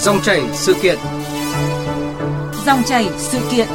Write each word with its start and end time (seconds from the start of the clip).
Dòng 0.00 0.20
chảy 0.22 0.42
sự 0.52 0.74
kiện. 0.82 0.98
Dòng 2.66 2.82
chảy 2.86 3.08
sự 3.18 3.38
kiện. 3.50 3.68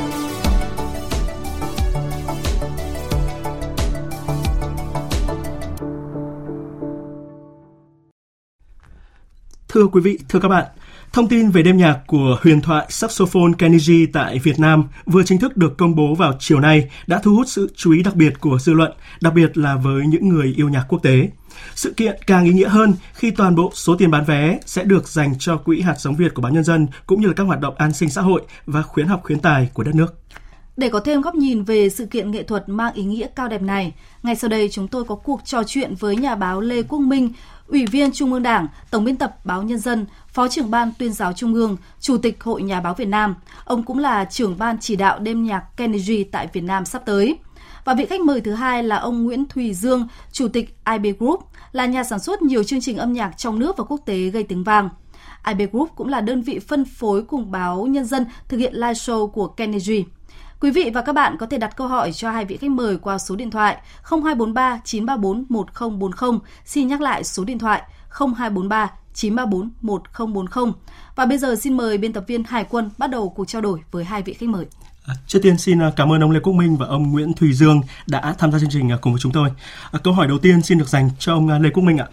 Thưa 9.67 9.87
quý 9.87 10.01
vị, 10.01 10.19
thưa 10.29 10.39
các 10.39 10.47
bạn, 10.47 10.65
Thông 11.13 11.27
tin 11.27 11.49
về 11.49 11.63
đêm 11.63 11.77
nhạc 11.77 11.99
của 12.07 12.37
huyền 12.41 12.61
thoại 12.61 12.85
saxophone 12.89 13.51
Kenny 13.57 14.05
tại 14.13 14.39
Việt 14.39 14.59
Nam 14.59 14.83
vừa 15.05 15.23
chính 15.23 15.39
thức 15.39 15.57
được 15.57 15.77
công 15.77 15.95
bố 15.95 16.15
vào 16.15 16.33
chiều 16.39 16.59
nay 16.59 16.89
đã 17.07 17.19
thu 17.23 17.35
hút 17.35 17.47
sự 17.47 17.73
chú 17.75 17.91
ý 17.91 18.03
đặc 18.03 18.15
biệt 18.15 18.33
của 18.39 18.59
dư 18.59 18.73
luận, 18.73 18.91
đặc 19.21 19.33
biệt 19.33 19.57
là 19.57 19.75
với 19.75 20.07
những 20.07 20.29
người 20.29 20.53
yêu 20.57 20.69
nhạc 20.69 20.85
quốc 20.89 20.99
tế. 21.03 21.29
Sự 21.75 21.93
kiện 21.97 22.19
càng 22.27 22.45
ý 22.45 22.53
nghĩa 22.53 22.67
hơn 22.69 22.93
khi 23.13 23.31
toàn 23.31 23.55
bộ 23.55 23.71
số 23.73 23.95
tiền 23.95 24.11
bán 24.11 24.25
vé 24.25 24.59
sẽ 24.65 24.83
được 24.83 25.07
dành 25.07 25.33
cho 25.39 25.57
Quỹ 25.57 25.81
hạt 25.81 25.99
giống 25.99 26.15
Việt 26.15 26.33
của 26.33 26.41
báo 26.41 26.51
Nhân 26.51 26.63
dân 26.63 26.87
cũng 27.07 27.21
như 27.21 27.27
là 27.27 27.33
các 27.33 27.43
hoạt 27.43 27.59
động 27.59 27.75
an 27.77 27.93
sinh 27.93 28.09
xã 28.09 28.21
hội 28.21 28.41
và 28.65 28.81
khuyến 28.81 29.07
học 29.07 29.21
khuyến 29.23 29.39
tài 29.39 29.69
của 29.73 29.83
đất 29.83 29.95
nước. 29.95 30.15
Để 30.77 30.89
có 30.89 30.99
thêm 30.99 31.21
góc 31.21 31.35
nhìn 31.35 31.63
về 31.63 31.89
sự 31.89 32.05
kiện 32.05 32.31
nghệ 32.31 32.43
thuật 32.43 32.69
mang 32.69 32.93
ý 32.93 33.03
nghĩa 33.03 33.27
cao 33.35 33.47
đẹp 33.47 33.61
này, 33.61 33.93
ngay 34.23 34.35
sau 34.35 34.49
đây 34.49 34.69
chúng 34.71 34.87
tôi 34.87 35.03
có 35.03 35.15
cuộc 35.15 35.41
trò 35.45 35.63
chuyện 35.67 35.95
với 35.99 36.15
nhà 36.15 36.35
báo 36.35 36.61
Lê 36.61 36.83
Quốc 36.83 36.99
Minh, 36.99 37.29
Ủy 37.67 37.85
viên 37.85 38.11
Trung 38.11 38.33
ương 38.33 38.43
Đảng, 38.43 38.67
Tổng 38.91 39.03
biên 39.03 39.17
tập 39.17 39.45
Báo 39.45 39.63
Nhân 39.63 39.79
dân, 39.79 40.05
Phó 40.27 40.47
trưởng 40.47 40.71
ban 40.71 40.91
tuyên 40.99 41.13
giáo 41.13 41.33
Trung 41.33 41.53
ương, 41.53 41.77
Chủ 41.99 42.17
tịch 42.17 42.43
Hội 42.43 42.63
Nhà 42.63 42.79
báo 42.79 42.93
Việt 42.93 43.07
Nam. 43.07 43.35
Ông 43.65 43.83
cũng 43.83 43.99
là 43.99 44.25
trưởng 44.25 44.57
ban 44.57 44.77
chỉ 44.79 44.95
đạo 44.95 45.19
đêm 45.19 45.43
nhạc 45.43 45.77
Kennedy 45.77 46.23
tại 46.23 46.47
Việt 46.53 46.63
Nam 46.63 46.85
sắp 46.85 47.01
tới. 47.05 47.37
Và 47.85 47.93
vị 47.93 48.05
khách 48.05 48.21
mời 48.21 48.41
thứ 48.41 48.53
hai 48.53 48.83
là 48.83 48.95
ông 48.95 49.23
Nguyễn 49.23 49.45
Thùy 49.45 49.73
Dương, 49.73 50.07
Chủ 50.31 50.47
tịch 50.47 50.77
IB 50.91 51.19
Group, 51.19 51.39
là 51.71 51.85
nhà 51.85 52.03
sản 52.03 52.19
xuất 52.19 52.41
nhiều 52.41 52.63
chương 52.63 52.81
trình 52.81 52.97
âm 52.97 53.13
nhạc 53.13 53.37
trong 53.37 53.59
nước 53.59 53.77
và 53.77 53.83
quốc 53.83 54.01
tế 54.05 54.17
gây 54.29 54.43
tiếng 54.43 54.63
vang. 54.63 54.89
IB 55.47 55.61
Group 55.71 55.89
cũng 55.95 56.07
là 56.07 56.21
đơn 56.21 56.41
vị 56.41 56.59
phân 56.59 56.85
phối 56.85 57.23
cùng 57.23 57.51
báo 57.51 57.85
Nhân 57.85 58.05
dân 58.05 58.25
thực 58.47 58.57
hiện 58.57 58.73
live 58.73 58.93
show 58.93 59.27
của 59.27 59.47
Kennedy. 59.47 60.05
Quý 60.63 60.71
vị 60.71 60.91
và 60.93 61.01
các 61.01 61.13
bạn 61.13 61.37
có 61.37 61.45
thể 61.45 61.57
đặt 61.57 61.77
câu 61.77 61.87
hỏi 61.87 62.11
cho 62.11 62.31
hai 62.31 62.45
vị 62.45 62.57
khách 62.57 62.69
mời 62.69 62.97
qua 62.97 63.17
số 63.17 63.35
điện 63.35 63.51
thoại 63.51 63.77
0243 64.03 64.81
934 64.85 65.45
1040. 65.49 66.39
Xin 66.65 66.87
nhắc 66.87 67.01
lại 67.01 67.23
số 67.23 67.43
điện 67.43 67.59
thoại 67.59 67.81
0243 68.09 68.91
934 69.13 69.69
1040. 69.81 70.73
Và 71.15 71.25
bây 71.25 71.37
giờ 71.37 71.55
xin 71.55 71.77
mời 71.77 71.97
biên 71.97 72.13
tập 72.13 72.23
viên 72.27 72.43
Hải 72.43 72.63
quân 72.69 72.89
bắt 72.97 73.09
đầu 73.09 73.29
cuộc 73.29 73.45
trao 73.45 73.61
đổi 73.61 73.79
với 73.91 74.03
hai 74.03 74.21
vị 74.21 74.33
khách 74.33 74.49
mời. 74.49 74.65
À, 75.05 75.15
trước 75.27 75.39
tiên 75.41 75.57
xin 75.57 75.79
à, 75.79 75.91
cảm 75.95 76.11
ơn 76.11 76.23
ông 76.23 76.31
Lê 76.31 76.39
Quốc 76.39 76.53
Minh 76.53 76.77
và 76.77 76.85
ông 76.87 77.11
Nguyễn 77.11 77.33
Thùy 77.33 77.53
Dương 77.53 77.81
đã 78.07 78.35
tham 78.37 78.51
gia 78.51 78.59
chương 78.59 78.69
trình 78.69 78.91
à, 78.91 78.97
cùng 79.01 79.13
với 79.13 79.19
chúng 79.19 79.31
tôi. 79.31 79.49
Câu 80.03 80.13
hỏi 80.13 80.27
đầu 80.27 80.37
tiên 80.37 80.61
xin 80.61 80.77
được 80.77 80.89
dành 80.89 81.09
cho 81.19 81.33
ông 81.33 81.61
Lê 81.61 81.69
Quốc 81.69 81.83
Minh 81.83 81.97
ạ. 81.97 82.07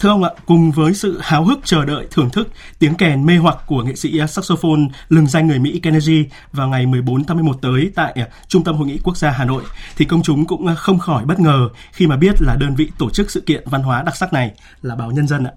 Thưa 0.00 0.08
ông 0.08 0.24
ạ, 0.24 0.30
cùng 0.46 0.72
với 0.72 0.94
sự 0.94 1.18
háo 1.22 1.44
hức 1.44 1.58
chờ 1.64 1.84
đợi 1.84 2.06
thưởng 2.10 2.30
thức 2.30 2.48
tiếng 2.78 2.94
kèn 2.94 3.26
mê 3.26 3.36
hoặc 3.36 3.56
của 3.66 3.82
nghệ 3.82 3.94
sĩ 3.94 4.20
saxophone 4.28 4.80
lừng 5.08 5.26
danh 5.26 5.46
người 5.46 5.58
Mỹ 5.58 5.80
Kennedy 5.82 6.24
vào 6.52 6.68
ngày 6.68 6.86
14 6.86 7.24
tháng 7.24 7.36
11 7.36 7.58
tới 7.62 7.90
tại 7.94 8.16
Trung 8.48 8.64
tâm 8.64 8.76
Hội 8.76 8.86
nghị 8.86 8.98
Quốc 9.04 9.16
gia 9.16 9.30
Hà 9.30 9.44
Nội, 9.44 9.62
thì 9.96 10.04
công 10.04 10.22
chúng 10.22 10.46
cũng 10.46 10.74
không 10.76 10.98
khỏi 10.98 11.24
bất 11.24 11.40
ngờ 11.40 11.68
khi 11.92 12.06
mà 12.06 12.16
biết 12.16 12.42
là 12.42 12.56
đơn 12.56 12.74
vị 12.74 12.90
tổ 12.98 13.10
chức 13.10 13.30
sự 13.30 13.40
kiện 13.40 13.62
văn 13.66 13.82
hóa 13.82 14.02
đặc 14.02 14.16
sắc 14.16 14.32
này 14.32 14.52
là 14.82 14.94
báo 14.94 15.10
Nhân 15.10 15.26
dân 15.26 15.44
ạ. 15.44 15.52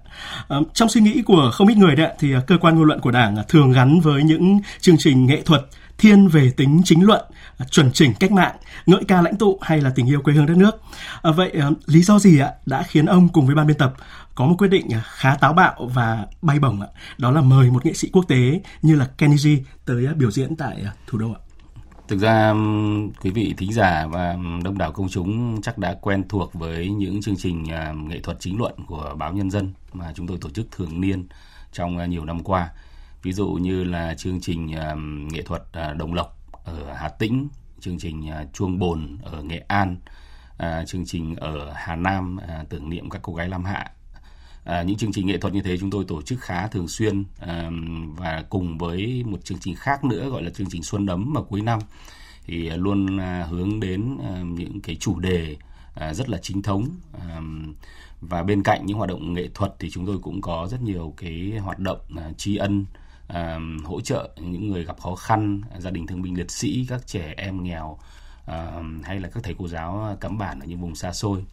Trong 0.74 0.88
suy 0.88 1.00
nghĩ 1.00 1.22
của 1.22 1.50
không 1.52 1.68
ít 1.68 1.76
người 1.76 1.96
đấy 1.96 2.12
thì 2.18 2.34
cơ 2.46 2.58
quan 2.60 2.76
ngôn 2.76 2.84
luận 2.84 3.00
của 3.00 3.10
Đảng 3.10 3.36
thường 3.48 3.72
gắn 3.72 4.00
với 4.00 4.22
những 4.22 4.58
chương 4.80 4.96
trình 4.98 5.26
nghệ 5.26 5.42
thuật 5.42 5.66
thiên 5.98 6.28
về 6.28 6.52
tính 6.56 6.80
chính 6.84 7.04
luận, 7.04 7.24
à, 7.58 7.66
chuẩn 7.70 7.92
chỉnh 7.92 8.12
cách 8.20 8.32
mạng, 8.32 8.56
ngợi 8.86 9.04
ca 9.08 9.22
lãnh 9.22 9.36
tụ 9.36 9.58
hay 9.62 9.80
là 9.80 9.92
tình 9.94 10.06
yêu 10.06 10.20
quê 10.22 10.34
hương 10.34 10.46
đất 10.46 10.56
nước. 10.56 10.82
À, 11.22 11.32
vậy 11.32 11.50
à, 11.50 11.70
lý 11.86 12.02
do 12.02 12.18
gì 12.18 12.38
ạ 12.38 12.52
đã 12.66 12.82
khiến 12.82 13.06
ông 13.06 13.28
cùng 13.28 13.46
với 13.46 13.54
ban 13.54 13.66
biên 13.66 13.78
tập 13.78 13.94
có 14.34 14.46
một 14.46 14.54
quyết 14.58 14.68
định 14.68 14.88
à, 14.92 15.02
khá 15.04 15.34
táo 15.34 15.52
bạo 15.52 15.90
và 15.94 16.26
bay 16.42 16.58
bổng 16.58 16.80
ạ? 16.80 16.88
Đó 17.18 17.30
là 17.30 17.40
mời 17.40 17.70
một 17.70 17.86
nghệ 17.86 17.92
sĩ 17.92 18.10
quốc 18.12 18.24
tế 18.28 18.60
như 18.82 18.94
là 18.96 19.08
Kenny 19.18 19.36
G 19.36 19.48
tới 19.84 20.06
à, 20.06 20.12
biểu 20.16 20.30
diễn 20.30 20.56
tại 20.56 20.84
thủ 21.06 21.18
đô 21.18 21.32
ạ. 21.32 21.40
Thực 22.08 22.18
ra 22.18 22.54
quý 23.22 23.30
vị 23.30 23.54
thính 23.56 23.72
giả 23.72 24.06
và 24.06 24.36
đông 24.64 24.78
đảo 24.78 24.92
công 24.92 25.08
chúng 25.08 25.62
chắc 25.62 25.78
đã 25.78 25.94
quen 26.00 26.28
thuộc 26.28 26.54
với 26.54 26.90
những 26.90 27.22
chương 27.22 27.36
trình 27.36 27.64
nghệ 28.08 28.20
thuật 28.22 28.40
chính 28.40 28.58
luận 28.58 28.74
của 28.86 29.14
báo 29.18 29.32
Nhân 29.32 29.50
dân 29.50 29.72
mà 29.92 30.12
chúng 30.14 30.26
tôi 30.26 30.38
tổ 30.40 30.50
chức 30.50 30.66
thường 30.70 31.00
niên 31.00 31.26
trong 31.72 32.10
nhiều 32.10 32.24
năm 32.24 32.42
qua 32.42 32.68
ví 33.26 33.32
dụ 33.32 33.48
như 33.48 33.84
là 33.84 34.14
chương 34.14 34.40
trình 34.40 34.66
uh, 34.66 34.98
nghệ 35.32 35.42
thuật 35.42 35.62
uh, 35.62 35.96
đồng 35.96 36.14
lộc 36.14 36.38
ở 36.64 36.92
Hà 36.94 37.08
Tĩnh 37.08 37.48
chương 37.80 37.98
trình 37.98 38.28
uh, 38.42 38.52
chuông 38.52 38.78
bồn 38.78 39.18
ở 39.22 39.42
Nghệ 39.42 39.58
An 39.68 39.96
uh, 40.62 40.86
chương 40.86 41.06
trình 41.06 41.36
ở 41.36 41.72
Hà 41.74 41.96
Nam 41.96 42.36
uh, 42.36 42.68
tưởng 42.68 42.88
niệm 42.88 43.10
các 43.10 43.22
cô 43.22 43.34
gái 43.34 43.48
Lam 43.48 43.64
Hạ. 43.64 43.90
À, 44.64 44.82
những 44.82 44.96
chương 44.96 45.12
trình 45.12 45.26
nghệ 45.26 45.38
thuật 45.38 45.54
như 45.54 45.60
thế 45.62 45.78
chúng 45.78 45.90
tôi 45.90 46.04
tổ 46.08 46.22
chức 46.22 46.40
khá 46.40 46.66
thường 46.66 46.88
xuyên 46.88 47.24
à, 47.40 47.70
và 48.16 48.44
cùng 48.50 48.78
với 48.78 49.24
một 49.26 49.44
chương 49.44 49.58
trình 49.58 49.74
khác 49.74 50.04
nữa 50.04 50.28
gọi 50.28 50.42
là 50.42 50.50
chương 50.50 50.70
trình 50.70 50.82
xuân 50.82 51.06
ấm 51.06 51.32
vào 51.34 51.44
cuối 51.44 51.60
năm 51.60 51.78
thì 52.44 52.70
luôn 52.70 53.20
à, 53.20 53.46
hướng 53.50 53.80
đến 53.80 54.18
à, 54.24 54.42
những 54.42 54.80
cái 54.80 54.96
chủ 54.96 55.18
đề 55.18 55.56
à, 55.94 56.14
rất 56.14 56.28
là 56.28 56.38
chính 56.42 56.62
thống 56.62 56.88
à, 57.28 57.40
và 58.20 58.42
bên 58.42 58.62
cạnh 58.62 58.86
những 58.86 58.96
hoạt 58.96 59.08
động 59.08 59.32
nghệ 59.32 59.48
thuật 59.54 59.74
thì 59.78 59.90
chúng 59.90 60.06
tôi 60.06 60.18
cũng 60.18 60.40
có 60.40 60.68
rất 60.70 60.82
nhiều 60.82 61.14
cái 61.16 61.52
hoạt 61.58 61.78
động 61.78 62.00
à, 62.16 62.30
tri 62.36 62.56
ân 62.56 62.84
à, 63.28 63.58
hỗ 63.84 64.00
trợ 64.00 64.30
những 64.40 64.70
người 64.70 64.84
gặp 64.84 65.00
khó 65.00 65.14
khăn 65.14 65.60
gia 65.78 65.90
đình 65.90 66.06
thương 66.06 66.22
binh 66.22 66.36
liệt 66.36 66.50
sĩ 66.50 66.86
các 66.88 67.06
trẻ 67.06 67.34
em 67.36 67.62
nghèo 67.62 67.98
à, 68.46 68.82
hay 69.02 69.20
là 69.20 69.28
các 69.28 69.42
thầy 69.42 69.54
cô 69.58 69.68
giáo 69.68 70.16
cắm 70.20 70.38
bản 70.38 70.60
ở 70.60 70.66
những 70.66 70.80
vùng 70.80 70.94
xa 70.94 71.12
xôi. 71.12 71.44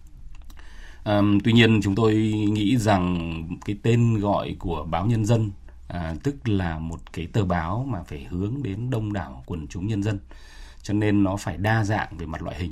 À, 1.03 1.21
tuy 1.43 1.53
nhiên 1.53 1.79
chúng 1.83 1.95
tôi 1.95 2.13
nghĩ 2.51 2.77
rằng 2.77 3.43
cái 3.65 3.75
tên 3.83 4.19
gọi 4.19 4.55
của 4.59 4.85
báo 4.89 5.05
nhân 5.05 5.25
dân 5.25 5.51
à, 5.87 6.15
tức 6.23 6.49
là 6.49 6.79
một 6.79 7.13
cái 7.13 7.27
tờ 7.27 7.45
báo 7.45 7.85
mà 7.89 8.03
phải 8.03 8.27
hướng 8.29 8.63
đến 8.63 8.89
đông 8.89 9.13
đảo 9.13 9.43
quần 9.45 9.67
chúng 9.67 9.87
nhân 9.87 10.03
dân. 10.03 10.19
Cho 10.81 10.93
nên 10.93 11.23
nó 11.23 11.37
phải 11.37 11.57
đa 11.57 11.83
dạng 11.83 12.17
về 12.17 12.25
mặt 12.25 12.41
loại 12.41 12.59
hình. 12.59 12.71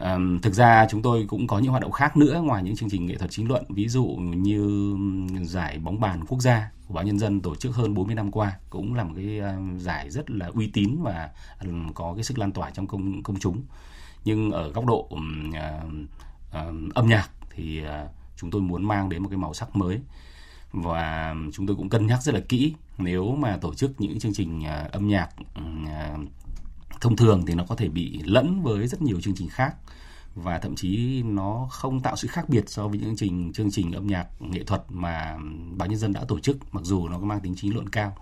Um, 0.00 0.40
thực 0.40 0.54
ra 0.54 0.86
chúng 0.90 1.02
tôi 1.02 1.24
cũng 1.28 1.46
có 1.46 1.58
những 1.58 1.70
hoạt 1.70 1.82
động 1.82 1.92
khác 1.92 2.16
nữa 2.16 2.40
ngoài 2.44 2.62
những 2.62 2.76
chương 2.76 2.90
trình 2.90 3.06
nghệ 3.06 3.16
thuật 3.16 3.30
chính 3.30 3.48
luận 3.48 3.64
ví 3.68 3.88
dụ 3.88 4.04
như 4.20 4.96
giải 5.42 5.78
bóng 5.78 6.00
bàn 6.00 6.24
quốc 6.24 6.40
gia 6.40 6.70
của 6.86 6.94
báo 6.94 7.04
nhân 7.04 7.18
dân 7.18 7.40
tổ 7.40 7.56
chức 7.56 7.74
hơn 7.74 7.94
40 7.94 8.14
năm 8.14 8.30
qua 8.30 8.52
cũng 8.70 8.94
là 8.94 9.04
một 9.04 9.12
cái 9.16 9.40
giải 9.78 10.10
rất 10.10 10.30
là 10.30 10.46
uy 10.46 10.66
tín 10.66 10.96
và 11.02 11.30
có 11.94 12.14
cái 12.14 12.24
sức 12.24 12.38
lan 12.38 12.52
tỏa 12.52 12.70
trong 12.70 12.86
công 12.86 13.22
công 13.22 13.38
chúng. 13.38 13.62
Nhưng 14.24 14.50
ở 14.50 14.72
góc 14.72 14.86
độ 14.86 15.08
uh, 15.14 15.20
uh, 16.48 16.94
âm 16.94 17.08
nhạc 17.08 17.30
thì 17.50 17.82
uh, 17.82 18.10
chúng 18.36 18.50
tôi 18.50 18.62
muốn 18.62 18.84
mang 18.84 19.08
đến 19.08 19.22
một 19.22 19.28
cái 19.28 19.38
màu 19.38 19.54
sắc 19.54 19.76
mới. 19.76 20.00
Và 20.72 21.34
chúng 21.52 21.66
tôi 21.66 21.76
cũng 21.76 21.88
cân 21.88 22.06
nhắc 22.06 22.22
rất 22.22 22.34
là 22.34 22.40
kỹ 22.48 22.74
nếu 22.98 23.36
mà 23.36 23.56
tổ 23.56 23.74
chức 23.74 24.00
những 24.00 24.18
chương 24.18 24.34
trình 24.34 24.60
uh, 24.60 24.92
âm 24.92 25.08
nhạc 25.08 25.28
uh, 25.40 26.28
thông 27.00 27.16
thường 27.16 27.46
thì 27.46 27.54
nó 27.54 27.64
có 27.68 27.74
thể 27.76 27.88
bị 27.88 28.20
lẫn 28.24 28.62
với 28.62 28.88
rất 28.88 29.02
nhiều 29.02 29.20
chương 29.20 29.34
trình 29.34 29.48
khác 29.48 29.74
và 30.34 30.58
thậm 30.58 30.74
chí 30.74 31.22
nó 31.22 31.66
không 31.70 32.00
tạo 32.00 32.16
sự 32.16 32.28
khác 32.28 32.48
biệt 32.48 32.64
so 32.66 32.88
với 32.88 32.98
những 32.98 33.08
chương 33.08 33.16
trình 33.16 33.52
chương 33.52 33.70
trình 33.70 33.92
âm 33.92 34.06
nhạc, 34.06 34.26
nghệ 34.40 34.64
thuật 34.64 34.82
mà 34.88 35.38
báo 35.76 35.88
nhân 35.88 35.98
dân 35.98 36.12
đã 36.12 36.24
tổ 36.28 36.38
chức, 36.40 36.74
mặc 36.74 36.84
dù 36.84 37.08
nó 37.08 37.18
có 37.18 37.24
mang 37.24 37.40
tính 37.40 37.54
chính 37.56 37.74
luận 37.74 37.88
cao. 37.88 38.16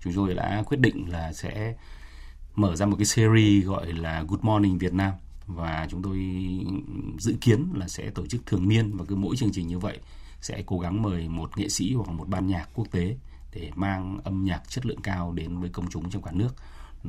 Chúng 0.00 0.12
tôi 0.12 0.34
đã 0.34 0.62
quyết 0.66 0.80
định 0.80 1.10
là 1.10 1.32
sẽ 1.32 1.74
mở 2.54 2.76
ra 2.76 2.86
một 2.86 2.96
cái 2.96 3.04
series 3.06 3.64
gọi 3.64 3.92
là 3.92 4.24
Good 4.28 4.40
Morning 4.42 4.78
Việt 4.78 4.92
Nam 4.92 5.12
và 5.46 5.86
chúng 5.90 6.02
tôi 6.02 6.18
dự 7.18 7.34
kiến 7.40 7.72
là 7.74 7.88
sẽ 7.88 8.10
tổ 8.10 8.26
chức 8.26 8.46
thường 8.46 8.68
niên 8.68 8.96
và 8.96 9.04
cứ 9.04 9.16
mỗi 9.16 9.36
chương 9.36 9.52
trình 9.52 9.68
như 9.68 9.78
vậy 9.78 9.98
sẽ 10.40 10.62
cố 10.66 10.78
gắng 10.78 11.02
mời 11.02 11.28
một 11.28 11.58
nghệ 11.58 11.68
sĩ 11.68 11.94
hoặc 11.94 12.12
một 12.12 12.28
ban 12.28 12.46
nhạc 12.46 12.68
quốc 12.74 12.86
tế 12.90 13.16
để 13.54 13.70
mang 13.74 14.18
âm 14.24 14.44
nhạc 14.44 14.62
chất 14.68 14.86
lượng 14.86 15.00
cao 15.02 15.32
đến 15.32 15.58
với 15.58 15.70
công 15.70 15.90
chúng 15.90 16.10
trong 16.10 16.22
cả 16.22 16.32
nước 16.34 16.54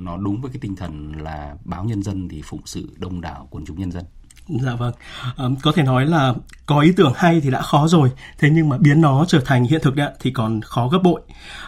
nó 0.04 0.18
đúng 0.18 0.42
với 0.42 0.52
cái 0.52 0.60
tinh 0.62 0.76
thần 0.76 1.12
là 1.22 1.56
báo 1.66 1.84
nhân 1.84 2.04
dân 2.04 2.30
thì 2.30 2.42
phụng 2.46 2.62
sự 2.66 2.90
đông 2.98 3.22
đảo 3.22 3.48
quần 3.52 3.66
chúng 3.66 3.80
nhân 3.80 3.92
dân 3.92 4.04
Dạ 4.50 4.76
vâng, 4.76 4.94
à, 5.38 5.46
có 5.62 5.72
thể 5.72 5.84
nói 5.84 6.06
là 6.06 6.34
có 6.66 6.80
ý 6.80 6.92
tưởng 6.92 7.14
hay 7.16 7.42
thì 7.42 7.52
đã 7.52 7.62
khó 7.62 7.88
rồi, 7.88 8.12
thế 8.40 8.50
nhưng 8.50 8.70
mà 8.70 8.78
biến 8.78 9.02
nó 9.02 9.26
trở 9.28 9.40
thành 9.46 9.64
hiện 9.64 9.82
thực 9.84 9.96
đấy 9.96 10.12
thì 10.20 10.32
còn 10.32 10.62
khó 10.62 10.88
gấp 10.88 11.00
bội. 11.04 11.22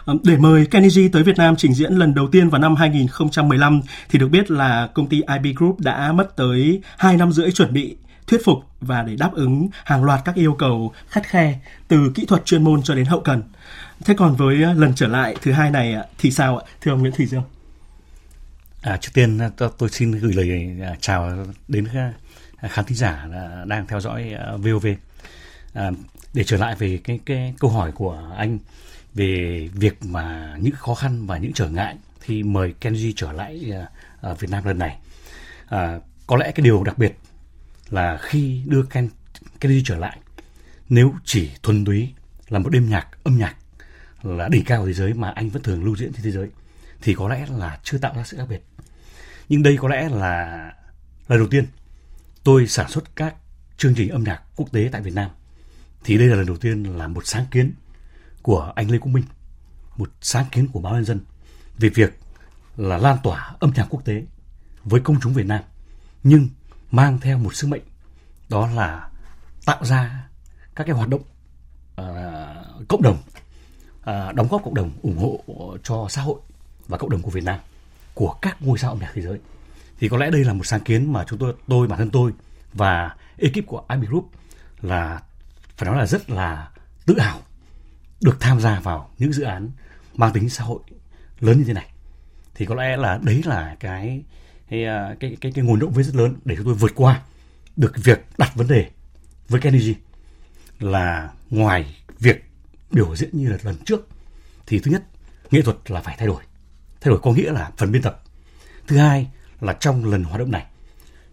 À, 0.06 0.14
để 0.22 0.36
mời 0.36 0.66
Kennedy 0.66 1.08
tới 1.08 1.22
Việt 1.22 1.36
Nam 1.36 1.56
trình 1.56 1.74
diễn 1.74 1.92
lần 1.92 2.14
đầu 2.14 2.28
tiên 2.32 2.48
vào 2.48 2.60
năm 2.60 2.76
2015 2.76 3.80
thì 4.10 4.18
được 4.18 4.28
biết 4.28 4.50
là 4.50 4.86
công 4.94 5.06
ty 5.06 5.22
IB 5.22 5.56
Group 5.56 5.80
đã 5.80 6.12
mất 6.12 6.36
tới 6.36 6.82
2 6.98 7.16
năm 7.16 7.32
rưỡi 7.32 7.50
chuẩn 7.52 7.72
bị 7.72 7.96
thuyết 8.26 8.44
phục 8.44 8.58
và 8.80 9.02
để 9.02 9.16
đáp 9.16 9.30
ứng 9.32 9.68
hàng 9.84 10.04
loạt 10.04 10.20
các 10.24 10.34
yêu 10.34 10.56
cầu 10.58 10.92
khắt 11.08 11.26
khe 11.26 11.58
từ 11.88 12.12
kỹ 12.14 12.24
thuật 12.26 12.44
chuyên 12.44 12.64
môn 12.64 12.82
cho 12.82 12.94
đến 12.94 13.04
hậu 13.04 13.20
cần. 13.20 13.42
Thế 14.04 14.14
còn 14.14 14.36
với 14.36 14.62
ờ, 14.62 14.72
lần 14.72 14.92
trở 14.94 15.06
lại 15.06 15.36
thứ 15.42 15.52
hai 15.52 15.70
này 15.70 15.96
thì 16.18 16.30
sao 16.30 16.58
ạ, 16.58 16.64
thưa 16.80 16.90
ông 16.90 17.00
Nguyễn 17.00 17.12
Thủy 17.12 17.26
Dương? 17.26 17.42
À, 18.80 18.96
trước 18.96 19.10
tiên 19.14 19.38
à, 19.38 19.50
tôi 19.78 19.88
xin 19.88 20.10
gửi 20.10 20.32
lời 20.32 20.76
à, 20.82 20.96
chào 21.00 21.46
đến 21.68 21.84
à, 21.94 22.68
khán 22.68 22.84
thính 22.84 22.96
giả 22.96 23.26
đang 23.66 23.86
theo 23.86 24.00
dõi 24.00 24.34
VOV. 24.58 24.86
À, 25.74 25.90
để 26.34 26.44
trở 26.44 26.56
lại 26.56 26.74
về 26.74 27.00
cái 27.04 27.20
cái 27.26 27.54
câu 27.58 27.70
hỏi 27.70 27.92
của 27.92 28.34
anh 28.36 28.58
về 29.14 29.68
việc 29.72 30.04
mà 30.04 30.56
những 30.60 30.74
khó 30.74 30.94
khăn 30.94 31.26
và 31.26 31.38
những 31.38 31.52
trở 31.52 31.68
ngại 31.68 31.96
thì 32.20 32.42
mời 32.42 32.74
Kenji 32.80 33.12
trở 33.16 33.32
lại 33.32 33.72
ở 34.20 34.34
Việt 34.34 34.50
Nam 34.50 34.64
lần 34.64 34.78
này. 34.78 34.98
À, 35.68 35.98
có 36.26 36.36
lẽ 36.36 36.52
cái 36.54 36.64
điều 36.64 36.84
đặc 36.84 36.98
biệt 36.98 37.16
là 37.90 38.18
khi 38.22 38.62
đưa 38.66 38.82
Ken, 38.82 39.08
Kenji 39.60 39.82
trở 39.84 39.98
lại 39.98 40.18
nếu 40.88 41.14
chỉ 41.24 41.50
thuần 41.62 41.84
túy 41.84 42.14
là 42.48 42.58
một 42.58 42.68
đêm 42.68 42.90
nhạc 42.90 43.08
âm 43.24 43.38
nhạc 43.38 43.56
là 44.22 44.48
đỉnh 44.48 44.64
cao 44.64 44.86
thế 44.86 44.92
giới 44.92 45.14
mà 45.14 45.30
anh 45.30 45.48
vẫn 45.50 45.62
thường 45.62 45.84
lưu 45.84 45.96
diễn 45.96 46.12
trên 46.12 46.22
thế 46.22 46.30
giới 46.30 46.48
thì 47.02 47.14
có 47.14 47.28
lẽ 47.28 47.46
là 47.58 47.78
chưa 47.84 47.98
tạo 47.98 48.14
ra 48.16 48.24
sự 48.24 48.36
khác 48.36 48.46
biệt 48.48 48.62
nhưng 49.50 49.62
đây 49.62 49.76
có 49.80 49.88
lẽ 49.88 50.08
là 50.08 50.56
lần 51.28 51.38
đầu 51.38 51.48
tiên. 51.48 51.66
Tôi 52.44 52.66
sản 52.66 52.88
xuất 52.88 53.16
các 53.16 53.34
chương 53.76 53.94
trình 53.94 54.08
âm 54.08 54.24
nhạc 54.24 54.42
quốc 54.56 54.72
tế 54.72 54.88
tại 54.92 55.02
Việt 55.02 55.14
Nam. 55.14 55.30
Thì 56.04 56.18
đây 56.18 56.26
là 56.26 56.36
lần 56.36 56.46
đầu 56.46 56.56
tiên 56.56 56.82
là 56.82 57.08
một 57.08 57.26
sáng 57.26 57.46
kiến 57.50 57.72
của 58.42 58.72
anh 58.76 58.90
Lê 58.90 58.98
Quốc 58.98 59.10
Minh 59.12 59.24
một 60.00 60.10
sáng 60.20 60.44
kiến 60.52 60.68
của 60.72 60.80
báo 60.80 60.94
nhân 60.94 61.04
dân 61.04 61.20
về 61.78 61.88
việc 61.88 62.18
là 62.76 62.98
lan 62.98 63.16
tỏa 63.22 63.54
âm 63.60 63.72
nhạc 63.76 63.86
quốc 63.90 64.04
tế 64.04 64.24
với 64.84 65.00
công 65.00 65.20
chúng 65.20 65.32
Việt 65.32 65.46
Nam 65.46 65.62
nhưng 66.22 66.48
mang 66.90 67.20
theo 67.20 67.38
một 67.38 67.54
sứ 67.54 67.66
mệnh 67.66 67.82
đó 68.48 68.66
là 68.66 69.10
tạo 69.66 69.84
ra 69.84 70.28
các 70.74 70.84
cái 70.84 70.96
hoạt 70.96 71.08
động 71.08 71.22
uh, 72.00 72.88
cộng 72.88 73.02
đồng 73.02 73.18
uh, 74.00 74.34
đóng 74.34 74.48
góp 74.50 74.64
cộng 74.64 74.74
đồng 74.74 74.90
ủng 75.02 75.18
hộ 75.18 75.44
cho 75.84 76.06
xã 76.10 76.22
hội 76.22 76.40
và 76.88 76.98
cộng 76.98 77.10
đồng 77.10 77.22
của 77.22 77.30
Việt 77.30 77.44
Nam 77.44 77.60
của 78.14 78.34
các 78.42 78.62
ngôi 78.62 78.78
sao 78.78 78.90
âm 78.90 78.98
nhạc 79.00 79.10
thế 79.14 79.22
giới. 79.22 79.38
Thì 79.98 80.08
có 80.08 80.16
lẽ 80.16 80.30
đây 80.30 80.44
là 80.44 80.52
một 80.52 80.66
sáng 80.66 80.80
kiến 80.80 81.12
mà 81.12 81.24
chúng 81.28 81.38
tôi 81.38 81.54
tôi 81.68 81.88
bản 81.88 81.98
thân 81.98 82.10
tôi 82.10 82.32
và 82.72 83.16
ekip 83.36 83.66
của 83.66 83.82
IB 83.88 84.04
Group 84.08 84.30
là 84.80 85.22
phải 85.76 85.88
nói 85.88 85.98
là 85.98 86.06
rất 86.06 86.30
là 86.30 86.70
tự 87.06 87.18
hào 87.18 87.40
được 88.20 88.36
tham 88.40 88.60
gia 88.60 88.80
vào 88.80 89.10
những 89.18 89.32
dự 89.32 89.42
án 89.42 89.70
mang 90.14 90.32
tính 90.32 90.48
xã 90.48 90.64
hội 90.64 90.80
lớn 91.40 91.58
như 91.58 91.64
thế 91.64 91.72
này. 91.72 91.90
Thì 92.54 92.66
có 92.66 92.74
lẽ 92.74 92.96
là 92.96 93.18
đấy 93.22 93.42
là 93.44 93.76
cái 93.80 94.22
cái 94.68 94.86
cái 95.20 95.36
cái, 95.40 95.52
cái 95.54 95.64
nguồn 95.64 95.78
động 95.78 95.92
viên 95.92 96.04
rất 96.04 96.14
lớn 96.14 96.36
để 96.44 96.56
chúng 96.56 96.64
tôi 96.64 96.74
vượt 96.74 96.92
qua 96.94 97.22
được 97.76 97.92
việc 97.96 98.26
đặt 98.38 98.52
vấn 98.54 98.68
đề 98.68 98.90
với 99.48 99.60
Kennedy 99.60 99.94
là 100.78 101.30
ngoài 101.50 101.96
việc 102.18 102.44
biểu 102.90 103.16
diễn 103.16 103.28
như 103.32 103.48
là 103.48 103.58
lần 103.62 103.76
trước 103.84 104.08
thì 104.66 104.78
thứ 104.78 104.90
nhất 104.90 105.02
nghệ 105.50 105.62
thuật 105.62 105.90
là 105.90 106.00
phải 106.00 106.16
thay 106.18 106.26
đổi 106.26 106.42
thay 107.00 107.10
đổi 107.10 107.20
có 107.22 107.32
nghĩa 107.32 107.52
là 107.52 107.70
phần 107.76 107.92
biên 107.92 108.02
tập. 108.02 108.22
Thứ 108.86 108.96
hai 108.96 109.30
là 109.60 109.72
trong 109.72 110.04
lần 110.04 110.24
hoạt 110.24 110.40
động 110.40 110.50
này 110.50 110.66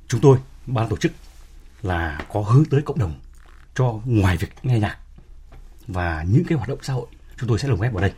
chúng 0.08 0.22
tôi 0.22 0.38
ban 0.66 0.90
tổ 0.90 0.98
chức 0.98 1.12
là 1.81 2.25
có 2.34 2.42
hướng 2.42 2.66
tới 2.66 2.81
cộng 2.81 3.00
đồng 3.00 3.19
cho 3.75 4.00
ngoài 4.06 4.38
việc 4.38 4.50
nghe 4.64 4.80
nhạc 4.80 4.98
và 5.88 6.25
những 6.30 6.44
cái 6.48 6.58
hoạt 6.58 6.69
động 6.69 6.80
xã 6.81 6.94
hội. 6.94 7.08
Chúng 7.40 7.50
tôi 7.50 7.60
sẽ 7.60 7.68
lồng 7.68 7.81
ghép 7.81 7.94
vào 7.94 8.02
đây. 8.02 8.14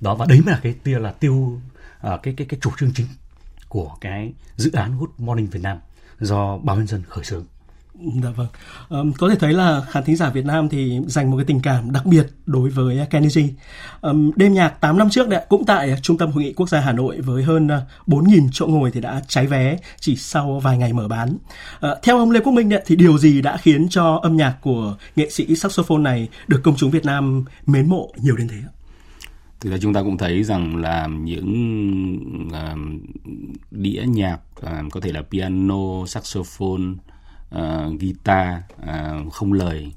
Đó 0.00 0.14
và 0.14 0.26
đấy 0.28 0.40
mới 0.40 0.54
là 0.54 0.60
cái 0.62 0.74
tiêu 0.82 0.98
là 0.98 1.12
tiêu 1.12 1.60
à, 2.00 2.18
cái 2.22 2.34
cái 2.36 2.46
cái 2.50 2.60
chủ 2.62 2.70
trương 2.78 2.92
chính 2.94 3.06
của 3.68 3.96
cái 4.00 4.32
dự 4.56 4.72
án 4.72 4.98
Good 4.98 5.10
Morning 5.18 5.46
Việt 5.46 5.62
Nam 5.62 5.78
do 6.20 6.58
báo 6.58 6.76
nhân 6.76 6.86
dân 6.86 7.02
khởi 7.08 7.24
xướng. 7.24 7.46
Dạ 8.22 8.30
vâng. 8.30 8.46
Um, 8.88 9.12
có 9.12 9.28
thể 9.28 9.36
thấy 9.36 9.52
là 9.52 9.82
khán 9.90 10.04
thính 10.04 10.16
giả 10.16 10.30
Việt 10.30 10.44
Nam 10.44 10.68
thì 10.68 11.00
dành 11.06 11.30
một 11.30 11.36
cái 11.36 11.44
tình 11.44 11.60
cảm 11.60 11.92
đặc 11.92 12.06
biệt 12.06 12.26
đối 12.46 12.70
với 12.70 12.98
à, 12.98 13.04
Kennedy. 13.04 13.52
Um, 14.00 14.30
đêm 14.36 14.54
nhạc 14.54 14.68
8 14.68 14.98
năm 14.98 15.10
trước 15.10 15.28
đấy 15.28 15.44
cũng 15.48 15.64
tại 15.64 15.94
Trung 16.02 16.18
tâm 16.18 16.32
Hội 16.32 16.42
nghị 16.44 16.52
Quốc 16.52 16.68
gia 16.68 16.80
Hà 16.80 16.92
Nội 16.92 17.20
với 17.20 17.42
hơn 17.42 17.68
à, 17.68 17.82
4.000 18.06 18.48
chỗ 18.52 18.66
ngồi 18.66 18.90
thì 18.90 19.00
đã 19.00 19.22
cháy 19.28 19.46
vé 19.46 19.76
chỉ 20.00 20.16
sau 20.16 20.60
vài 20.62 20.78
ngày 20.78 20.92
mở 20.92 21.08
bán. 21.08 21.36
Uh, 21.76 21.98
theo 22.02 22.18
ông 22.18 22.30
Lê 22.30 22.40
Quốc 22.40 22.52
Minh 22.52 22.68
đấy, 22.68 22.82
thì 22.86 22.96
điều 22.96 23.18
gì 23.18 23.42
đã 23.42 23.56
khiến 23.56 23.88
cho 23.88 24.20
âm 24.22 24.36
nhạc 24.36 24.56
của 24.62 24.96
nghệ 25.16 25.30
sĩ 25.30 25.56
saxophone 25.56 26.02
này 26.02 26.28
được 26.48 26.60
công 26.64 26.76
chúng 26.76 26.90
Việt 26.90 27.04
Nam 27.04 27.44
mến 27.66 27.88
mộ 27.88 28.12
nhiều 28.22 28.36
đến 28.36 28.48
thế 28.48 28.56
ạ? 28.56 28.70
Thực 29.60 29.70
ra 29.70 29.76
chúng 29.80 29.94
ta 29.94 30.02
cũng 30.02 30.18
thấy 30.18 30.44
rằng 30.44 30.76
là 30.76 31.06
những 31.06 32.48
uh, 32.48 32.78
đĩa 33.70 34.02
nhạc 34.06 34.38
uh, 34.60 34.92
có 34.92 35.00
thể 35.00 35.12
là 35.12 35.22
piano, 35.22 36.06
saxophone, 36.06 36.82
uh, 37.54 38.00
guitar 38.00 38.58
uh, 38.82 39.32
không 39.32 39.52
lời 39.52 39.92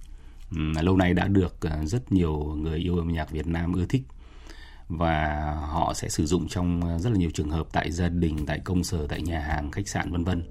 um, 0.51 0.73
lâu 0.81 0.97
nay 0.97 1.13
đã 1.13 1.27
được 1.27 1.57
uh, 1.65 1.87
rất 1.87 2.11
nhiều 2.11 2.37
người 2.37 2.79
yêu 2.79 2.97
âm 2.97 3.13
nhạc 3.13 3.31
Việt 3.31 3.47
Nam 3.47 3.73
ưa 3.73 3.85
thích 3.85 4.03
và 4.89 5.53
họ 5.69 5.93
sẽ 5.93 6.09
sử 6.09 6.25
dụng 6.25 6.47
trong 6.47 6.99
rất 6.99 7.09
là 7.09 7.17
nhiều 7.17 7.29
trường 7.33 7.49
hợp 7.49 7.67
tại 7.71 7.91
gia 7.91 8.09
đình, 8.09 8.45
tại 8.45 8.59
công 8.59 8.83
sở, 8.83 9.07
tại 9.07 9.21
nhà 9.21 9.39
hàng, 9.39 9.71
khách 9.71 9.87
sạn 9.87 10.11
vân 10.11 10.23
vân. 10.23 10.43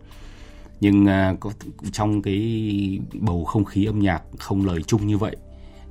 Nhưng 0.81 1.05
uh, 1.05 1.41
có, 1.41 1.51
trong 1.93 2.23
cái 2.23 2.99
bầu 3.13 3.45
không 3.45 3.65
khí 3.65 3.85
âm 3.85 3.99
nhạc 3.99 4.23
không 4.39 4.67
lời 4.67 4.83
chung 4.83 5.07
như 5.07 5.19
vậy, 5.19 5.37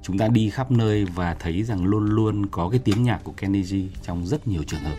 chúng 0.01 0.17
ta 0.17 0.27
đi 0.27 0.49
khắp 0.49 0.71
nơi 0.71 1.05
và 1.05 1.33
thấy 1.33 1.63
rằng 1.63 1.85
luôn 1.85 2.05
luôn 2.05 2.45
có 2.45 2.69
cái 2.69 2.79
tiếng 2.83 3.03
nhạc 3.03 3.23
của 3.23 3.31
Kenny 3.31 3.61
G 3.61 3.75
trong 4.03 4.25
rất 4.25 4.47
nhiều 4.47 4.63
trường 4.63 4.79
hợp. 4.79 4.95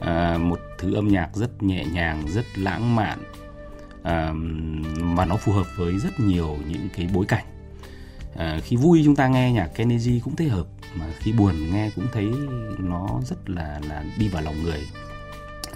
À, 0.00 0.38
một 0.38 0.60
thứ 0.78 0.94
âm 0.94 1.08
nhạc 1.08 1.36
rất 1.36 1.62
nhẹ 1.62 1.84
nhàng, 1.92 2.28
rất 2.28 2.58
lãng 2.58 2.96
mạn, 2.96 3.18
à, 4.02 4.32
và 5.16 5.24
nó 5.24 5.36
phù 5.36 5.52
hợp 5.52 5.66
với 5.76 5.98
rất 5.98 6.20
nhiều 6.20 6.58
những 6.68 6.88
cái 6.96 7.08
bối 7.14 7.26
cảnh. 7.28 7.44
À, 8.36 8.58
khi 8.64 8.76
vui 8.76 9.02
chúng 9.04 9.16
ta 9.16 9.28
nghe 9.28 9.52
nhạc 9.52 9.66
Kennedy 9.66 10.20
cũng 10.24 10.36
thấy 10.36 10.48
hợp 10.48 10.66
mà 10.94 11.06
khi 11.18 11.32
buồn 11.32 11.72
nghe 11.72 11.90
cũng 11.96 12.06
thấy 12.12 12.32
nó 12.78 13.20
rất 13.24 13.50
là 13.50 13.80
là 13.88 14.04
đi 14.18 14.28
vào 14.28 14.42
lòng 14.42 14.62
người. 14.62 14.80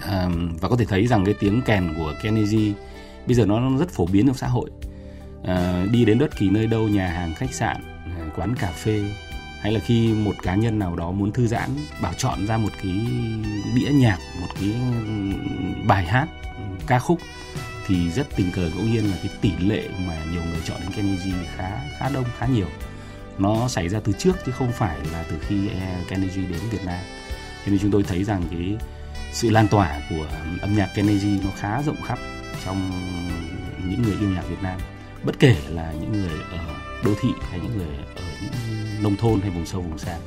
À, 0.01 0.29
và 0.61 0.69
có 0.69 0.75
thể 0.75 0.85
thấy 0.85 1.07
rằng 1.07 1.25
cái 1.25 1.33
tiếng 1.39 1.61
kèn 1.61 1.93
của 1.97 2.13
Kennedy 2.23 2.73
bây 3.25 3.35
giờ 3.35 3.45
nó 3.45 3.77
rất 3.77 3.89
phổ 3.89 4.05
biến 4.05 4.27
trong 4.27 4.35
xã 4.35 4.47
hội. 4.47 4.69
À, 5.43 5.85
đi 5.91 6.05
đến 6.05 6.19
bất 6.19 6.37
kỳ 6.37 6.49
nơi 6.49 6.67
đâu 6.67 6.87
nhà 6.87 7.07
hàng 7.07 7.33
khách 7.35 7.53
sạn 7.53 7.77
ờ, 8.19 8.25
quán 8.35 8.55
cà 8.55 8.71
phê 8.71 9.03
hay 9.61 9.71
là 9.71 9.79
khi 9.79 10.13
một 10.13 10.35
cá 10.43 10.55
nhân 10.55 10.79
nào 10.79 10.95
đó 10.95 11.11
muốn 11.11 11.31
thư 11.31 11.47
giãn 11.47 11.69
bảo 12.01 12.13
chọn 12.13 12.47
ra 12.47 12.57
một 12.57 12.69
cái 12.83 12.93
đĩa 13.75 13.89
nhạc 13.89 14.17
một 14.41 14.47
cái 14.55 14.73
bài 15.87 16.05
hát 16.05 16.27
ca 16.87 16.99
khúc 16.99 17.19
thì 17.87 18.11
rất 18.11 18.27
tình 18.35 18.51
cờ 18.51 18.69
ngẫu 18.75 18.85
nhiên 18.85 19.11
là 19.11 19.17
cái 19.23 19.31
tỷ 19.41 19.51
lệ 19.59 19.89
mà 20.07 20.25
nhiều 20.31 20.41
người 20.43 20.61
chọn 20.65 20.77
đến 20.81 20.91
Kenny 20.95 21.15
G 21.15 21.35
khá 21.55 21.71
khá 21.99 22.09
đông, 22.09 22.25
khá 22.37 22.45
nhiều. 22.45 22.67
Nó 23.37 23.67
xảy 23.67 23.89
ra 23.89 23.99
từ 23.99 24.13
trước 24.19 24.33
chứ 24.45 24.51
không 24.51 24.71
phải 24.71 24.97
là 25.11 25.23
từ 25.29 25.35
khi 25.47 25.55
Kennedy 25.67 26.05
Kenny 26.07 26.27
G 26.27 26.51
đến 26.51 26.59
Việt 26.71 26.85
Nam. 26.85 26.99
Cho 27.65 27.71
nên 27.71 27.79
chúng 27.79 27.91
tôi 27.91 28.03
thấy 28.03 28.23
rằng 28.23 28.43
cái 28.51 28.77
sự 29.31 29.49
lan 29.49 29.67
tỏa 29.67 30.01
của 30.09 30.27
âm 30.61 30.75
nhạc 30.75 30.89
Kenny 30.95 31.17
G 31.17 31.25
nó 31.43 31.51
khá 31.57 31.81
rộng 31.81 32.01
khắp 32.07 32.19
trong 32.65 32.91
những 33.89 34.01
người 34.01 34.15
yêu 34.19 34.29
nhạc 34.29 34.43
Việt 34.49 34.61
Nam. 34.61 34.79
Bất 35.23 35.39
kể 35.39 35.55
là 35.69 35.93
những 36.01 36.11
người 36.11 36.39
ở 36.51 36.75
đô 37.05 37.11
thị 37.21 37.29
hay 37.49 37.59
những 37.59 37.77
người 37.77 37.97
ở 38.15 38.23
những 38.41 39.03
nông 39.03 39.15
thôn 39.15 39.41
hay 39.41 39.49
vùng 39.49 39.65
sâu, 39.65 39.81
vùng 39.81 39.97
xa. 39.97 40.17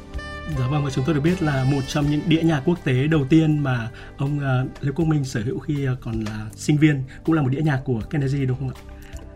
Dạ 0.59 0.67
vâng 0.67 0.85
và 0.85 0.91
chúng 0.91 1.05
tôi 1.05 1.15
được 1.15 1.21
biết 1.21 1.43
là 1.43 1.65
một 1.65 1.81
trong 1.87 2.11
những 2.11 2.21
đĩa 2.27 2.43
nhạc 2.43 2.63
quốc 2.65 2.79
tế 2.85 3.07
đầu 3.07 3.25
tiên 3.29 3.59
mà 3.59 3.91
ông 4.17 4.39
uh, 4.39 4.85
Lê 4.85 4.93
Quốc 4.93 5.05
Minh 5.05 5.25
sở 5.25 5.43
hữu 5.43 5.59
khi 5.59 5.89
uh, 5.89 5.99
còn 6.01 6.21
là 6.25 6.47
sinh 6.53 6.79
viên 6.79 7.03
cũng 7.25 7.35
là 7.35 7.43
một 7.43 7.49
đĩa 7.49 7.63
nhạc 7.63 7.81
của 7.85 8.01
Kennedy 8.11 8.47
đúng 8.47 8.59
không 8.59 8.69
ạ? 8.69 8.77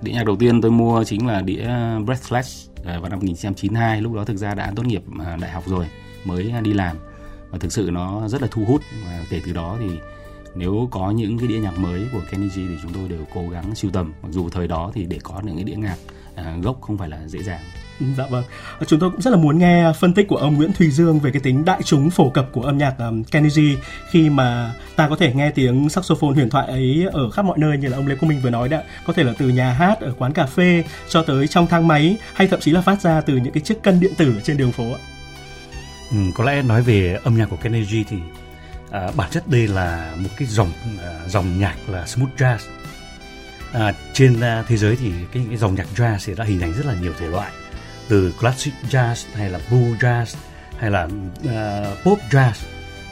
Đĩa 0.02 0.12
nhạc 0.12 0.24
đầu 0.24 0.36
tiên 0.36 0.60
tôi 0.60 0.70
mua 0.70 1.04
chính 1.04 1.26
là 1.26 1.40
đĩa 1.40 1.68
Breathless 2.04 2.68
ờ, 2.84 3.00
vào 3.00 3.10
năm 3.10 3.18
1992 3.18 4.02
lúc 4.02 4.14
đó 4.14 4.24
thực 4.24 4.36
ra 4.36 4.54
đã 4.54 4.72
tốt 4.76 4.86
nghiệp 4.86 5.02
đại 5.40 5.50
học 5.50 5.64
rồi 5.66 5.86
mới 6.24 6.52
đi 6.62 6.72
làm. 6.72 6.96
Và 7.50 7.58
thực 7.58 7.72
sự 7.72 7.90
nó 7.92 8.28
rất 8.28 8.42
là 8.42 8.48
thu 8.50 8.64
hút. 8.64 8.80
Và 9.04 9.24
kể 9.30 9.40
từ 9.46 9.52
đó 9.52 9.76
thì 9.80 9.90
nếu 10.54 10.88
có 10.90 11.10
những 11.10 11.38
cái 11.38 11.48
đĩa 11.48 11.58
nhạc 11.58 11.78
mới 11.78 12.08
của 12.12 12.20
Kennedy 12.30 12.66
thì 12.68 12.76
chúng 12.82 12.92
tôi 12.92 13.08
đều 13.08 13.26
cố 13.34 13.48
gắng 13.48 13.74
sưu 13.74 13.90
tầm. 13.90 14.12
Mặc 14.22 14.28
dù 14.32 14.48
thời 14.50 14.68
đó 14.68 14.90
thì 14.94 15.04
để 15.04 15.18
có 15.22 15.40
những 15.44 15.54
cái 15.54 15.64
đĩa 15.64 15.76
nhạc 15.76 15.96
gốc 16.62 16.80
không 16.80 16.98
phải 16.98 17.08
là 17.08 17.28
dễ 17.28 17.42
dàng. 17.42 17.60
Dạ 18.16 18.26
vâng. 18.30 18.44
Chúng 18.86 19.00
tôi 19.00 19.10
cũng 19.10 19.20
rất 19.20 19.30
là 19.30 19.36
muốn 19.36 19.58
nghe 19.58 19.92
phân 20.00 20.14
tích 20.14 20.28
của 20.28 20.36
ông 20.36 20.54
Nguyễn 20.54 20.72
Thùy 20.72 20.90
Dương 20.90 21.20
về 21.20 21.30
cái 21.30 21.40
tính 21.40 21.64
đại 21.64 21.82
chúng 21.84 22.10
phổ 22.10 22.30
cập 22.30 22.48
của 22.52 22.62
âm 22.62 22.78
nhạc 22.78 22.98
um, 22.98 23.24
Kennedy 23.24 23.76
khi 24.10 24.30
mà 24.30 24.74
ta 24.96 25.08
có 25.08 25.16
thể 25.16 25.32
nghe 25.34 25.50
tiếng 25.50 25.88
saxophone 25.88 26.34
huyền 26.34 26.50
thoại 26.50 26.66
ấy 26.66 27.06
ở 27.12 27.30
khắp 27.30 27.44
mọi 27.44 27.58
nơi 27.58 27.78
như 27.78 27.88
là 27.88 27.96
ông 27.96 28.06
Lê 28.06 28.14
Quốc 28.14 28.28
Minh 28.28 28.40
vừa 28.42 28.50
nói 28.50 28.68
đó, 28.68 28.78
có 29.06 29.12
thể 29.12 29.24
là 29.24 29.32
từ 29.38 29.48
nhà 29.48 29.72
hát 29.72 30.00
ở 30.00 30.14
quán 30.18 30.32
cà 30.32 30.46
phê 30.46 30.84
cho 31.08 31.22
tới 31.22 31.46
trong 31.46 31.66
thang 31.66 31.88
máy 31.88 32.16
hay 32.34 32.48
thậm 32.48 32.60
chí 32.60 32.70
là 32.70 32.80
phát 32.80 33.00
ra 33.00 33.20
từ 33.20 33.36
những 33.36 33.52
cái 33.52 33.60
chiếc 33.60 33.82
cân 33.82 34.00
điện 34.00 34.12
tử 34.16 34.40
trên 34.44 34.56
đường 34.56 34.72
phố. 34.72 34.84
Ừ, 36.10 36.16
có 36.34 36.44
lẽ 36.44 36.62
nói 36.62 36.82
về 36.82 37.18
âm 37.24 37.38
nhạc 37.38 37.46
của 37.46 37.56
Kennedy 37.56 38.04
thì 38.04 38.16
à, 38.90 39.10
bản 39.16 39.30
chất 39.30 39.48
đây 39.48 39.68
là 39.68 40.14
một 40.16 40.30
cái 40.36 40.48
dòng 40.48 40.70
à, 41.02 41.20
dòng 41.28 41.58
nhạc 41.58 41.76
là 41.88 42.06
smooth 42.06 42.30
jazz. 42.36 42.58
À, 43.72 43.92
trên 44.12 44.40
à, 44.40 44.64
thế 44.68 44.76
giới 44.76 44.96
thì 44.96 45.12
cái, 45.32 45.46
cái 45.48 45.56
dòng 45.56 45.74
nhạc 45.74 45.86
jazz 45.96 46.18
thì 46.24 46.34
đã 46.34 46.44
hình 46.44 46.60
thành 46.60 46.72
rất 46.72 46.86
là 46.86 46.94
nhiều 47.02 47.12
thể 47.18 47.26
loại 47.26 47.50
từ 48.08 48.34
classic 48.40 48.74
jazz 48.90 49.26
hay 49.34 49.50
là 49.50 49.60
blue 49.70 49.90
jazz 50.00 50.36
hay 50.78 50.90
là 50.90 51.04
uh, 51.04 52.04
pop 52.04 52.18
jazz. 52.30 52.52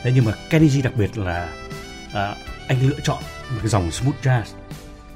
Thế 0.02 0.12
nhưng 0.14 0.24
mà 0.24 0.32
Kenny 0.50 0.68
G 0.68 0.84
đặc 0.84 0.96
biệt 0.96 1.18
là 1.18 1.48
uh, 2.06 2.36
anh 2.68 2.88
lựa 2.88 3.00
chọn 3.02 3.22
một 3.50 3.58
cái 3.58 3.68
dòng 3.68 3.90
smooth 3.90 4.14
jazz 4.22 4.44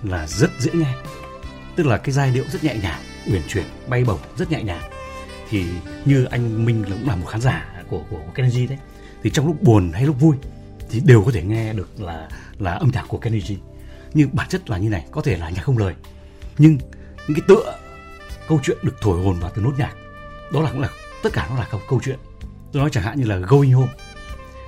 là 0.03 0.27
rất 0.27 0.51
dễ 0.59 0.71
nghe. 0.75 0.95
Tức 1.77 1.87
là 1.87 1.97
cái 1.97 2.13
giai 2.13 2.31
điệu 2.31 2.45
rất 2.53 2.65
nhẹ 2.65 2.77
nhàng 2.83 3.01
uyển 3.27 3.43
chuyển 3.49 3.65
bay 3.87 4.05
bổng 4.05 4.21
rất 4.37 4.51
nhẹ 4.51 4.63
nhàng. 4.63 4.91
Thì 5.51 5.65
như 6.05 6.25
anh 6.25 6.65
Minh 6.65 6.85
cũng 6.85 7.09
là 7.09 7.17
một 7.17 7.27
khán 7.27 7.41
giả 7.41 7.67
của 7.89 8.03
của, 8.11 8.17
của 8.17 8.33
Kenny 8.35 8.51
G 8.51 8.69
đấy. 8.69 8.79
Thì 9.23 9.31
trong 9.31 9.47
lúc 9.47 9.63
buồn 9.63 9.93
hay 9.93 10.05
lúc 10.05 10.21
vui 10.21 10.37
thì 10.91 11.01
đều 11.01 11.23
có 11.23 11.33
thể 11.33 11.43
nghe 11.43 11.73
được 11.73 12.01
là 12.01 12.29
là 12.59 12.73
âm 12.73 12.91
nhạc 12.91 13.05
của 13.09 13.19
Kenny 13.19 13.41
G. 13.41 13.53
Nhưng 14.15 14.29
bản 14.33 14.49
chất 14.49 14.71
là 14.71 14.79
như 14.79 14.89
này 14.89 15.05
có 15.11 15.23
thể 15.23 15.37
là 15.37 15.51
nhạc 15.51 15.63
không 15.63 15.79
lời. 15.79 15.95
Nhưng 16.59 16.79
những 17.29 17.37
cái 17.37 17.45
tựa 17.49 17.79
câu 18.49 18.61
chuyện 18.63 18.79
được 18.83 18.97
thổi 19.01 19.25
hồn 19.25 19.37
vào 19.41 19.51
từ 19.55 19.63
nốt 19.63 19.73
nhạc. 19.79 19.93
Đó 20.53 20.63
là 20.63 20.71
cũng 20.71 20.81
là 20.81 20.89
tất 21.23 21.31
cả 21.33 21.47
nó 21.51 21.57
là 21.57 21.67
câu, 21.71 21.81
câu 21.89 22.01
chuyện. 22.05 22.19
Tôi 22.73 22.81
nói 22.81 22.91
chẳng 22.93 23.05
hạn 23.05 23.19
như 23.19 23.27
là 23.27 23.37
going 23.37 23.73
home. 23.73 23.93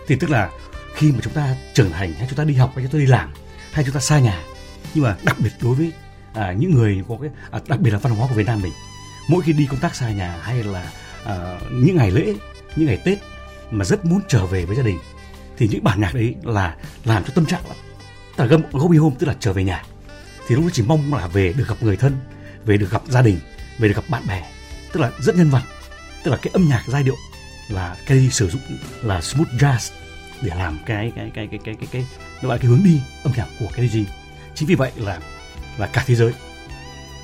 Thì 0.07 0.17
tức 0.17 0.31
là 0.31 0.51
khi 0.95 1.13
mà 1.13 1.19
chúng 1.23 1.33
ta 1.33 1.57
trưởng 1.75 1.91
thành 1.91 2.13
hay 2.13 2.27
chúng 2.29 2.37
ta 2.37 2.45
đi 2.45 2.55
học 2.55 2.73
hay 2.75 2.85
chúng 2.85 2.93
ta 2.93 2.99
đi 2.99 3.07
làm 3.07 3.33
hay 3.73 3.85
chúng 3.85 3.95
ta 3.95 4.01
xa 4.01 4.19
nhà 4.19 4.43
nhưng 4.95 5.05
mà 5.05 5.17
đặc 5.25 5.37
biệt 5.39 5.51
đối 5.63 5.75
với 5.75 5.93
à, 6.35 6.53
những 6.53 6.71
người 6.71 7.03
có 7.09 7.17
cái 7.21 7.31
à, 7.51 7.61
đặc 7.69 7.81
biệt 7.81 7.91
là 7.91 7.99
văn 7.99 8.13
hóa 8.13 8.29
của 8.29 8.35
Việt 8.35 8.47
Nam 8.47 8.63
mình 8.63 8.73
mỗi 9.29 9.43
khi 9.43 9.53
đi 9.53 9.67
công 9.71 9.81
tác 9.81 9.95
xa 9.95 10.11
nhà 10.11 10.39
hay 10.43 10.63
là 10.63 10.93
à, 11.25 11.61
những 11.73 11.97
ngày 11.97 12.11
lễ 12.11 12.35
những 12.77 12.87
ngày 12.87 13.03
Tết 13.05 13.19
mà 13.71 13.85
rất 13.85 14.05
muốn 14.05 14.21
trở 14.29 14.47
về 14.47 14.65
với 14.65 14.77
gia 14.77 14.83
đình 14.83 14.99
thì 15.59 15.69
những 15.69 15.85
bản 15.85 16.01
nhạc 16.01 16.15
đấy 16.15 16.35
là 16.43 16.77
làm 17.05 17.25
cho 17.25 17.33
tâm 17.35 17.47
trạng 17.47 17.69
lắm. 17.69 17.77
Tức 18.37 18.45
là 18.45 18.51
gâm 18.51 18.63
go 18.73 19.01
home 19.01 19.17
tức 19.19 19.27
là 19.27 19.35
trở 19.41 19.53
về 19.53 19.65
nhà. 19.65 19.83
Thì 20.49 20.55
lúc 20.55 20.65
đó 20.65 20.71
chỉ 20.73 20.83
mong 20.83 21.15
là 21.15 21.27
về 21.27 21.53
được 21.53 21.69
gặp 21.69 21.77
người 21.81 21.97
thân 21.97 22.17
về 22.65 22.77
được 22.77 22.91
gặp 22.91 23.03
gia 23.09 23.23
đình 23.23 23.39
về 23.79 23.89
được 23.89 23.95
gặp 23.95 24.05
bạn 24.09 24.27
bè, 24.27 24.43
tức 24.93 25.01
là 25.01 25.11
rất 25.19 25.37
nhân 25.37 25.51
vật, 25.51 25.63
tức 26.25 26.31
là 26.31 26.37
cái 26.37 26.51
âm 26.53 26.69
nhạc 26.69 26.85
giai 26.87 27.03
điệu 27.03 27.17
là 27.69 27.97
cái 28.07 28.29
sử 28.31 28.51
dụng 28.51 28.63
là 29.03 29.21
smooth 29.21 29.49
jazz 29.49 29.93
để 30.43 30.53
làm 30.57 30.79
cái 30.87 31.13
cái 31.17 31.31
cái 31.35 31.49
cái 31.51 31.61
cái 31.65 31.75
cái 31.75 31.89
cái 31.93 32.07
gọi 32.43 32.57
là 32.57 32.59
cái 32.59 32.67
hướng 32.67 32.85
đi 32.85 33.01
âm 33.23 33.33
nhạc 33.37 33.47
của 33.59 33.69
cái 33.77 33.89
gì 33.89 34.07
chính 34.55 34.69
vì 34.69 34.75
vậy 34.75 34.93
là 34.97 35.21
là 35.79 35.87
cả 35.87 36.05
thế 36.07 36.15
giới, 36.15 36.33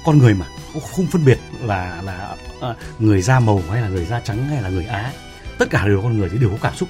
con 0.05 0.19
người 0.19 0.35
mà 0.35 0.47
cũng 0.73 0.83
không 0.83 1.07
phân 1.07 1.25
biệt 1.25 1.39
là 1.63 2.03
là 2.03 2.37
ờ, 2.61 2.77
người 2.99 3.23
da 3.23 3.41
màu 3.41 3.63
hay 3.71 3.83
là 3.83 3.89
người 3.89 4.05
da 4.05 4.21
trắng 4.21 4.49
hay 4.49 4.63
là 4.63 4.69
người 4.69 4.85
á, 4.85 5.13
tất 5.59 5.71
cả 5.71 5.87
đều 5.87 5.97
là 5.97 6.03
con 6.03 6.19
người 6.19 6.29
thì 6.33 6.39
đều 6.39 6.51
có 6.51 6.57
cảm 6.63 6.75
xúc. 6.75 6.89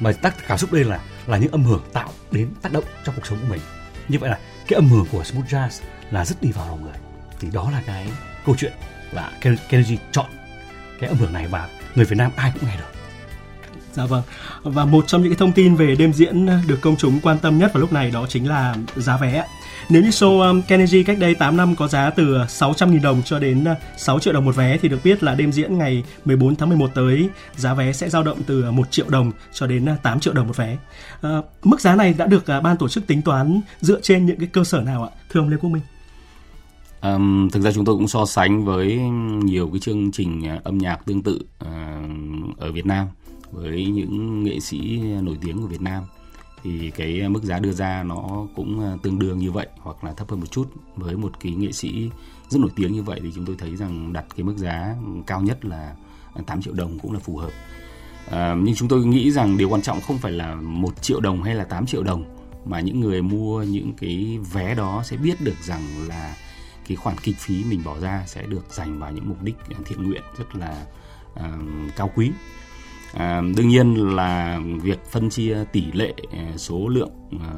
Mà 0.00 0.12
tác, 0.12 0.34
cảm 0.48 0.58
xúc 0.58 0.72
đây 0.72 0.84
là 0.84 1.00
là 1.26 1.36
những 1.36 1.52
âm 1.52 1.64
hưởng 1.64 1.82
tạo 1.92 2.10
đến 2.30 2.50
tác 2.62 2.72
động 2.72 2.84
trong 3.04 3.14
cuộc 3.14 3.26
sống 3.26 3.38
của 3.40 3.46
mình. 3.48 3.60
Như 4.08 4.18
vậy 4.18 4.30
là 4.30 4.38
cái 4.68 4.74
âm 4.74 4.88
hưởng 4.88 5.06
của 5.12 5.24
smooth 5.24 5.46
jazz 5.46 5.82
là 6.10 6.24
rất 6.24 6.42
đi 6.42 6.52
vào 6.52 6.68
lòng 6.68 6.82
người. 6.82 6.98
Thì 7.40 7.48
đó 7.52 7.70
là 7.70 7.82
cái 7.86 8.08
câu 8.46 8.54
chuyện 8.58 8.72
là 9.14 9.30
Kennedy 9.40 9.98
chọn 10.12 10.26
cái 11.00 11.08
âm 11.08 11.18
hưởng 11.18 11.32
này 11.32 11.46
và 11.50 11.68
người 11.94 12.04
Việt 12.04 12.16
Nam 12.16 12.30
ai 12.36 12.52
cũng 12.54 12.68
nghe 12.68 12.76
được 12.76 12.94
Dạ 13.94 14.06
vâng. 14.06 14.22
Và 14.62 14.84
một 14.84 15.06
trong 15.06 15.22
những 15.22 15.32
cái 15.32 15.36
thông 15.36 15.52
tin 15.52 15.74
về 15.74 15.94
đêm 15.94 16.12
diễn 16.12 16.46
được 16.66 16.80
công 16.80 16.96
chúng 16.96 17.20
quan 17.20 17.38
tâm 17.38 17.58
nhất 17.58 17.72
vào 17.74 17.80
lúc 17.80 17.92
này 17.92 18.10
đó 18.10 18.26
chính 18.28 18.48
là 18.48 18.76
giá 18.96 19.16
vé. 19.16 19.46
Nếu 19.88 20.02
như 20.02 20.08
show 20.08 20.48
um, 20.48 20.62
Kennedy 20.62 21.02
cách 21.02 21.18
đây 21.18 21.34
8 21.34 21.56
năm 21.56 21.76
có 21.76 21.88
giá 21.88 22.10
từ 22.10 22.36
600.000 22.36 23.02
đồng 23.02 23.22
cho 23.22 23.38
đến 23.38 23.64
uh, 23.72 23.76
6 23.96 24.18
triệu 24.18 24.32
đồng 24.32 24.44
một 24.44 24.56
vé 24.56 24.78
thì 24.78 24.88
được 24.88 24.98
biết 25.04 25.22
là 25.22 25.34
đêm 25.34 25.52
diễn 25.52 25.78
ngày 25.78 26.04
14 26.24 26.56
tháng 26.56 26.68
11 26.68 26.90
tới 26.94 27.28
giá 27.56 27.74
vé 27.74 27.92
sẽ 27.92 28.08
dao 28.08 28.22
động 28.22 28.42
từ 28.46 28.70
1 28.70 28.90
triệu 28.90 29.06
đồng 29.08 29.32
cho 29.52 29.66
đến 29.66 29.92
uh, 29.92 30.02
8 30.02 30.20
triệu 30.20 30.32
đồng 30.32 30.46
một 30.46 30.56
vé. 30.56 30.76
À, 31.22 31.30
mức 31.62 31.80
giá 31.80 31.96
này 31.96 32.14
đã 32.18 32.26
được 32.26 32.44
uh, 32.56 32.62
ban 32.62 32.76
tổ 32.76 32.88
chức 32.88 33.06
tính 33.06 33.22
toán 33.22 33.60
dựa 33.80 34.00
trên 34.00 34.26
những 34.26 34.38
cái 34.38 34.48
cơ 34.52 34.64
sở 34.64 34.80
nào 34.80 35.02
ạ? 35.02 35.10
Thưa 35.30 35.40
ông 35.40 35.48
Lê 35.48 35.56
Quốc 35.56 35.70
Minh. 35.70 35.82
Um, 37.04 37.48
thực 37.50 37.62
ra 37.62 37.72
chúng 37.72 37.84
tôi 37.84 37.96
cũng 37.96 38.08
so 38.08 38.26
sánh 38.26 38.64
với 38.64 38.98
nhiều 39.42 39.68
cái 39.72 39.80
chương 39.80 40.12
trình 40.12 40.46
à, 40.46 40.60
âm 40.64 40.78
nhạc 40.78 41.06
tương 41.06 41.22
tự 41.22 41.38
uh, 41.64 42.58
ở 42.58 42.72
Việt 42.72 42.86
Nam 42.86 43.06
với 43.50 43.86
những 43.86 44.44
nghệ 44.44 44.60
sĩ 44.60 45.00
nổi 45.22 45.38
tiếng 45.42 45.60
của 45.60 45.66
Việt 45.66 45.80
Nam. 45.80 46.04
Thì 46.62 46.90
cái 46.90 47.28
mức 47.28 47.42
giá 47.42 47.58
đưa 47.58 47.72
ra 47.72 48.02
nó 48.02 48.46
cũng 48.56 48.80
à, 48.80 48.96
tương 49.02 49.18
đương 49.18 49.38
như 49.38 49.50
vậy 49.50 49.66
hoặc 49.78 50.04
là 50.04 50.12
thấp 50.12 50.30
hơn 50.30 50.40
một 50.40 50.50
chút. 50.50 50.72
Với 50.96 51.16
một 51.16 51.40
cái 51.40 51.52
nghệ 51.52 51.72
sĩ 51.72 52.10
rất 52.48 52.60
nổi 52.60 52.70
tiếng 52.76 52.92
như 52.92 53.02
vậy 53.02 53.20
thì 53.22 53.30
chúng 53.34 53.46
tôi 53.46 53.56
thấy 53.58 53.76
rằng 53.76 54.12
đặt 54.12 54.24
cái 54.36 54.44
mức 54.44 54.56
giá 54.56 54.96
cao 55.26 55.40
nhất 55.40 55.64
là 55.64 55.94
8 56.46 56.62
triệu 56.62 56.74
đồng 56.74 56.98
cũng 56.98 57.12
là 57.12 57.18
phù 57.18 57.36
hợp. 57.36 57.50
À, 58.30 58.56
nhưng 58.62 58.74
chúng 58.74 58.88
tôi 58.88 59.06
nghĩ 59.06 59.30
rằng 59.30 59.56
điều 59.56 59.68
quan 59.68 59.82
trọng 59.82 60.00
không 60.00 60.18
phải 60.18 60.32
là 60.32 60.54
một 60.54 61.02
triệu 61.02 61.20
đồng 61.20 61.42
hay 61.42 61.54
là 61.54 61.64
8 61.64 61.86
triệu 61.86 62.02
đồng 62.02 62.24
mà 62.64 62.80
những 62.80 63.00
người 63.00 63.22
mua 63.22 63.62
những 63.62 63.92
cái 63.92 64.38
vé 64.52 64.74
đó 64.74 65.02
sẽ 65.04 65.16
biết 65.16 65.40
được 65.40 65.56
rằng 65.62 65.82
là 66.08 66.34
cái 66.88 66.96
khoản 66.96 67.16
kinh 67.22 67.34
phí 67.34 67.64
mình 67.64 67.84
bỏ 67.84 67.98
ra 68.00 68.22
sẽ 68.26 68.42
được 68.42 68.64
dành 68.70 68.98
vào 68.98 69.12
những 69.12 69.28
mục 69.28 69.42
đích 69.42 69.56
thiện 69.84 70.02
nguyện 70.02 70.22
rất 70.38 70.56
là 70.56 70.86
uh, 71.32 71.96
cao 71.96 72.10
quý. 72.14 72.30
À, 73.14 73.42
đương 73.56 73.68
nhiên 73.68 73.94
là 74.16 74.60
việc 74.82 74.98
phân 75.10 75.30
chia 75.30 75.64
tỷ 75.72 75.92
lệ 75.92 76.14
à, 76.32 76.52
số 76.56 76.88
lượng 76.88 77.10
à, 77.40 77.52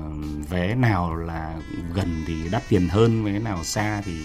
vé 0.49 0.75
nào 0.75 1.17
là 1.17 1.61
gần 1.95 2.23
thì 2.27 2.49
đắt 2.49 2.63
tiền 2.69 2.89
hơn 2.89 3.25
vé 3.25 3.39
nào 3.39 3.65
xa 3.65 4.03
thì 4.05 4.25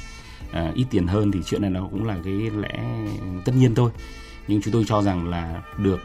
à, 0.52 0.72
ít 0.76 0.86
tiền 0.90 1.08
hơn 1.08 1.32
thì 1.32 1.40
chuyện 1.46 1.62
này 1.62 1.72
nó 1.72 1.88
cũng 1.92 2.08
là 2.08 2.18
cái 2.24 2.34
lẽ 2.34 3.06
tất 3.46 3.52
nhiên 3.56 3.76
thôi. 3.76 3.92
Nhưng 4.48 4.62
chúng 4.62 4.74
tôi 4.74 4.84
cho 4.88 5.02
rằng 5.02 5.30
là 5.30 5.62
được 5.78 6.00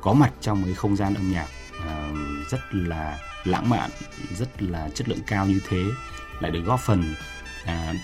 có 0.00 0.12
mặt 0.12 0.32
trong 0.40 0.64
cái 0.64 0.74
không 0.74 0.96
gian 0.96 1.14
âm 1.14 1.32
nhạc 1.32 1.46
à, 1.86 2.12
rất 2.50 2.60
là 2.70 3.18
lãng 3.44 3.68
mạn 3.68 3.90
rất 4.34 4.62
là 4.62 4.88
chất 4.94 5.08
lượng 5.08 5.22
cao 5.26 5.46
như 5.46 5.60
thế 5.68 5.82
lại 6.40 6.50
được 6.50 6.62
góp 6.64 6.80
phần 6.80 7.14
à, 7.64 7.94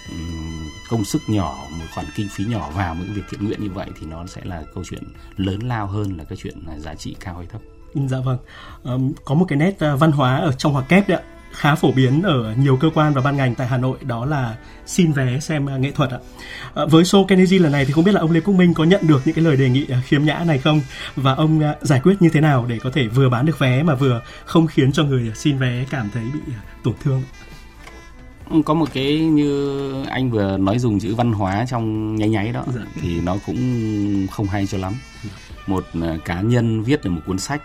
công 0.89 1.05
sức 1.05 1.23
nhỏ 1.27 1.67
một 1.71 1.85
khoản 1.95 2.07
kinh 2.15 2.29
phí 2.29 2.45
nhỏ 2.45 2.71
vào 2.71 2.95
những 2.95 3.15
việc 3.15 3.23
thiện 3.31 3.45
nguyện 3.45 3.63
như 3.63 3.71
vậy 3.71 3.87
thì 4.01 4.07
nó 4.07 4.27
sẽ 4.27 4.41
là 4.45 4.63
câu 4.75 4.85
chuyện 4.85 5.03
lớn 5.37 5.61
lao 5.63 5.87
hơn 5.87 6.17
là 6.17 6.25
cái 6.25 6.39
chuyện 6.43 6.59
là 6.67 6.79
giá 6.79 6.95
trị 6.95 7.17
cao 7.21 7.37
hay 7.37 7.47
thấp. 7.47 7.61
Ừ, 7.95 8.01
dạ 8.09 8.19
vâng, 8.25 8.39
à, 8.85 8.93
có 9.25 9.35
một 9.35 9.45
cái 9.49 9.59
nét 9.59 9.79
ờ, 9.79 9.97
văn 9.97 10.13
hóa 10.13 10.37
ở 10.37 10.53
trong 10.53 10.73
hoặc 10.73 10.85
kép 10.89 11.09
đấy 11.09 11.19
ạ 11.19 11.25
khá 11.53 11.75
phổ 11.75 11.93
biến 11.93 12.23
ở 12.23 12.55
nhiều 12.59 12.77
cơ 12.77 12.91
quan 12.95 13.15
và 13.15 13.21
ban 13.21 13.37
ngành 13.37 13.55
tại 13.55 13.67
Hà 13.67 13.77
Nội 13.77 13.99
đó 14.03 14.25
là 14.25 14.57
xin 14.87 15.13
vé 15.13 15.41
xem 15.41 15.69
à, 15.69 15.77
nghệ 15.77 15.91
thuật 15.91 16.11
ạ. 16.11 16.19
À, 16.75 16.85
với 16.87 17.05
show 17.05 17.25
Kennedy 17.25 17.59
lần 17.59 17.73
này 17.73 17.85
thì 17.85 17.93
không 17.93 18.05
biết 18.05 18.13
là 18.13 18.21
ông 18.21 18.31
Lê 18.31 18.41
Quốc 18.41 18.55
Minh 18.55 18.75
có 18.75 18.85
nhận 18.85 19.07
được 19.07 19.23
những 19.25 19.35
cái 19.35 19.45
lời 19.45 19.57
đề 19.57 19.69
nghị 19.69 19.87
à, 19.91 20.03
khiếm 20.05 20.25
nhã 20.25 20.45
này 20.47 20.59
không 20.59 20.81
và 21.17 21.35
ông 21.35 21.61
à, 21.61 21.75
giải 21.81 22.01
quyết 22.01 22.23
như 22.23 22.29
thế 22.29 22.41
nào 22.41 22.67
để 22.69 22.79
có 22.79 22.91
thể 22.91 23.07
vừa 23.07 23.29
bán 23.29 23.47
được 23.47 23.59
vé 23.59 23.83
mà 23.83 23.95
vừa 23.95 24.23
không 24.45 24.67
khiến 24.67 24.93
cho 24.93 25.05
người 25.05 25.33
xin 25.35 25.59
vé 25.59 25.85
cảm 25.91 26.11
thấy 26.15 26.25
bị 26.35 26.53
tổn 26.85 26.95
thương 27.05 27.23
có 28.65 28.75
một 28.75 28.89
cái 28.93 29.19
như 29.19 30.03
anh 30.03 30.31
vừa 30.31 30.57
nói 30.57 30.79
dùng 30.79 31.01
chữ 31.01 31.15
văn 31.15 31.33
hóa 31.33 31.67
trong 31.69 32.17
nháy 32.17 32.29
nháy 32.29 32.53
đó 32.53 32.65
dạ. 32.75 32.81
thì 33.01 33.21
nó 33.21 33.37
cũng 33.47 34.27
không 34.31 34.47
hay 34.47 34.67
cho 34.67 34.79
lắm. 34.79 34.93
Một 35.67 35.85
à, 36.03 36.17
cá 36.25 36.41
nhân 36.41 36.83
viết 36.83 37.05
được 37.05 37.11
một 37.11 37.21
cuốn 37.27 37.39
sách 37.39 37.63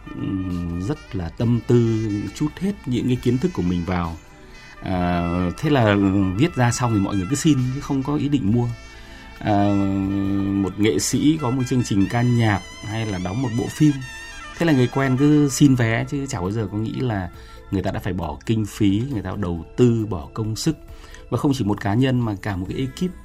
rất 0.87 1.15
là 1.15 1.29
tâm 1.29 1.59
tư 1.67 2.09
chút 2.35 2.49
hết 2.59 2.71
những 2.85 3.07
cái 3.07 3.17
kiến 3.23 3.37
thức 3.37 3.51
của 3.53 3.61
mình 3.61 3.83
vào. 3.85 4.17
À, 4.81 5.29
thế 5.57 5.69
là 5.69 5.95
viết 6.35 6.55
ra 6.55 6.71
xong 6.71 6.93
thì 6.93 6.99
mọi 6.99 7.15
người 7.15 7.27
cứ 7.29 7.35
xin 7.35 7.57
chứ 7.75 7.81
không 7.81 8.03
có 8.03 8.15
ý 8.15 8.29
định 8.29 8.51
mua. 8.51 8.67
À, 9.39 9.73
một 10.43 10.79
nghệ 10.79 10.99
sĩ 10.99 11.37
có 11.41 11.49
một 11.49 11.63
chương 11.69 11.83
trình 11.83 12.07
ca 12.09 12.21
nhạc 12.21 12.61
hay 12.87 13.05
là 13.05 13.19
đóng 13.23 13.41
một 13.41 13.49
bộ 13.57 13.65
phim. 13.69 13.91
Thế 14.57 14.65
là 14.65 14.73
người 14.73 14.87
quen 14.87 15.17
cứ 15.17 15.49
xin 15.49 15.75
vé 15.75 16.05
chứ 16.09 16.25
chả 16.29 16.39
bao 16.39 16.51
giờ 16.51 16.67
có 16.71 16.77
nghĩ 16.77 16.93
là 16.93 17.29
người 17.73 17.83
ta 17.83 17.91
đã 17.91 17.99
phải 17.99 18.13
bỏ 18.13 18.37
kinh 18.45 18.65
phí, 18.65 19.03
người 19.11 19.21
ta 19.21 19.35
đầu 19.37 19.65
tư, 19.77 20.05
bỏ 20.05 20.29
công 20.33 20.55
sức. 20.55 20.77
Và 21.29 21.37
không 21.37 21.51
chỉ 21.53 21.63
một 21.65 21.81
cá 21.81 21.93
nhân 21.93 22.19
mà 22.19 22.35
cả 22.41 22.55
một 22.55 22.65
cái 22.69 22.77
ekip. 22.77 23.15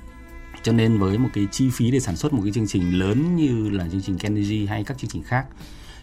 Cho 0.63 0.73
nên 0.73 0.99
với 0.99 1.19
một 1.19 1.29
cái 1.33 1.47
chi 1.51 1.71
phí 1.71 1.91
để 1.91 2.01
sản 2.01 2.17
xuất 2.17 2.33
một 2.33 2.41
cái 2.45 2.53
chương 2.53 2.67
trình 2.67 2.99
lớn 2.99 3.37
như 3.37 3.71
là 3.71 3.89
chương 3.93 4.03
trình 4.03 4.19
Kennedy 4.19 4.67
hay 4.67 4.85
các 4.85 4.99
chương 4.99 5.11
trình 5.11 5.23
khác, 5.23 5.47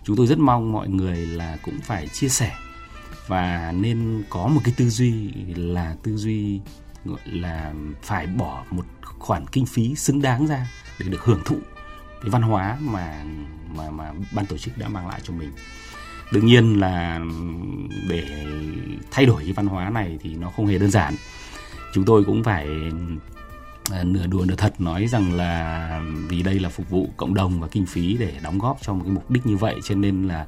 chúng 0.04 0.16
tôi 0.16 0.28
rất 0.28 0.40
mong 0.40 0.72
mọi 0.72 0.90
người 0.90 1.26
là 1.26 1.58
cũng 1.64 1.80
phải 1.84 2.08
chia 2.08 2.30
sẻ. 2.30 2.52
Và 3.28 3.72
nên 3.72 4.24
có 4.30 4.48
một 4.48 4.62
cái 4.64 4.74
tư 4.78 4.90
duy 4.90 5.32
là 5.56 5.96
tư 6.04 6.18
duy, 6.18 6.60
gọi 7.06 7.20
là 7.26 7.74
phải 8.02 8.28
bỏ 8.28 8.64
một 8.72 8.86
khoản 9.20 9.46
kinh 9.48 9.66
phí 9.66 9.96
xứng 9.96 10.22
đáng 10.22 10.48
ra 10.48 10.68
để 11.00 11.08
được 11.10 11.24
hưởng 11.24 11.42
thụ 11.46 11.58
cái 12.22 12.30
văn 12.30 12.42
hóa 12.42 12.78
mà 12.82 13.24
mà 13.76 13.90
mà 13.90 14.14
ban 14.36 14.46
tổ 14.46 14.58
chức 14.58 14.78
đã 14.78 14.88
mang 14.88 15.08
lại 15.08 15.20
cho 15.24 15.34
mình 15.34 15.52
đương 16.32 16.46
nhiên 16.46 16.80
là 16.80 17.20
để 18.10 18.46
thay 19.12 19.26
đổi 19.26 19.44
cái 19.44 19.54
văn 19.54 19.66
hóa 19.66 19.90
này 19.90 20.18
thì 20.22 20.36
nó 20.36 20.50
không 20.50 20.68
hề 20.68 20.78
đơn 20.78 20.92
giản. 20.92 21.16
Chúng 21.94 22.06
tôi 22.06 22.24
cũng 22.24 22.44
phải 22.44 22.68
à, 23.92 24.04
nửa 24.04 24.28
đùa 24.28 24.46
nửa 24.48 24.56
thật 24.56 24.82
nói 24.82 25.08
rằng 25.08 25.34
là 25.34 26.02
vì 26.28 26.44
đây 26.44 26.60
là 26.60 26.70
phục 26.70 26.90
vụ 26.90 27.10
cộng 27.18 27.34
đồng 27.34 27.60
và 27.60 27.68
kinh 27.68 27.86
phí 27.86 28.18
để 28.18 28.34
đóng 28.44 28.60
góp 28.60 28.78
cho 28.82 28.94
một 28.94 29.02
cái 29.04 29.14
mục 29.14 29.32
đích 29.32 29.46
như 29.46 29.58
vậy 29.58 29.76
cho 29.84 29.96
nên 29.96 30.28
là 30.28 30.46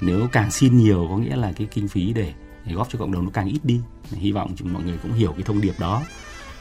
nếu 0.00 0.28
càng 0.32 0.50
xin 0.50 0.78
nhiều 0.78 1.06
có 1.10 1.16
nghĩa 1.16 1.36
là 1.36 1.52
cái 1.52 1.66
kinh 1.70 1.88
phí 1.88 2.12
để, 2.12 2.32
để 2.64 2.74
góp 2.74 2.88
cho 2.92 2.98
cộng 2.98 3.12
đồng 3.12 3.24
nó 3.24 3.30
càng 3.34 3.48
ít 3.48 3.60
đi. 3.62 3.80
Hy 4.10 4.32
vọng 4.32 4.52
chúng 4.56 4.72
mọi 4.72 4.82
người 4.82 4.98
cũng 5.02 5.12
hiểu 5.12 5.32
cái 5.32 5.42
thông 5.42 5.60
điệp 5.60 5.74
đó 5.78 6.02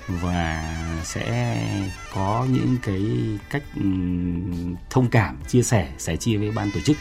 và 0.08 0.76
sẽ 1.04 1.58
có 2.14 2.48
những 2.52 2.78
cái 2.82 3.02
cách 3.50 3.64
thông 4.90 5.10
cảm 5.10 5.38
chia 5.48 5.64
sẻ 5.64 5.94
sẻ 5.98 6.16
chia 6.16 6.38
với 6.38 6.52
ban 6.52 6.72
tổ 6.72 6.80
chức 6.80 6.98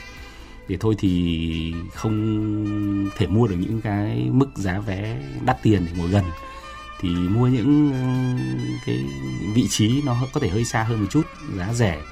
để 0.68 0.76
thôi 0.80 0.94
thì 0.98 1.74
không 1.94 3.10
thể 3.16 3.26
mua 3.26 3.46
được 3.46 3.56
những 3.58 3.80
cái 3.80 4.28
mức 4.32 4.48
giá 4.54 4.78
vé 4.78 5.20
đắt 5.44 5.62
tiền 5.62 5.86
để 5.86 5.92
ngồi 5.96 6.08
gần. 6.08 6.24
Thì 7.00 7.08
mua 7.08 7.46
những 7.46 7.92
ờ, 7.92 7.98
cái 8.86 9.04
vị 9.54 9.66
trí 9.68 10.02
nó 10.06 10.16
có 10.32 10.40
thể 10.40 10.48
hơi 10.48 10.64
xa 10.64 10.82
hơn 10.82 11.00
một 11.00 11.06
chút, 11.10 11.26
giá 11.56 11.72
rẻ. 11.72 12.02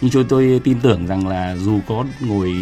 Nhưng 0.00 0.10
chúng 0.10 0.24
tôi 0.28 0.60
tin 0.64 0.80
tưởng 0.80 1.06
rằng 1.06 1.28
là 1.28 1.56
dù 1.56 1.80
có 1.86 2.04
ngồi 2.20 2.54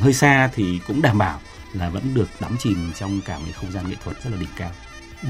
hơi 0.00 0.12
xa 0.12 0.50
thì 0.54 0.80
cũng 0.86 1.02
đảm 1.02 1.18
bảo 1.18 1.40
là 1.72 1.88
vẫn 1.90 2.14
được 2.14 2.28
đắm 2.40 2.56
chìm 2.58 2.92
trong 2.98 3.20
cả 3.24 3.38
một 3.38 3.44
không 3.54 3.72
gian 3.72 3.88
nghệ 3.88 3.96
thuật 4.04 4.22
rất 4.24 4.30
là 4.30 4.36
đỉnh 4.40 4.48
cao. 4.56 4.70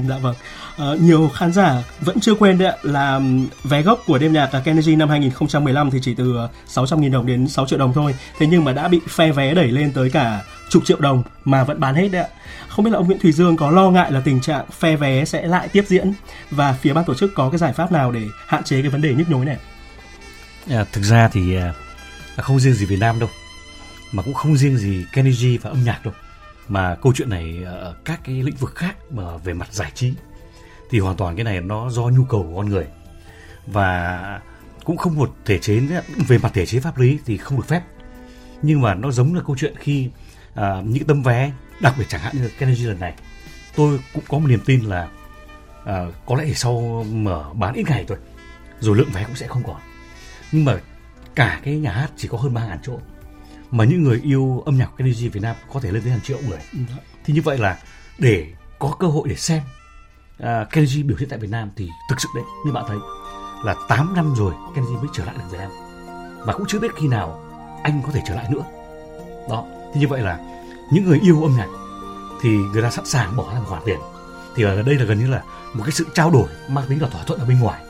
Dạ 0.09 0.17
vâng. 0.17 0.35
À, 0.77 0.85
nhiều 0.99 1.29
khán 1.29 1.53
giả 1.53 1.83
vẫn 1.99 2.19
chưa 2.19 2.35
quên 2.35 2.57
đấy 2.57 2.67
ạ 2.67 2.75
là 2.83 3.21
vé 3.63 3.81
gốc 3.81 3.99
của 4.05 4.17
đêm 4.17 4.33
nhạc 4.33 4.51
à, 4.51 4.61
Kennedy 4.65 4.95
năm 4.95 5.09
2015 5.09 5.91
thì 5.91 5.99
chỉ 6.01 6.13
từ 6.13 6.35
ờ, 6.35 6.49
600.000 6.67 7.11
đồng 7.11 7.25
đến 7.25 7.47
6 7.47 7.67
triệu 7.67 7.79
đồng 7.79 7.93
thôi. 7.93 8.15
Thế 8.39 8.47
nhưng 8.47 8.63
mà 8.63 8.73
đã 8.73 8.87
bị 8.87 8.99
phe 9.09 9.31
vé 9.31 9.53
đẩy 9.53 9.67
lên 9.67 9.91
tới 9.91 10.09
cả 10.09 10.41
chục 10.69 10.85
triệu 10.85 10.99
đồng 10.99 11.23
mà 11.45 11.63
vẫn 11.63 11.79
bán 11.79 11.95
hết 11.95 12.09
đấy 12.11 12.21
ạ. 12.21 12.29
Không 12.67 12.85
biết 12.85 12.91
là 12.91 12.97
ông 12.97 13.05
Nguyễn 13.05 13.19
Thùy 13.19 13.31
Dương 13.31 13.57
có 13.57 13.71
lo 13.71 13.89
ngại 13.89 14.11
là 14.11 14.21
tình 14.25 14.41
trạng 14.41 14.65
phe 14.79 14.95
vé 14.95 15.25
sẽ 15.25 15.47
lại 15.47 15.67
tiếp 15.67 15.83
diễn 15.87 16.13
và 16.51 16.73
phía 16.73 16.93
ban 16.93 17.05
tổ 17.05 17.13
chức 17.13 17.35
có 17.35 17.49
cái 17.49 17.57
giải 17.57 17.73
pháp 17.73 17.91
nào 17.91 18.11
để 18.11 18.21
hạn 18.47 18.63
chế 18.63 18.81
cái 18.81 18.89
vấn 18.89 19.01
đề 19.01 19.13
nhức 19.13 19.29
nhối 19.29 19.45
này? 19.45 19.57
À, 20.69 20.85
thực 20.91 21.01
ra 21.01 21.29
thì 21.33 21.55
à, 21.55 21.73
không 22.37 22.59
riêng 22.59 22.73
gì 22.73 22.85
Việt 22.85 22.99
Nam 22.99 23.19
đâu 23.19 23.29
mà 24.11 24.23
cũng 24.23 24.33
không 24.33 24.57
riêng 24.57 24.77
gì 24.77 25.05
Kennedy 25.13 25.57
và 25.57 25.69
âm 25.69 25.83
nhạc 25.83 26.05
đâu 26.05 26.13
mà 26.67 26.95
câu 26.95 27.13
chuyện 27.15 27.29
này 27.29 27.63
ở 27.65 27.95
các 28.05 28.19
cái 28.23 28.43
lĩnh 28.43 28.55
vực 28.55 28.75
khác 28.75 28.95
mà 29.11 29.37
về 29.37 29.53
mặt 29.53 29.73
giải 29.73 29.91
trí 29.95 30.13
thì 30.89 30.99
hoàn 30.99 31.17
toàn 31.17 31.35
cái 31.35 31.43
này 31.43 31.61
nó 31.61 31.89
do 31.89 32.01
nhu 32.01 32.23
cầu 32.23 32.43
của 32.43 32.55
con 32.55 32.69
người. 32.69 32.87
Và 33.67 34.41
cũng 34.83 34.97
không 34.97 35.15
một 35.15 35.35
thể 35.45 35.59
chế 35.59 35.81
về 36.27 36.37
mặt 36.37 36.51
thể 36.53 36.65
chế 36.65 36.79
pháp 36.79 36.97
lý 36.97 37.19
thì 37.25 37.37
không 37.37 37.57
được 37.57 37.67
phép. 37.67 37.81
Nhưng 38.61 38.81
mà 38.81 38.95
nó 38.95 39.11
giống 39.11 39.35
là 39.35 39.41
câu 39.47 39.55
chuyện 39.59 39.75
khi 39.79 40.09
à, 40.55 40.81
những 40.85 41.05
tấm 41.05 41.23
vé 41.23 41.51
đặc 41.81 41.93
biệt 41.97 42.05
chẳng 42.07 42.21
hạn 42.21 42.35
như 42.37 42.49
Kennedy 42.59 42.83
lần 42.83 42.99
này 42.99 43.13
tôi 43.75 43.99
cũng 44.13 44.23
có 44.27 44.39
một 44.39 44.47
niềm 44.47 44.59
tin 44.65 44.81
là 44.81 45.07
à, 45.85 46.05
có 46.25 46.35
lẽ 46.35 46.53
sau 46.53 47.05
mở 47.11 47.53
bán 47.53 47.73
ít 47.73 47.83
ngày 47.89 48.05
thôi 48.07 48.17
rồi 48.79 48.97
lượng 48.97 49.09
vé 49.13 49.23
cũng 49.23 49.35
sẽ 49.35 49.47
không 49.47 49.63
còn. 49.63 49.81
Nhưng 50.51 50.65
mà 50.65 50.79
cả 51.35 51.59
cái 51.63 51.77
nhà 51.77 51.91
hát 51.91 52.11
chỉ 52.17 52.27
có 52.27 52.37
hơn 52.37 52.53
ba 52.53 52.67
ngàn 52.67 52.79
chỗ 52.83 52.99
mà 53.71 53.83
những 53.83 54.03
người 54.03 54.21
yêu 54.23 54.63
âm 54.65 54.77
nhạc 54.77 54.89
Kennedy 54.97 55.27
Việt 55.27 55.43
Nam 55.43 55.55
có 55.73 55.79
thể 55.79 55.91
lên 55.91 56.01
tới 56.03 56.11
hàng 56.11 56.21
triệu 56.21 56.37
người. 56.47 56.59
Dạ. 56.73 56.95
thì 57.25 57.33
như 57.33 57.41
vậy 57.41 57.57
là 57.57 57.79
để 58.17 58.53
có 58.79 58.95
cơ 58.99 59.07
hội 59.07 59.29
để 59.29 59.35
xem 59.35 59.61
uh, 60.43 60.47
Kennedy 60.71 61.03
biểu 61.03 61.17
diễn 61.17 61.29
tại 61.29 61.39
Việt 61.39 61.51
Nam 61.51 61.69
thì 61.75 61.89
thực 62.09 62.21
sự 62.21 62.29
đấy 62.35 62.43
như 62.65 62.71
bạn 62.71 62.85
thấy 62.87 62.97
là 63.63 63.75
8 63.87 64.15
năm 64.15 64.33
rồi 64.35 64.53
Kennedy 64.75 64.95
mới 64.95 65.07
trở 65.13 65.25
lại 65.25 65.35
được 65.37 65.43
Việt 65.51 65.57
Nam. 65.57 65.71
Và 66.45 66.53
cũng 66.53 66.65
chưa 66.67 66.79
biết 66.79 66.95
khi 66.95 67.07
nào 67.07 67.43
anh 67.83 68.01
có 68.05 68.11
thể 68.11 68.21
trở 68.27 68.35
lại 68.35 68.45
nữa. 68.51 68.63
Đó 69.49 69.65
thì 69.93 69.99
như 69.99 70.07
vậy 70.07 70.21
là 70.21 70.39
những 70.91 71.05
người 71.05 71.19
yêu 71.23 71.43
âm 71.43 71.57
nhạc 71.57 71.67
thì 72.41 72.49
người 72.49 72.81
ta 72.81 72.91
sẵn 72.91 73.05
sàng 73.05 73.35
bỏ 73.35 73.53
ra 73.53 73.59
một 73.59 73.65
khoản 73.67 73.83
tiền. 73.85 73.99
Thì 74.55 74.63
ở 74.63 74.81
đây 74.81 74.95
là 74.95 75.05
gần 75.05 75.19
như 75.19 75.27
là 75.27 75.43
một 75.73 75.83
cái 75.83 75.91
sự 75.91 76.05
trao 76.13 76.31
đổi 76.31 76.49
mang 76.69 76.85
tính 76.89 77.01
là 77.01 77.07
thỏa 77.09 77.23
thuận 77.23 77.39
ở 77.39 77.45
bên 77.45 77.59
ngoài. 77.59 77.83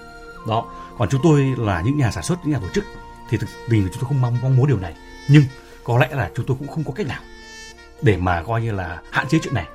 Đó 0.48 0.66
còn 0.98 1.10
chúng 1.10 1.22
tôi 1.24 1.56
là 1.58 1.82
những 1.82 1.98
nhà 1.98 2.12
sản 2.12 2.24
xuất 2.24 2.40
những 2.44 2.54
nhà 2.54 2.60
tổ 2.60 2.68
chức 2.74 2.84
thì 3.30 3.38
thực 3.38 3.50
vì 3.70 3.82
chúng 3.82 4.02
tôi 4.02 4.08
không 4.08 4.22
mong 4.22 4.38
mong 4.42 4.58
muốn 4.58 4.68
điều 4.68 4.80
này. 4.80 4.96
Nhưng 5.30 5.44
có 5.88 5.98
lẽ 5.98 6.08
là 6.12 6.32
chúng 6.36 6.46
tôi 6.46 6.58
cũng 6.60 6.68
không 6.68 6.84
có 6.84 6.92
cách 6.92 7.08
nào 7.08 7.22
để 8.02 8.18
mà 8.18 8.44
coi 8.44 8.62
như 8.62 8.72
là 8.72 9.02
hạn 9.12 9.28
chế 9.28 9.40
chuyện 9.44 9.54
này. 9.54 9.68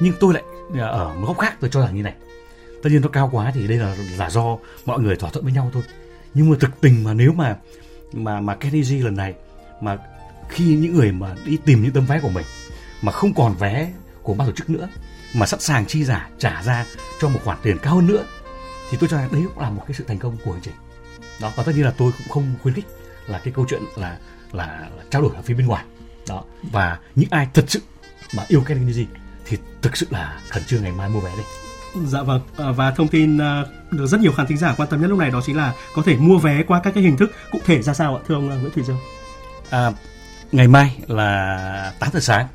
Nhưng 0.00 0.14
tôi 0.20 0.34
lại 0.34 0.42
à, 0.74 0.86
ở 0.86 1.14
một 1.14 1.26
góc 1.26 1.38
khác 1.38 1.56
tôi 1.60 1.70
cho 1.70 1.80
rằng 1.80 1.96
như 1.96 2.02
này. 2.02 2.14
Tất 2.82 2.90
nhiên 2.92 3.00
nó 3.02 3.08
cao 3.08 3.28
quá 3.32 3.52
thì 3.54 3.68
đây 3.68 3.78
là 3.78 3.96
là 4.18 4.30
do 4.30 4.58
mọi 4.84 5.00
người 5.00 5.16
thỏa 5.16 5.30
thuận 5.30 5.44
với 5.44 5.52
nhau 5.52 5.70
thôi. 5.72 5.82
Nhưng 6.34 6.50
mà 6.50 6.56
thực 6.60 6.80
tình 6.80 7.04
mà 7.04 7.14
nếu 7.14 7.32
mà 7.32 7.56
mà 8.12 8.40
mà 8.40 8.54
Kennedy 8.54 8.98
lần 8.98 9.16
này, 9.16 9.34
mà 9.80 9.98
khi 10.48 10.64
những 10.64 10.94
người 10.94 11.12
mà 11.12 11.34
đi 11.44 11.58
tìm 11.64 11.82
những 11.82 11.92
tấm 11.92 12.06
vé 12.06 12.20
của 12.20 12.28
mình, 12.28 12.44
mà 13.02 13.12
không 13.12 13.34
còn 13.34 13.54
vé 13.54 13.92
của 14.22 14.34
ban 14.34 14.48
tổ 14.48 14.52
chức 14.52 14.70
nữa, 14.70 14.88
mà 15.34 15.46
sẵn 15.46 15.60
sàng 15.60 15.86
chi 15.86 16.04
giả, 16.04 16.30
trả 16.38 16.62
ra 16.62 16.86
cho 17.20 17.28
một 17.28 17.40
khoản 17.44 17.58
tiền 17.62 17.78
cao 17.82 17.94
hơn 17.94 18.06
nữa, 18.06 18.24
thì 18.90 18.96
tôi 19.00 19.08
cho 19.08 19.16
rằng 19.16 19.28
đấy 19.32 19.42
cũng 19.48 19.62
là 19.62 19.70
một 19.70 19.82
cái 19.86 19.94
sự 19.94 20.04
thành 20.08 20.18
công 20.18 20.36
của 20.44 20.52
hành 20.52 20.62
trình. 20.62 20.74
Đó, 21.40 21.52
và 21.56 21.62
tất 21.62 21.72
nhiên 21.74 21.84
là 21.84 21.92
tôi 21.98 22.12
cũng 22.18 22.28
không 22.28 22.54
khuyến 22.62 22.74
khích 22.74 22.86
là 23.26 23.40
cái 23.44 23.52
câu 23.56 23.66
chuyện 23.68 23.82
là 23.96 24.18
là, 24.52 24.88
là 24.96 25.02
trao 25.10 25.22
đổi 25.22 25.32
ở 25.34 25.42
phía 25.42 25.54
bên 25.54 25.66
ngoài 25.66 25.84
đó 26.28 26.44
và 26.62 26.98
những 27.14 27.30
ai 27.30 27.48
thật 27.54 27.64
sự 27.68 27.80
mà 28.36 28.44
yêu 28.48 28.64
Kennedy 28.66 29.06
thì 29.46 29.56
thực 29.82 29.96
sự 29.96 30.06
là 30.10 30.40
khẩn 30.48 30.64
trương 30.64 30.82
ngày 30.82 30.92
mai 30.92 31.08
mua 31.08 31.20
vé 31.20 31.30
đi 31.36 31.42
Dạ 32.06 32.22
vâng 32.22 32.40
à, 32.56 32.72
và 32.72 32.90
thông 32.90 33.08
tin 33.08 33.38
à, 33.38 33.64
được 33.90 34.06
rất 34.06 34.20
nhiều 34.20 34.32
khán 34.32 34.46
thính 34.46 34.58
giả 34.58 34.74
quan 34.76 34.88
tâm 34.88 35.00
nhất 35.00 35.08
lúc 35.08 35.18
này 35.18 35.30
đó 35.30 35.40
chính 35.46 35.56
là 35.56 35.74
có 35.94 36.02
thể 36.02 36.16
mua 36.16 36.38
vé 36.38 36.62
qua 36.62 36.80
các 36.84 36.94
cái 36.94 37.02
hình 37.02 37.16
thức 37.16 37.32
cụ 37.50 37.58
thể 37.64 37.82
ra 37.82 37.94
sao 37.94 38.16
ạ 38.16 38.22
thưa 38.28 38.34
ông 38.34 38.50
à, 38.50 38.56
Nguyễn 38.56 38.72
Thủy 38.72 38.84
Dương? 38.84 38.98
À, 39.70 39.92
ngày 40.52 40.68
mai 40.68 40.96
là 41.06 41.92
8 41.98 42.10
giờ 42.12 42.20
sáng 42.20 42.48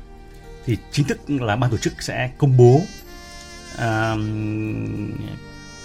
thì 0.66 0.76
chính 0.92 1.06
thức 1.06 1.18
là 1.28 1.56
ban 1.56 1.70
tổ 1.70 1.76
chức 1.76 2.02
sẽ 2.02 2.30
công 2.38 2.56
bố 2.56 2.80
à, 3.78 4.14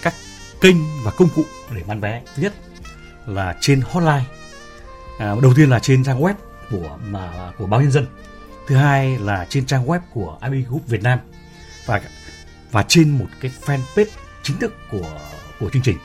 các 0.02 0.14
kênh 0.60 0.76
và 1.04 1.10
công 1.10 1.28
cụ 1.34 1.44
để 1.74 1.82
bán 1.86 2.00
vé. 2.00 2.22
Thứ 2.36 2.42
nhất 2.42 2.52
là 3.26 3.56
trên 3.60 3.80
hotline. 3.80 4.24
À, 5.20 5.34
đầu 5.42 5.54
tiên 5.56 5.70
là 5.70 5.78
trên 5.78 6.04
trang 6.04 6.20
web 6.20 6.34
của 6.70 6.98
mà 7.10 7.52
của 7.58 7.66
báo 7.66 7.80
nhân 7.80 7.90
dân. 7.90 8.06
Thứ 8.66 8.76
hai 8.76 9.18
là 9.18 9.46
trên 9.48 9.66
trang 9.66 9.86
web 9.86 10.00
của 10.14 10.38
IB 10.42 10.68
Group 10.68 10.86
Việt 10.86 11.02
Nam. 11.02 11.18
Và 11.86 12.00
và 12.70 12.84
trên 12.88 13.18
một 13.18 13.26
cái 13.40 13.50
fanpage 13.64 14.06
chính 14.42 14.58
thức 14.58 14.74
của 14.90 15.20
của 15.60 15.70
chương 15.70 15.82
trình. 15.82 15.98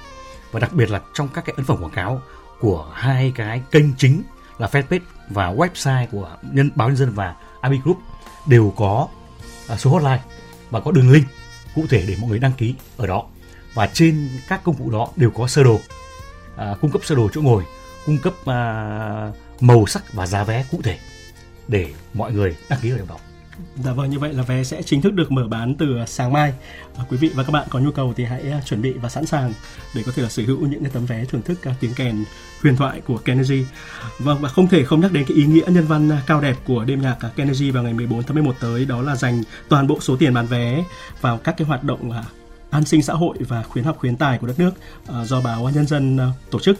Và 0.51 0.59
đặc 0.59 0.73
biệt 0.73 0.89
là 0.89 1.01
trong 1.13 1.27
các 1.27 1.45
cái 1.45 1.53
ấn 1.57 1.65
phẩm 1.65 1.83
quảng 1.83 1.91
cáo 1.91 2.21
của 2.59 2.91
hai 2.93 3.31
cái 3.35 3.61
kênh 3.71 3.95
chính 3.97 4.23
là 4.57 4.67
fanpage 4.67 4.99
và 5.29 5.53
website 5.53 6.07
của 6.11 6.37
nhân 6.51 6.69
báo 6.75 6.87
nhân 6.87 6.97
dân 6.97 7.11
và 7.11 7.35
IB 7.63 7.83
Group 7.83 7.97
đều 8.47 8.73
có 8.77 9.07
à, 9.67 9.77
số 9.77 9.89
hotline 9.89 10.21
và 10.69 10.79
có 10.79 10.91
đường 10.91 11.11
link 11.11 11.27
cụ 11.75 11.85
thể 11.89 12.05
để 12.07 12.15
mọi 12.21 12.29
người 12.29 12.39
đăng 12.39 12.53
ký 12.57 12.75
ở 12.97 13.07
đó. 13.07 13.23
Và 13.73 13.89
trên 13.93 14.29
các 14.47 14.63
công 14.63 14.75
cụ 14.75 14.89
đó 14.91 15.07
đều 15.15 15.31
có 15.31 15.47
sơ 15.47 15.63
đồ. 15.63 15.79
À, 16.57 16.75
cung 16.81 16.91
cấp 16.91 17.01
sơ 17.05 17.15
đồ 17.15 17.29
chỗ 17.33 17.41
ngồi 17.41 17.63
cung 18.05 18.17
cấp 18.17 18.33
uh, 18.41 19.61
màu 19.61 19.85
sắc 19.87 20.13
và 20.13 20.27
giá 20.27 20.43
vé 20.43 20.65
cụ 20.71 20.81
thể 20.81 20.97
để 21.67 21.93
mọi 22.13 22.31
người 22.31 22.55
đăng 22.69 22.79
ký 22.81 22.89
ở 22.89 22.97
đọc. 23.07 23.21
Dạ 23.83 23.93
vâng, 23.93 24.09
như 24.09 24.19
vậy 24.19 24.33
là 24.33 24.43
vé 24.43 24.63
sẽ 24.63 24.81
chính 24.81 25.01
thức 25.01 25.13
được 25.13 25.31
mở 25.31 25.47
bán 25.47 25.75
từ 25.75 25.87
sáng 26.07 26.33
mai. 26.33 26.53
À, 26.97 27.03
quý 27.09 27.17
vị 27.17 27.29
và 27.35 27.43
các 27.43 27.51
bạn 27.51 27.67
có 27.69 27.79
nhu 27.79 27.91
cầu 27.91 28.13
thì 28.17 28.23
hãy 28.23 28.51
à, 28.51 28.61
chuẩn 28.65 28.81
bị 28.81 28.93
và 28.93 29.09
sẵn 29.09 29.25
sàng 29.25 29.53
để 29.95 30.03
có 30.05 30.11
thể 30.15 30.23
là 30.23 30.29
sở 30.29 30.43
hữu 30.43 30.67
những 30.67 30.83
cái 30.83 30.91
tấm 30.93 31.05
vé 31.05 31.25
thưởng 31.25 31.41
thức 31.41 31.63
à, 31.63 31.75
tiếng 31.79 31.93
kèn 31.93 32.25
huyền 32.61 32.75
thoại 32.75 33.01
của 33.01 33.17
Kennedy. 33.17 33.65
Vâng 34.19 34.41
và 34.41 34.49
không 34.49 34.67
thể 34.67 34.83
không 34.83 35.01
nhắc 35.01 35.11
đến 35.11 35.25
cái 35.27 35.37
ý 35.37 35.45
nghĩa 35.45 35.65
nhân 35.67 35.85
văn 35.85 36.11
cao 36.27 36.41
đẹp 36.41 36.55
của 36.65 36.85
đêm 36.85 37.01
nhạc 37.01 37.17
Kennedy 37.35 37.71
vào 37.71 37.83
ngày 37.83 37.93
14 37.93 38.23
tháng 38.23 38.33
11 38.33 38.55
tới 38.59 38.85
đó 38.85 39.01
là 39.01 39.15
dành 39.15 39.43
toàn 39.69 39.87
bộ 39.87 39.99
số 40.01 40.15
tiền 40.15 40.33
bán 40.33 40.45
vé 40.45 40.83
vào 41.21 41.37
các 41.37 41.55
cái 41.57 41.67
hoạt 41.67 41.83
động 41.83 42.11
an 42.69 42.85
sinh 42.85 43.03
xã 43.03 43.13
hội 43.13 43.37
và 43.39 43.63
khuyến 43.63 43.85
học 43.85 43.97
khuyến 43.99 44.15
tài 44.15 44.37
của 44.37 44.47
đất 44.47 44.59
nước 44.59 44.71
uh, 45.09 45.27
do 45.27 45.41
báo 45.41 45.69
nhân 45.75 45.87
dân 45.87 46.15
uh, 46.15 46.51
tổ 46.51 46.59
chức 46.59 46.77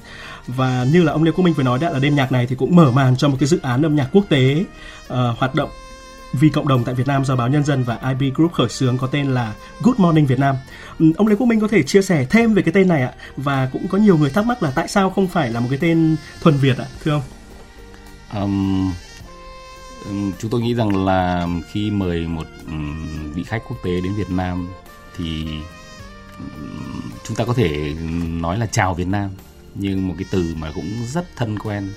và 0.47 0.85
như 0.93 1.03
là 1.03 1.11
ông 1.11 1.23
Lê 1.23 1.31
Quốc 1.31 1.43
Minh 1.43 1.53
vừa 1.53 1.63
nói 1.63 1.79
đã 1.79 1.89
là 1.89 1.99
đêm 1.99 2.15
nhạc 2.15 2.31
này 2.31 2.47
thì 2.47 2.55
cũng 2.55 2.75
mở 2.75 2.91
màn 2.91 3.17
cho 3.17 3.29
một 3.29 3.37
cái 3.39 3.47
dự 3.47 3.59
án 3.61 3.85
âm 3.85 3.95
nhạc 3.95 4.09
quốc 4.11 4.25
tế 4.29 4.65
uh, 5.03 5.37
hoạt 5.37 5.55
động 5.55 5.69
vì 6.39 6.49
cộng 6.49 6.67
đồng 6.67 6.83
tại 6.83 6.95
Việt 6.95 7.07
Nam 7.07 7.25
do 7.25 7.35
báo 7.35 7.47
Nhân 7.47 7.63
dân 7.63 7.83
và 7.83 7.99
IB 8.19 8.35
Group 8.35 8.53
khởi 8.53 8.69
xướng 8.69 8.97
có 8.97 9.07
tên 9.07 9.33
là 9.33 9.53
Good 9.81 9.99
Morning 9.99 10.25
Việt 10.25 10.39
Nam. 10.39 10.55
Ừ, 10.99 11.05
ông 11.17 11.27
Lê 11.27 11.35
Quốc 11.35 11.47
Minh 11.47 11.59
có 11.59 11.67
thể 11.67 11.83
chia 11.83 12.01
sẻ 12.01 12.25
thêm 12.29 12.53
về 12.53 12.61
cái 12.61 12.73
tên 12.73 12.87
này 12.87 13.01
ạ 13.01 13.13
và 13.37 13.69
cũng 13.73 13.87
có 13.87 13.97
nhiều 13.97 14.17
người 14.17 14.29
thắc 14.29 14.45
mắc 14.45 14.63
là 14.63 14.71
tại 14.75 14.87
sao 14.87 15.09
không 15.09 15.27
phải 15.27 15.51
là 15.51 15.59
một 15.59 15.67
cái 15.69 15.79
tên 15.81 16.15
thuần 16.41 16.57
Việt 16.57 16.77
ạ, 16.77 16.85
thưa 17.03 17.11
ông? 17.11 17.21
Um, 18.33 18.93
chúng 20.39 20.51
tôi 20.51 20.61
nghĩ 20.61 20.73
rằng 20.73 21.05
là 21.05 21.47
khi 21.71 21.91
mời 21.91 22.27
một 22.27 22.47
vị 23.33 23.43
khách 23.43 23.61
quốc 23.67 23.77
tế 23.83 23.91
đến 24.01 24.15
Việt 24.15 24.29
Nam 24.29 24.67
thì 25.17 25.47
chúng 27.23 27.37
ta 27.37 27.45
có 27.45 27.53
thể 27.53 27.93
nói 28.29 28.57
là 28.57 28.65
chào 28.65 28.93
Việt 28.93 29.07
Nam, 29.07 29.29
nhưng 29.75 30.07
một 30.07 30.13
cái 30.17 30.25
từ 30.31 30.55
mà 30.57 30.71
cũng 30.75 30.91
rất 31.07 31.35
thân 31.35 31.59
quen 31.59 31.89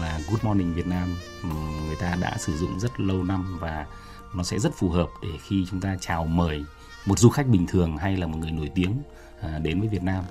là 0.00 0.20
Good 0.30 0.44
Morning 0.44 0.74
Việt 0.74 0.86
Nam. 0.86 1.16
Ừ, 1.42 1.48
người 1.86 1.96
ta 1.96 2.16
đã 2.20 2.36
sử 2.38 2.56
dụng 2.56 2.80
rất 2.80 3.00
lâu 3.00 3.22
năm 3.22 3.58
và 3.60 3.86
nó 4.34 4.42
sẽ 4.42 4.58
rất 4.58 4.76
phù 4.76 4.88
hợp 4.88 5.08
để 5.22 5.28
khi 5.48 5.66
chúng 5.70 5.80
ta 5.80 5.96
chào 6.00 6.26
mời 6.26 6.64
một 7.06 7.18
du 7.18 7.28
khách 7.28 7.46
bình 7.46 7.66
thường 7.66 7.96
hay 7.96 8.16
là 8.16 8.26
một 8.26 8.38
người 8.38 8.50
nổi 8.50 8.70
tiếng 8.74 8.92
à, 9.40 9.58
đến 9.58 9.80
với 9.80 9.88
Việt 9.88 10.02
Nam. 10.02 10.24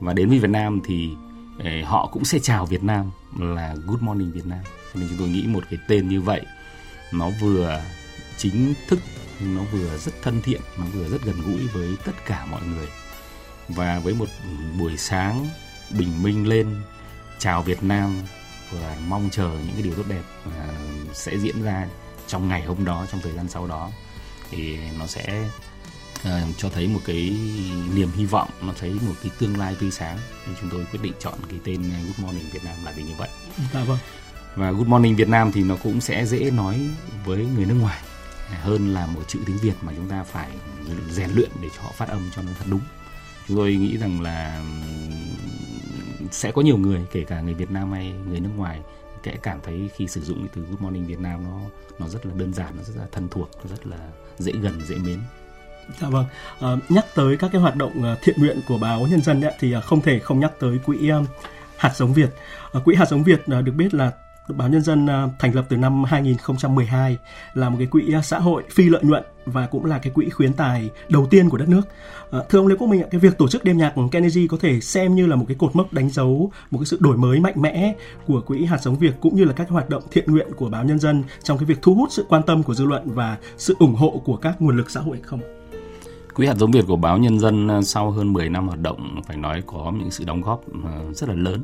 Và 0.00 0.12
đến 0.12 0.28
với 0.28 0.38
Việt 0.38 0.50
Nam 0.50 0.80
thì 0.84 1.10
ờ, 1.58 1.70
họ 1.84 2.08
cũng 2.12 2.24
sẽ 2.24 2.38
chào 2.38 2.66
Việt 2.66 2.82
Nam 2.82 3.10
là 3.38 3.74
Good 3.86 4.00
Morning 4.02 4.32
Việt 4.32 4.46
Nam. 4.46 4.60
Nên 4.94 5.08
chúng 5.08 5.18
tôi 5.18 5.28
nghĩ 5.28 5.46
một 5.46 5.64
cái 5.70 5.78
tên 5.88 6.08
như 6.08 6.20
vậy 6.20 6.40
nó 7.12 7.30
vừa 7.40 7.82
chính 8.36 8.74
thức 8.88 8.98
nó 9.54 9.62
vừa 9.72 9.98
rất 9.98 10.12
thân 10.22 10.42
thiện 10.42 10.60
nó 10.78 10.84
vừa 10.84 11.08
rất 11.08 11.22
gần 11.24 11.36
gũi 11.46 11.66
với 11.68 11.96
tất 12.04 12.12
cả 12.26 12.46
mọi 12.50 12.62
người 12.66 12.88
và 13.68 13.98
với 13.98 14.14
một 14.14 14.28
buổi 14.78 14.96
sáng 14.96 15.46
bình 15.90 16.22
minh 16.22 16.48
lên 16.48 16.76
chào 17.38 17.62
Việt 17.62 17.82
Nam 17.82 18.14
và 18.70 18.96
mong 19.08 19.28
chờ 19.32 19.50
những 19.66 19.72
cái 19.72 19.82
điều 19.82 19.94
tốt 19.94 20.04
đẹp 20.08 20.22
uh, 20.48 21.16
sẽ 21.16 21.38
diễn 21.38 21.62
ra 21.62 21.88
trong 22.26 22.48
ngày 22.48 22.62
hôm 22.62 22.84
đó 22.84 23.06
trong 23.12 23.20
thời 23.20 23.32
gian 23.32 23.48
sau 23.48 23.66
đó 23.66 23.90
thì 24.50 24.78
nó 24.98 25.06
sẽ 25.06 25.44
uh, 26.20 26.30
cho 26.56 26.68
thấy 26.68 26.88
một 26.88 27.00
cái 27.04 27.36
niềm 27.94 28.08
hy 28.14 28.24
vọng 28.24 28.48
nó 28.62 28.72
thấy 28.80 28.90
một 28.90 29.14
cái 29.22 29.32
tương 29.38 29.58
lai 29.58 29.76
tươi 29.80 29.90
sáng 29.90 30.18
nên 30.46 30.56
chúng 30.60 30.70
tôi 30.70 30.86
quyết 30.90 31.02
định 31.02 31.12
chọn 31.20 31.34
cái 31.50 31.58
tên 31.64 31.82
Good 31.82 32.18
Morning 32.18 32.44
Việt 32.52 32.64
Nam 32.64 32.76
là 32.84 32.92
vì 32.96 33.02
như 33.02 33.14
vậy. 33.18 33.28
Dạ 33.74 33.84
vâng. 33.84 33.98
Và 34.54 34.70
Good 34.70 34.86
Morning 34.86 35.16
Việt 35.16 35.28
Nam 35.28 35.52
thì 35.52 35.62
nó 35.62 35.76
cũng 35.82 36.00
sẽ 36.00 36.26
dễ 36.26 36.50
nói 36.50 36.80
với 37.24 37.46
người 37.56 37.64
nước 37.64 37.76
ngoài 37.80 38.02
hơn 38.58 38.94
là 38.94 39.06
một 39.06 39.22
chữ 39.28 39.38
tiếng 39.46 39.58
Việt 39.58 39.74
mà 39.82 39.92
chúng 39.96 40.08
ta 40.08 40.24
phải 40.24 40.48
rèn 41.10 41.30
luyện 41.30 41.50
để 41.62 41.68
cho 41.76 41.82
họ 41.82 41.92
phát 41.96 42.08
âm 42.08 42.30
cho 42.36 42.42
nó 42.42 42.52
thật 42.58 42.64
đúng. 42.70 42.80
Chúng 43.48 43.56
tôi 43.56 43.74
nghĩ 43.74 43.98
rằng 43.98 44.20
là 44.20 44.64
sẽ 46.30 46.52
có 46.52 46.62
nhiều 46.62 46.76
người 46.76 47.06
kể 47.12 47.24
cả 47.24 47.40
người 47.40 47.54
Việt 47.54 47.70
Nam 47.70 47.92
hay 47.92 48.12
người 48.28 48.40
nước 48.40 48.50
ngoài 48.56 48.80
sẽ 49.24 49.36
cảm 49.42 49.58
thấy 49.62 49.90
khi 49.96 50.08
sử 50.08 50.20
dụng 50.20 50.38
cái 50.38 50.48
từ 50.54 50.62
Good 50.62 50.80
Morning 50.80 51.06
Việt 51.06 51.20
Nam 51.20 51.44
nó 51.44 51.60
nó 51.98 52.08
rất 52.08 52.26
là 52.26 52.32
đơn 52.36 52.54
giản, 52.54 52.76
nó 52.76 52.82
rất 52.82 52.94
là 52.96 53.06
thân 53.12 53.28
thuộc, 53.28 53.50
nó 53.56 53.70
rất 53.70 53.86
là 53.86 53.98
dễ 54.38 54.52
gần, 54.52 54.80
dễ 54.86 54.96
mến. 54.96 55.20
Dạ 56.00 56.08
vâng. 56.08 56.26
À, 56.60 56.68
nhắc 56.88 57.06
tới 57.14 57.36
các 57.36 57.50
cái 57.52 57.60
hoạt 57.60 57.76
động 57.76 58.02
ờ, 58.02 58.16
thiện 58.22 58.36
nguyện 58.38 58.60
của 58.68 58.78
báo 58.78 59.06
Nhân 59.06 59.22
dân 59.22 59.40
ấy, 59.40 59.54
thì 59.60 59.72
ờ, 59.72 59.80
không 59.80 60.00
thể 60.00 60.18
không 60.18 60.40
nhắc 60.40 60.52
tới 60.60 60.78
quỹ 60.78 61.10
hạt 61.76 61.92
giống 61.96 62.12
Việt. 62.12 62.30
Quỹ 62.84 62.94
hạt 62.94 63.08
giống 63.08 63.22
Việt 63.22 63.48
được 63.48 63.72
biết 63.76 63.94
là 63.94 64.12
Báo 64.48 64.68
Nhân 64.68 64.82
dân 64.82 65.06
à, 65.06 65.28
thành 65.38 65.54
lập 65.54 65.64
từ 65.68 65.76
năm 65.76 66.04
2012 66.04 67.18
là 67.54 67.68
một 67.68 67.76
cái 67.78 67.86
quỹ 67.86 68.12
à, 68.14 68.22
xã 68.22 68.38
hội 68.38 68.62
phi 68.70 68.88
lợi 68.88 69.02
nhuận 69.04 69.22
và 69.44 69.66
cũng 69.66 69.84
là 69.84 69.98
cái 69.98 70.12
quỹ 70.12 70.30
khuyến 70.30 70.52
tài 70.52 70.90
đầu 71.08 71.26
tiên 71.26 71.50
của 71.50 71.56
đất 71.56 71.68
nước. 71.68 71.82
À, 72.30 72.40
thưa 72.48 72.58
ông 72.58 72.66
Lê 72.66 72.76
Quốc 72.76 72.88
Minh, 72.88 73.02
cái 73.10 73.20
việc 73.20 73.38
tổ 73.38 73.48
chức 73.48 73.64
đêm 73.64 73.78
nhạc 73.78 73.94
Kennedy 74.12 74.46
có 74.46 74.56
thể 74.60 74.80
xem 74.80 75.14
như 75.14 75.26
là 75.26 75.36
một 75.36 75.44
cái 75.48 75.56
cột 75.60 75.76
mốc 75.76 75.92
đánh 75.92 76.10
dấu 76.10 76.50
một 76.70 76.78
cái 76.78 76.86
sự 76.86 76.98
đổi 77.00 77.16
mới 77.16 77.40
mạnh 77.40 77.54
mẽ 77.56 77.94
của 78.26 78.40
quỹ 78.40 78.64
hạt 78.64 78.82
giống 78.82 78.98
Việt 78.98 79.14
cũng 79.20 79.36
như 79.36 79.44
là 79.44 79.52
các 79.52 79.68
hoạt 79.68 79.88
động 79.88 80.02
thiện 80.10 80.32
nguyện 80.32 80.48
của 80.56 80.68
báo 80.68 80.84
Nhân 80.84 80.98
dân 80.98 81.24
trong 81.42 81.58
cái 81.58 81.64
việc 81.64 81.78
thu 81.82 81.94
hút 81.94 82.08
sự 82.12 82.26
quan 82.28 82.42
tâm 82.42 82.62
của 82.62 82.74
dư 82.74 82.84
luận 82.84 83.02
và 83.04 83.36
sự 83.56 83.76
ủng 83.78 83.94
hộ 83.94 84.22
của 84.24 84.36
các 84.36 84.62
nguồn 84.62 84.76
lực 84.76 84.90
xã 84.90 85.00
hội 85.00 85.18
không? 85.22 85.40
Quỹ 86.34 86.46
hạt 86.46 86.56
giống 86.56 86.70
Việt 86.70 86.84
của 86.88 86.96
báo 86.96 87.18
Nhân 87.18 87.38
dân 87.38 87.82
sau 87.84 88.10
hơn 88.10 88.32
10 88.32 88.48
năm 88.48 88.68
hoạt 88.68 88.80
động 88.80 89.20
phải 89.26 89.36
nói 89.36 89.62
có 89.66 89.92
những 89.98 90.10
sự 90.10 90.24
đóng 90.24 90.42
góp 90.42 90.64
rất 91.14 91.28
là 91.28 91.34
lớn 91.34 91.62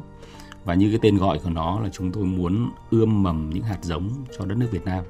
và 0.65 0.75
như 0.75 0.91
cái 0.91 0.99
tên 1.03 1.17
gọi 1.17 1.39
của 1.45 1.51
nó 1.51 1.81
là 1.81 1.89
chúng 1.93 2.13
tôi 2.13 2.25
muốn 2.25 2.71
ươm 2.91 3.23
mầm 3.23 3.51
những 3.51 3.63
hạt 3.63 3.79
giống 3.83 4.11
cho 4.39 4.45
đất 4.45 4.59
nước 4.59 4.69
Việt 4.71 4.85
Nam. 4.85 5.05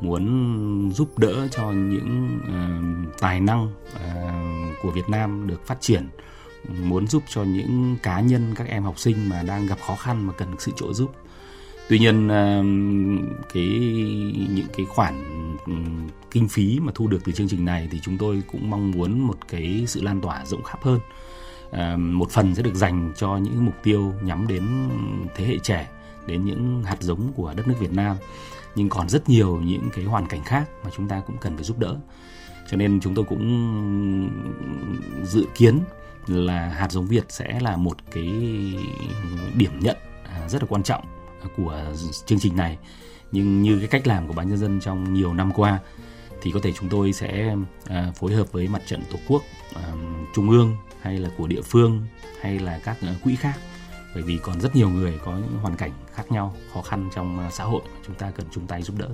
Muốn 0.00 0.92
giúp 0.94 1.18
đỡ 1.18 1.48
cho 1.50 1.70
những 1.72 2.38
uh, 2.42 3.18
tài 3.20 3.40
năng 3.40 3.66
uh, 3.66 4.82
của 4.82 4.90
Việt 4.90 5.08
Nam 5.08 5.46
được 5.46 5.66
phát 5.66 5.80
triển. 5.80 6.08
Muốn 6.82 7.06
giúp 7.06 7.22
cho 7.28 7.42
những 7.42 7.96
cá 8.02 8.20
nhân 8.20 8.54
các 8.56 8.68
em 8.68 8.82
học 8.82 8.98
sinh 8.98 9.28
mà 9.28 9.42
đang 9.42 9.66
gặp 9.66 9.78
khó 9.86 9.96
khăn 9.96 10.26
mà 10.26 10.32
cần 10.32 10.48
sự 10.58 10.72
trợ 10.76 10.92
giúp. 10.92 11.12
Tuy 11.88 11.98
nhiên 11.98 12.28
ờ, 12.28 12.62
cái 13.54 13.66
những 14.54 14.66
cái 14.76 14.86
khoản 14.86 15.14
ừ, 15.66 15.72
kinh 16.30 16.48
phí 16.48 16.80
mà 16.80 16.92
thu 16.94 17.06
được 17.08 17.18
từ 17.24 17.32
chương 17.32 17.48
trình 17.48 17.64
này 17.64 17.88
thì 17.90 18.00
chúng 18.02 18.18
tôi 18.18 18.42
cũng 18.52 18.70
mong 18.70 18.90
muốn 18.90 19.18
một 19.18 19.48
cái 19.48 19.84
sự 19.86 20.02
lan 20.02 20.20
tỏa 20.20 20.46
rộng 20.46 20.62
khắp 20.62 20.82
hơn. 20.82 21.00
Ờ, 21.74 21.96
một 21.96 22.30
phần 22.30 22.54
sẽ 22.54 22.62
được 22.62 22.74
dành 22.74 23.12
cho 23.16 23.36
những 23.36 23.64
mục 23.64 23.74
tiêu 23.82 24.14
nhắm 24.22 24.46
đến 24.46 24.88
thế 25.34 25.44
hệ 25.44 25.58
trẻ, 25.58 25.88
đến 26.26 26.44
những 26.44 26.82
hạt 26.82 26.96
giống 27.00 27.32
của 27.32 27.54
đất 27.56 27.68
nước 27.68 27.74
Việt 27.80 27.92
Nam. 27.92 28.16
Nhưng 28.74 28.88
còn 28.88 29.08
rất 29.08 29.28
nhiều 29.28 29.60
những 29.64 29.88
cái 29.92 30.04
hoàn 30.04 30.26
cảnh 30.26 30.44
khác 30.44 30.68
mà 30.84 30.90
chúng 30.96 31.08
ta 31.08 31.22
cũng 31.26 31.36
cần 31.40 31.56
phải 31.56 31.64
giúp 31.64 31.78
đỡ. 31.78 31.96
Cho 32.70 32.76
nên 32.76 33.00
chúng 33.00 33.14
tôi 33.14 33.24
cũng 33.24 34.30
dự 35.24 35.46
kiến 35.54 35.80
là 36.26 36.68
hạt 36.68 36.92
giống 36.92 37.06
Việt 37.06 37.24
sẽ 37.28 37.60
là 37.60 37.76
một 37.76 37.96
cái 38.10 38.32
điểm 39.54 39.80
nhận 39.80 39.96
à, 40.28 40.48
rất 40.48 40.62
là 40.62 40.66
quan 40.68 40.82
trọng 40.82 41.04
của 41.56 41.82
chương 42.26 42.38
trình 42.38 42.56
này. 42.56 42.78
Nhưng 43.32 43.62
như 43.62 43.78
cái 43.78 43.88
cách 43.88 44.06
làm 44.06 44.26
của 44.26 44.32
báo 44.32 44.46
nhân 44.46 44.58
dân 44.58 44.80
trong 44.80 45.14
nhiều 45.14 45.34
năm 45.34 45.52
qua, 45.52 45.78
thì 46.42 46.52
có 46.52 46.60
thể 46.62 46.72
chúng 46.72 46.88
tôi 46.88 47.12
sẽ 47.12 47.56
à, 47.86 48.12
phối 48.16 48.34
hợp 48.34 48.52
với 48.52 48.68
mặt 48.68 48.82
trận 48.86 49.02
tổ 49.10 49.18
quốc 49.28 49.42
à, 49.74 49.92
trung 50.34 50.50
ương 50.50 50.76
hay 51.04 51.18
là 51.18 51.30
của 51.36 51.46
địa 51.46 51.62
phương 51.62 52.06
hay 52.40 52.58
là 52.58 52.80
các 52.84 52.96
quỹ 53.22 53.36
khác. 53.36 53.58
Bởi 54.14 54.22
vì 54.22 54.38
còn 54.42 54.60
rất 54.60 54.76
nhiều 54.76 54.88
người 54.88 55.18
có 55.24 55.32
những 55.32 55.58
hoàn 55.62 55.76
cảnh 55.76 55.90
khác 56.14 56.32
nhau 56.32 56.54
khó 56.74 56.82
khăn 56.82 57.10
trong 57.14 57.38
ờ, 57.38 57.50
xã 57.50 57.64
hội 57.64 57.82
mà 57.84 57.98
chúng 58.06 58.16
ta 58.16 58.30
cần 58.36 58.46
chung 58.52 58.66
tay 58.66 58.82
giúp 58.82 58.96
đỡ 58.98 59.08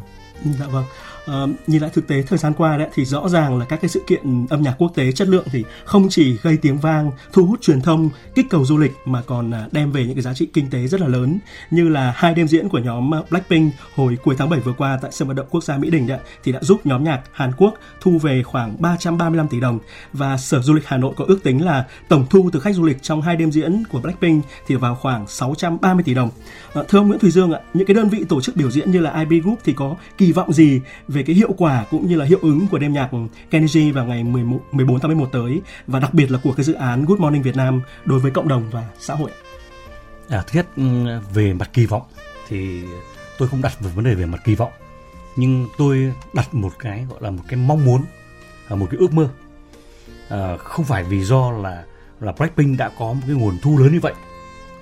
Dạ 0.44 0.66
vâng. 0.66 0.84
À, 1.26 1.34
nhìn 1.66 1.82
lại 1.82 1.90
thực 1.94 2.08
tế 2.08 2.22
thời 2.22 2.38
gian 2.38 2.52
qua 2.54 2.76
đấy 2.76 2.88
thì 2.94 3.04
rõ 3.04 3.28
ràng 3.28 3.58
là 3.58 3.64
các 3.64 3.80
cái 3.80 3.88
sự 3.88 4.02
kiện 4.06 4.46
âm 4.50 4.62
nhạc 4.62 4.74
quốc 4.78 4.92
tế 4.94 5.12
chất 5.12 5.28
lượng 5.28 5.44
thì 5.52 5.64
không 5.84 6.08
chỉ 6.08 6.36
gây 6.42 6.56
tiếng 6.56 6.78
vang, 6.78 7.10
thu 7.32 7.46
hút 7.46 7.60
truyền 7.62 7.80
thông, 7.80 8.10
kích 8.34 8.46
cầu 8.50 8.64
du 8.64 8.78
lịch 8.78 8.92
mà 9.04 9.22
còn 9.26 9.50
à, 9.50 9.68
đem 9.72 9.92
về 9.92 10.06
những 10.06 10.14
cái 10.14 10.22
giá 10.22 10.34
trị 10.34 10.48
kinh 10.52 10.70
tế 10.70 10.86
rất 10.86 11.00
là 11.00 11.08
lớn 11.08 11.38
như 11.70 11.88
là 11.88 12.12
hai 12.16 12.34
đêm 12.34 12.48
diễn 12.48 12.68
của 12.68 12.78
nhóm 12.78 13.10
ờ, 13.10 13.24
Blackpink 13.30 13.74
hồi 13.94 14.18
cuối 14.22 14.34
tháng 14.38 14.48
7 14.48 14.60
vừa 14.60 14.72
qua 14.72 14.98
tại 15.02 15.12
sân 15.12 15.28
vận 15.28 15.36
động 15.36 15.46
quốc 15.50 15.64
gia 15.64 15.76
Mỹ 15.76 15.90
Đình 15.90 16.06
đấy 16.06 16.18
thì 16.44 16.52
đã 16.52 16.58
giúp 16.62 16.80
nhóm 16.84 17.04
nhạc 17.04 17.20
Hàn 17.32 17.52
Quốc 17.56 17.74
thu 18.00 18.18
về 18.18 18.42
khoảng 18.42 18.76
335 18.78 19.48
tỷ 19.48 19.60
đồng 19.60 19.78
và 20.12 20.36
Sở 20.36 20.60
Du 20.62 20.74
lịch 20.74 20.86
Hà 20.86 20.96
Nội 20.96 21.14
có 21.16 21.24
ước 21.28 21.42
tính 21.42 21.64
là 21.64 21.84
tổng 22.08 22.26
thu 22.30 22.50
từ 22.52 22.60
khách 22.60 22.74
du 22.74 22.84
lịch 22.84 23.02
trong 23.02 23.22
hai 23.22 23.36
đêm 23.36 23.52
diễn 23.52 23.82
của 23.92 24.00
Blackpink 24.00 24.44
thì 24.66 24.74
vào 24.74 24.94
khoảng 24.94 25.26
630 25.26 26.02
tỷ 26.02 26.14
đồng. 26.14 26.30
À, 26.74 26.82
thưa 26.90 26.98
ông 26.98 27.08
Nguyễn 27.08 27.20
Thùy 27.20 27.30
Dương 27.30 27.52
ạ, 27.52 27.60
những 27.74 27.86
cái 27.86 27.94
đơn 27.94 28.08
vị 28.08 28.24
tổ 28.28 28.40
chức 28.40 28.56
biểu 28.56 28.70
diễn 28.70 28.90
như 28.90 29.00
là 29.00 29.18
IB 29.18 29.44
Group 29.44 29.58
thì 29.64 29.72
có 29.72 29.96
kỳ 30.18 30.32
vọng 30.32 30.52
gì 30.52 30.80
về 31.08 31.22
cái 31.22 31.36
hiệu 31.36 31.52
quả 31.58 31.84
cũng 31.90 32.08
như 32.08 32.16
là 32.16 32.24
hiệu 32.24 32.38
ứng 32.42 32.66
của 32.70 32.78
đêm 32.78 32.92
nhạc 32.92 33.10
Kennedy 33.50 33.90
vào 33.90 34.04
ngày 34.06 34.24
11, 34.24 34.60
14 34.72 35.00
tháng 35.00 35.08
11 35.08 35.28
tới 35.32 35.60
và 35.86 36.00
đặc 36.00 36.14
biệt 36.14 36.30
là 36.30 36.38
của 36.42 36.52
cái 36.52 36.64
dự 36.64 36.72
án 36.72 37.04
Good 37.04 37.20
Morning 37.20 37.42
Việt 37.42 37.56
Nam 37.56 37.82
đối 38.04 38.18
với 38.18 38.30
cộng 38.30 38.48
đồng 38.48 38.70
và 38.70 38.84
xã 38.98 39.14
hội? 39.14 39.30
À, 40.28 40.42
thứ 40.46 40.56
nhất 40.56 40.66
ừ, 40.76 40.82
về 41.34 41.52
mặt 41.52 41.70
kỳ 41.72 41.86
vọng 41.86 42.02
thì 42.48 42.82
tôi 43.38 43.48
không 43.48 43.62
đặt 43.62 43.80
về 43.80 43.90
vấn 43.94 44.04
đề 44.04 44.14
về 44.14 44.26
mặt 44.26 44.40
kỳ 44.44 44.54
vọng 44.54 44.72
nhưng 45.36 45.68
tôi 45.78 46.12
đặt 46.32 46.54
một 46.54 46.72
cái 46.78 47.06
gọi 47.10 47.18
là 47.22 47.30
một 47.30 47.42
cái 47.48 47.56
mong 47.56 47.84
muốn 47.84 48.02
à, 48.68 48.76
một 48.76 48.86
cái 48.90 49.00
ước 49.00 49.12
mơ 49.12 49.28
à, 50.28 50.56
không 50.56 50.84
phải 50.84 51.04
vì 51.04 51.24
do 51.24 51.50
là 51.50 51.84
là 52.20 52.32
Blackpink 52.38 52.78
đã 52.78 52.90
có 52.98 53.12
một 53.12 53.20
cái 53.26 53.36
nguồn 53.36 53.58
thu 53.62 53.78
lớn 53.78 53.92
như 53.92 54.00
vậy 54.00 54.14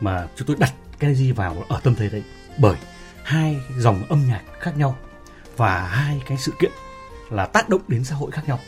mà 0.00 0.28
chúng 0.36 0.46
tôi 0.46 0.56
đặt 0.60 0.72
Kennedy 0.98 1.32
vào 1.32 1.64
ở 1.68 1.80
tâm 1.82 1.94
thế 1.94 2.08
đấy. 2.08 2.22
Bởi 2.58 2.76
hai 3.22 3.60
dòng 3.78 4.04
âm 4.08 4.26
nhạc 4.28 4.42
khác 4.60 4.76
nhau 4.76 4.98
và 5.56 5.86
hai 5.86 6.22
cái 6.26 6.38
sự 6.38 6.52
kiện 6.60 6.72
là 7.30 7.46
tác 7.46 7.68
động 7.68 7.82
đến 7.88 8.04
xã 8.04 8.14
hội 8.14 8.30
khác 8.30 8.42
nhau. 8.46 8.58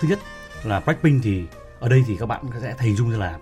Thứ 0.00 0.08
nhất 0.08 0.18
là 0.64 0.80
Blackpink 0.80 1.22
thì 1.24 1.42
ở 1.80 1.88
đây 1.88 2.04
thì 2.06 2.16
các 2.20 2.26
bạn 2.26 2.44
sẽ 2.62 2.74
hình 2.78 2.96
dung 2.96 3.10
ra 3.10 3.18
là 3.18 3.38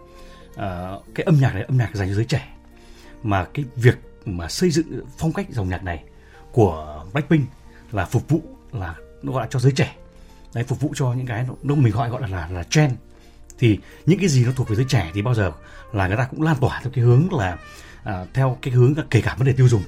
uh, 0.50 1.04
cái 1.14 1.24
âm 1.24 1.38
nhạc 1.40 1.54
này 1.54 1.62
âm 1.62 1.78
nhạc 1.78 1.90
dành 1.94 2.08
cho 2.08 2.14
giới 2.14 2.24
trẻ. 2.24 2.48
Mà 3.22 3.46
cái 3.54 3.64
việc 3.76 3.98
mà 4.24 4.48
xây 4.48 4.70
dựng 4.70 5.00
phong 5.18 5.32
cách 5.32 5.46
dòng 5.50 5.68
nhạc 5.68 5.84
này 5.84 6.04
của 6.52 7.04
Blackpink 7.12 7.48
là 7.92 8.04
phục 8.04 8.28
vụ 8.28 8.42
là 8.72 8.94
nó 9.22 9.32
gọi 9.32 9.42
là 9.42 9.48
cho 9.50 9.58
giới 9.58 9.72
trẻ. 9.72 9.94
Đấy 10.54 10.64
phục 10.64 10.80
vụ 10.80 10.92
cho 10.96 11.12
những 11.12 11.26
cái 11.26 11.46
nó 11.62 11.74
mình 11.74 11.92
gọi 11.92 12.08
gọi 12.08 12.20
là 12.20 12.28
là, 12.28 12.48
là 12.48 12.62
trend. 12.62 12.92
Thì 13.58 13.78
những 14.06 14.18
cái 14.18 14.28
gì 14.28 14.44
nó 14.44 14.52
thuộc 14.56 14.68
về 14.68 14.76
giới 14.76 14.86
trẻ 14.88 15.10
thì 15.14 15.22
bao 15.22 15.34
giờ 15.34 15.52
là 15.92 16.08
người 16.08 16.16
ta 16.16 16.24
cũng 16.30 16.42
lan 16.42 16.56
tỏa 16.60 16.80
theo 16.82 16.92
cái 16.94 17.04
hướng 17.04 17.28
là 17.32 17.58
à, 18.06 18.24
theo 18.34 18.58
cái 18.62 18.74
hướng 18.74 18.94
kể 19.10 19.20
cả 19.20 19.34
vấn 19.38 19.46
đề 19.46 19.52
tiêu 19.52 19.68
dùng. 19.68 19.82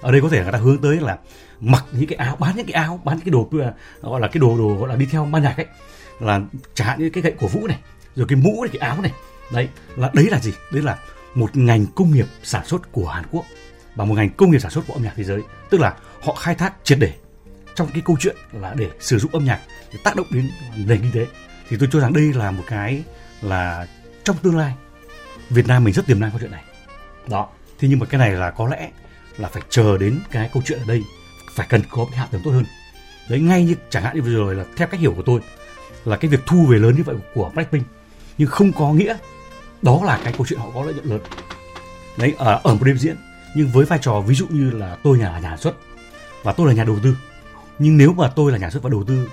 Ở 0.00 0.12
đây 0.12 0.20
có 0.20 0.28
thể 0.28 0.42
người 0.42 0.52
ta 0.52 0.58
hướng 0.58 0.78
tới 0.78 0.96
là 1.00 1.18
mặc 1.60 1.84
những 1.92 2.06
cái 2.06 2.16
áo 2.16 2.36
bán 2.36 2.56
những 2.56 2.66
cái 2.66 2.82
áo 2.82 3.00
bán 3.04 3.16
những 3.16 3.24
cái 3.24 3.30
đồ 3.30 3.48
à, 3.64 3.72
gọi 4.00 4.20
là 4.20 4.28
cái 4.28 4.40
đồ 4.40 4.58
đồ 4.58 4.74
gọi 4.74 4.88
là 4.88 4.96
đi 4.96 5.06
theo 5.06 5.24
ban 5.24 5.42
nhạc 5.42 5.56
ấy. 5.56 5.66
Là 6.20 6.40
chẳng 6.74 6.88
hạn 6.88 6.98
như 6.98 7.10
cái 7.10 7.22
gậy 7.22 7.34
cổ 7.40 7.46
vũ 7.46 7.66
này 7.66 7.78
rồi 8.16 8.26
cái 8.28 8.36
mũ 8.36 8.62
này 8.62 8.78
cái 8.78 8.88
áo 8.88 9.02
này. 9.02 9.12
Đấy 9.52 9.68
là 9.96 10.10
đấy 10.14 10.28
là 10.30 10.38
gì? 10.38 10.52
Đấy 10.72 10.82
là 10.82 10.98
một 11.34 11.56
ngành 11.56 11.86
công 11.86 12.10
nghiệp 12.10 12.26
sản 12.42 12.66
xuất 12.66 12.92
của 12.92 13.08
Hàn 13.08 13.24
Quốc. 13.30 13.44
Và 13.94 14.04
một 14.04 14.14
ngành 14.14 14.30
công 14.30 14.50
nghiệp 14.50 14.58
sản 14.58 14.70
xuất 14.70 14.86
của 14.86 14.92
âm 14.92 15.02
nhạc 15.02 15.12
thế 15.16 15.24
giới. 15.24 15.42
Tức 15.70 15.80
là 15.80 15.94
họ 16.22 16.34
khai 16.34 16.54
thác 16.54 16.74
triệt 16.84 16.98
để 16.98 17.12
trong 17.74 17.88
cái 17.92 18.02
câu 18.04 18.16
chuyện 18.20 18.36
là 18.52 18.74
để 18.74 18.90
sử 19.00 19.18
dụng 19.18 19.32
âm 19.32 19.44
nhạc 19.44 19.60
để 19.92 19.98
tác 20.04 20.16
động 20.16 20.26
đến 20.30 20.50
nền 20.76 21.00
kinh 21.02 21.12
tế. 21.12 21.26
Thì 21.68 21.76
tôi 21.80 21.88
cho 21.92 22.00
rằng 22.00 22.12
đây 22.12 22.32
là 22.32 22.50
một 22.50 22.64
cái 22.66 23.02
là 23.42 23.86
trong 24.24 24.36
tương 24.42 24.56
lai 24.56 24.72
Việt 25.50 25.66
Nam 25.66 25.84
mình 25.84 25.94
rất 25.94 26.06
tiềm 26.06 26.20
năng 26.20 26.30
có 26.30 26.38
chuyện 26.38 26.50
này 26.50 26.64
đó. 27.28 27.48
Thế 27.78 27.88
nhưng 27.88 27.98
mà 27.98 28.06
cái 28.06 28.18
này 28.18 28.30
là 28.30 28.50
có 28.50 28.68
lẽ 28.68 28.90
là 29.36 29.48
phải 29.48 29.62
chờ 29.70 29.98
đến 29.98 30.20
cái 30.30 30.50
câu 30.52 30.62
chuyện 30.66 30.78
ở 30.78 30.84
đây, 30.88 31.02
phải 31.54 31.66
cần 31.70 31.82
có 31.90 32.06
cái 32.10 32.18
hạ 32.18 32.26
tầng 32.30 32.40
tốt 32.44 32.50
hơn. 32.50 32.64
Đấy, 33.28 33.40
ngay 33.40 33.64
như 33.64 33.74
chẳng 33.90 34.02
hạn 34.02 34.16
như 34.16 34.22
vừa 34.22 34.30
rồi 34.30 34.54
là 34.54 34.64
theo 34.76 34.88
cách 34.88 35.00
hiểu 35.00 35.12
của 35.16 35.22
tôi, 35.22 35.40
là 36.04 36.16
cái 36.16 36.28
việc 36.30 36.40
thu 36.46 36.66
về 36.66 36.78
lớn 36.78 36.96
như 36.96 37.02
vậy 37.02 37.16
của 37.34 37.50
Blackpink 37.54 37.86
nhưng 38.38 38.48
không 38.48 38.72
có 38.72 38.92
nghĩa 38.92 39.16
đó 39.82 40.00
là 40.04 40.20
cái 40.24 40.32
câu 40.32 40.46
chuyện 40.48 40.58
họ 40.58 40.70
có 40.74 40.84
lợi 40.84 40.94
nhuận 40.94 41.06
lớn. 41.06 41.20
Đấy 42.16 42.34
ở 42.38 42.60
ở 42.64 42.74
một 42.74 42.84
đêm 42.84 42.98
diễn, 42.98 43.16
nhưng 43.56 43.68
với 43.68 43.84
vai 43.84 43.98
trò 44.02 44.20
ví 44.20 44.34
dụ 44.34 44.46
như 44.50 44.70
là 44.70 44.96
tôi 45.02 45.18
nhà 45.18 45.32
là 45.32 45.38
nhà 45.38 45.48
sản 45.48 45.58
xuất 45.58 45.74
và 46.42 46.52
tôi 46.52 46.66
là 46.68 46.72
nhà 46.74 46.84
đầu 46.84 46.98
tư, 47.02 47.16
nhưng 47.78 47.96
nếu 47.96 48.12
mà 48.12 48.28
tôi 48.28 48.52
là 48.52 48.58
nhà 48.58 48.70
xuất 48.70 48.82
và 48.82 48.90
đầu 48.90 49.04
tư 49.04 49.28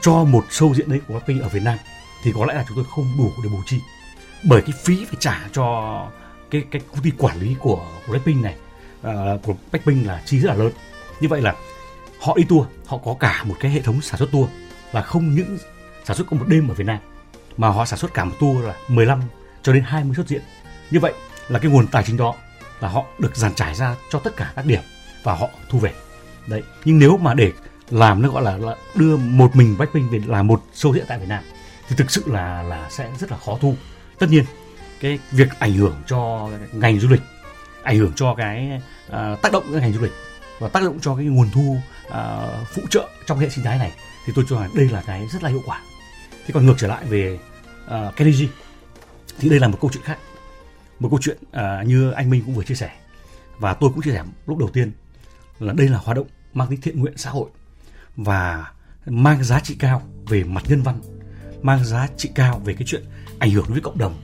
cho 0.00 0.24
một 0.24 0.44
show 0.50 0.74
diễn 0.74 0.88
đấy 0.88 1.00
của 1.08 1.14
Blackpink 1.14 1.42
ở 1.42 1.48
Việt 1.48 1.62
Nam, 1.62 1.78
thì 2.24 2.32
có 2.34 2.46
lẽ 2.46 2.54
là 2.54 2.64
chúng 2.68 2.76
tôi 2.76 2.84
không 2.94 3.12
đủ 3.18 3.32
để 3.42 3.48
bù 3.48 3.58
chi. 3.66 3.80
Bởi 4.44 4.62
cái 4.62 4.72
phí 4.84 5.04
phải 5.04 5.16
trả 5.20 5.40
cho 5.52 6.08
cái 6.52 6.64
cái 6.70 6.82
công 6.90 7.02
ty 7.02 7.10
quản 7.18 7.40
lý 7.40 7.56
của 7.58 7.86
Blackpink 8.08 8.42
này 8.42 8.54
uh, 9.00 9.42
của 9.42 9.54
Blackpink 9.70 10.06
là 10.06 10.22
chi 10.24 10.40
rất 10.40 10.48
là 10.48 10.54
lớn. 10.54 10.72
Như 11.20 11.28
vậy 11.28 11.40
là 11.40 11.54
họ 12.20 12.34
đi 12.36 12.44
tour 12.44 12.66
họ 12.86 12.98
có 12.98 13.16
cả 13.20 13.44
một 13.44 13.54
cái 13.60 13.70
hệ 13.70 13.80
thống 13.80 14.00
sản 14.00 14.18
xuất 14.18 14.32
tour 14.32 14.48
là 14.92 15.02
không 15.02 15.34
những 15.34 15.58
sản 16.04 16.16
xuất 16.16 16.26
có 16.30 16.36
một 16.36 16.44
đêm 16.48 16.68
ở 16.68 16.74
Việt 16.74 16.86
Nam 16.86 16.98
mà 17.56 17.68
họ 17.68 17.84
sản 17.84 17.98
xuất 17.98 18.14
cả 18.14 18.24
một 18.24 18.34
tour 18.40 18.64
là 18.64 18.74
15 18.88 19.20
cho 19.62 19.72
đến 19.72 19.82
20 19.86 20.14
xuất 20.14 20.28
diễn. 20.28 20.42
Như 20.90 21.00
vậy 21.00 21.12
là 21.48 21.58
cái 21.58 21.70
nguồn 21.70 21.86
tài 21.86 22.02
chính 22.06 22.16
đó 22.16 22.34
là 22.80 22.88
họ 22.88 23.04
được 23.18 23.36
dàn 23.36 23.54
trải 23.54 23.74
ra 23.74 23.96
cho 24.10 24.18
tất 24.18 24.36
cả 24.36 24.52
các 24.56 24.66
điểm 24.66 24.80
và 25.22 25.34
họ 25.34 25.48
thu 25.68 25.78
về. 25.78 25.92
Đấy 26.46 26.62
nhưng 26.84 26.98
nếu 26.98 27.16
mà 27.16 27.34
để 27.34 27.52
làm 27.90 28.22
nó 28.22 28.28
gọi 28.28 28.42
là, 28.42 28.56
là 28.56 28.76
đưa 28.94 29.16
một 29.16 29.56
mình 29.56 29.76
Blackpink 29.76 30.10
về 30.10 30.20
làm 30.26 30.46
một 30.46 30.62
show 30.74 30.94
diễn 30.94 31.04
tại 31.08 31.18
Việt 31.18 31.28
Nam 31.28 31.44
thì 31.88 31.96
thực 31.96 32.10
sự 32.10 32.22
là 32.26 32.62
là 32.62 32.90
sẽ 32.90 33.10
rất 33.18 33.30
là 33.30 33.38
khó 33.38 33.58
thu. 33.60 33.74
Tất 34.18 34.26
nhiên 34.30 34.44
cái 35.02 35.18
việc 35.30 35.48
ảnh 35.58 35.72
hưởng 35.72 35.96
cho 36.06 36.50
ngành 36.72 37.00
du 37.00 37.08
lịch 37.08 37.20
ảnh 37.82 37.98
hưởng 37.98 38.12
cho 38.16 38.34
cái 38.34 38.80
uh, 39.08 39.42
tác 39.42 39.52
động 39.52 39.64
cái 39.72 39.80
ngành 39.80 39.92
du 39.92 40.00
lịch 40.00 40.12
và 40.58 40.68
tác 40.68 40.82
động 40.82 40.98
cho 41.00 41.16
cái 41.16 41.24
nguồn 41.24 41.50
thu 41.50 41.76
uh, 42.08 42.14
phụ 42.74 42.82
trợ 42.90 43.08
trong 43.26 43.38
hệ 43.38 43.48
sinh 43.48 43.64
thái 43.64 43.78
này 43.78 43.92
thì 44.26 44.32
tôi 44.36 44.44
cho 44.48 44.60
rằng 44.60 44.70
đây 44.74 44.88
là 44.88 45.02
cái 45.06 45.28
rất 45.28 45.42
là 45.42 45.48
hiệu 45.48 45.62
quả. 45.66 45.82
Thế 46.46 46.50
còn 46.54 46.66
ngược 46.66 46.74
trở 46.78 46.86
lại 46.86 47.04
về 47.04 47.38
uh, 47.86 48.16
Kennedy 48.16 48.48
thì 49.38 49.48
đây 49.48 49.60
là 49.60 49.68
một 49.68 49.78
câu 49.80 49.90
chuyện 49.94 50.02
khác 50.02 50.18
một 50.98 51.08
câu 51.08 51.18
chuyện 51.22 51.38
uh, 51.42 51.86
như 51.86 52.10
anh 52.10 52.30
Minh 52.30 52.42
cũng 52.46 52.54
vừa 52.54 52.64
chia 52.64 52.74
sẻ. 52.74 52.90
Và 53.58 53.74
tôi 53.74 53.90
cũng 53.90 54.02
chia 54.02 54.12
sẻ 54.12 54.22
lúc 54.46 54.58
đầu 54.58 54.68
tiên 54.72 54.92
là 55.58 55.72
đây 55.72 55.88
là 55.88 55.98
hoạt 55.98 56.16
động 56.16 56.26
mang 56.54 56.68
tính 56.68 56.80
thiện 56.80 57.00
nguyện 57.00 57.16
xã 57.16 57.30
hội 57.30 57.50
và 58.16 58.72
mang 59.06 59.44
giá 59.44 59.60
trị 59.60 59.76
cao 59.78 60.02
về 60.28 60.44
mặt 60.44 60.62
nhân 60.68 60.82
văn 60.82 61.00
mang 61.62 61.84
giá 61.84 62.08
trị 62.16 62.30
cao 62.34 62.60
về 62.64 62.74
cái 62.74 62.86
chuyện 62.86 63.04
ảnh 63.38 63.50
hưởng 63.50 63.64
với 63.68 63.80
cộng 63.80 63.98
đồng 63.98 64.14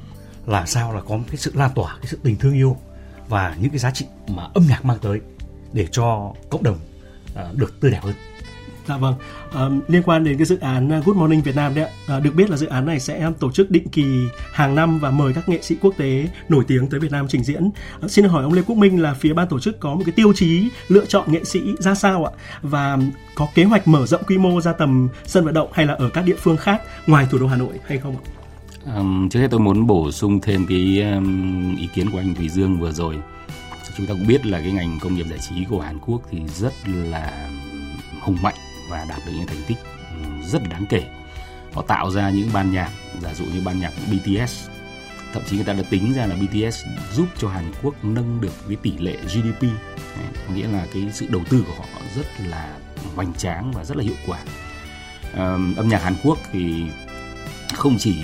là 0.48 0.66
sao 0.66 0.92
là 0.92 1.00
có 1.00 1.18
cái 1.26 1.37
sự 1.37 1.52
lan 1.54 1.70
tỏa 1.74 1.96
cái 1.96 2.06
sự 2.06 2.18
tình 2.22 2.37
thương 2.37 2.54
yêu 2.54 2.76
và 3.28 3.56
những 3.61 3.70
cái 3.70 3.78
giá 3.78 3.90
trị 3.90 4.06
mà 4.28 4.42
âm 4.54 4.66
nhạc 4.68 4.84
mang 4.84 4.98
tới 5.02 5.20
để 5.72 5.87
cho 5.90 6.32
cộng 6.50 6.62
đồng 6.62 6.78
uh, 7.32 7.56
được 7.56 7.80
tươi 7.80 7.90
đẹp 7.90 8.00
hơn. 8.02 8.14
Dạ 8.88 8.96
vâng. 8.96 9.14
À, 9.52 9.68
liên 9.88 10.02
quan 10.02 10.24
đến 10.24 10.37
cái 10.38 10.46
dự 10.46 10.58
án 10.58 10.92
à, 10.92 11.00
Good 11.04 11.16
Morning 11.16 11.42
Việt 11.42 11.56
Nam 11.56 11.74
đấy 11.74 11.90
à, 12.06 12.20
được 12.20 12.34
biết 12.34 12.50
là 12.50 12.56
dự 12.56 12.66
án 12.66 12.87
này 12.87 13.00
sẽ 13.00 13.30
tổ 13.40 13.52
chức 13.52 13.70
định 13.70 13.88
kỳ 13.88 14.28
hàng 14.52 14.74
năm 14.74 14.98
và 14.98 15.11
mời 15.11 15.32
các 15.32 15.48
nghệ 15.48 15.62
sĩ 15.62 15.76
quốc 15.80 15.94
tế 15.96 16.28
nổi 16.48 16.64
tiếng 16.68 16.88
tới 16.88 17.00
Việt 17.00 17.12
Nam 17.12 17.26
trình 17.28 17.44
diễn. 17.44 17.70
À, 18.00 18.08
xin 18.08 18.24
hỏi 18.24 18.42
ông 18.42 18.52
Lê 18.52 18.62
Quốc 18.62 18.76
Minh 18.76 19.02
là 19.02 19.14
phía 19.14 19.32
ban 19.32 19.48
tổ 19.48 19.61
chức 19.61 19.80
có 19.80 19.94
một 19.94 20.02
cái 20.06 20.12
tiêu 20.16 20.32
chí 20.37 20.68
lựa 20.88 21.06
chọn 21.06 21.32
nghệ 21.32 21.44
sĩ 21.44 21.61
ra 21.78 21.94
sao 21.94 22.24
ạ? 22.24 22.32
Và 22.62 22.98
có 23.34 23.48
kế 23.54 23.64
hoạch 23.64 23.88
mở 23.88 24.06
rộng 24.06 24.24
quy 24.26 24.38
mô 24.38 24.61
ra 24.61 24.72
tầm 24.72 25.08
sân 25.26 25.44
vận 25.44 25.54
động 25.54 25.68
hay 25.72 25.87
là 25.87 25.94
ở 25.94 26.11
các 26.14 26.24
địa 26.24 26.37
phương 26.38 26.56
khác 26.56 26.82
ngoài 27.06 27.26
thủ 27.30 27.38
đô 27.38 27.46
Hà 27.46 27.56
Nội 27.56 27.74
hay 27.87 27.98
không 27.98 28.16
ạ? 28.16 28.38
Um, 28.96 29.29
trước 29.29 29.40
hết 29.40 29.48
tôi 29.51 29.61
muốn 29.61 29.87
bổ 29.87 30.11
sung 30.11 30.40
thêm 30.40 30.66
cái 30.66 31.03
um, 31.12 31.77
ý 31.77 31.88
kiến 31.94 32.11
của 32.11 32.18
anh 32.18 32.35
Thủy 32.35 32.48
Dương 32.48 32.81
vừa 32.81 32.92
rồi. 32.92 33.18
Chúng 33.96 34.07
ta 34.07 34.14
cũng 34.14 34.27
biết 34.27 34.46
là 34.46 34.61
cái 34.61 34.72
ngành 34.72 34.98
công 35.01 35.14
nghiệp 35.14 35.27
giải 35.31 35.38
trí 35.38 35.64
của 35.64 35.81
Hàn 35.81 35.98
Quốc 35.98 36.22
thì 36.31 36.42
rất 36.46 36.72
là 36.87 37.48
hùng 38.20 38.37
mạnh 38.42 38.55
và 38.90 39.07
đạt 39.09 39.18
được 39.27 39.33
những 39.37 39.46
thành 39.46 39.62
tích 39.68 39.79
rất 40.46 40.62
là 40.62 40.68
đáng 40.68 40.87
kể. 40.88 41.03
Họ 41.72 41.83
tạo 41.83 42.11
ra 42.11 42.31
những 42.31 42.48
ban 42.53 42.72
nhạc, 42.72 42.90
giả 43.22 43.35
dụ 43.35 43.44
như 43.44 43.62
ban 43.64 43.81
nhạc 43.81 43.92
BTS 44.11 44.68
thậm 45.33 45.42
chí 45.46 45.57
người 45.57 45.64
ta 45.64 45.72
đã 45.72 45.83
tính 45.90 46.12
ra 46.14 46.27
là 46.27 46.37
BTS 46.37 46.85
giúp 47.12 47.29
cho 47.38 47.48
Hàn 47.48 47.72
Quốc 47.83 48.05
nâng 48.05 48.40
được 48.40 48.53
cái 48.68 48.77
tỷ 48.83 48.98
lệ 48.98 49.16
GDP 49.24 49.62
Đấy, 49.62 50.55
nghĩa 50.55 50.66
là 50.68 50.87
cái 50.94 51.09
sự 51.12 51.27
đầu 51.31 51.42
tư 51.51 51.64
của 51.66 51.72
họ 51.72 52.01
rất 52.16 52.27
là 52.46 52.77
hoành 53.14 53.35
tráng 53.35 53.72
và 53.72 53.85
rất 53.85 53.96
là 53.96 54.03
hiệu 54.03 54.14
quả 54.27 54.38
um, 55.35 55.74
âm 55.74 55.88
nhạc 55.88 56.03
Hàn 56.03 56.14
Quốc 56.24 56.38
thì 56.53 56.85
không 57.74 57.96
chỉ 57.98 58.16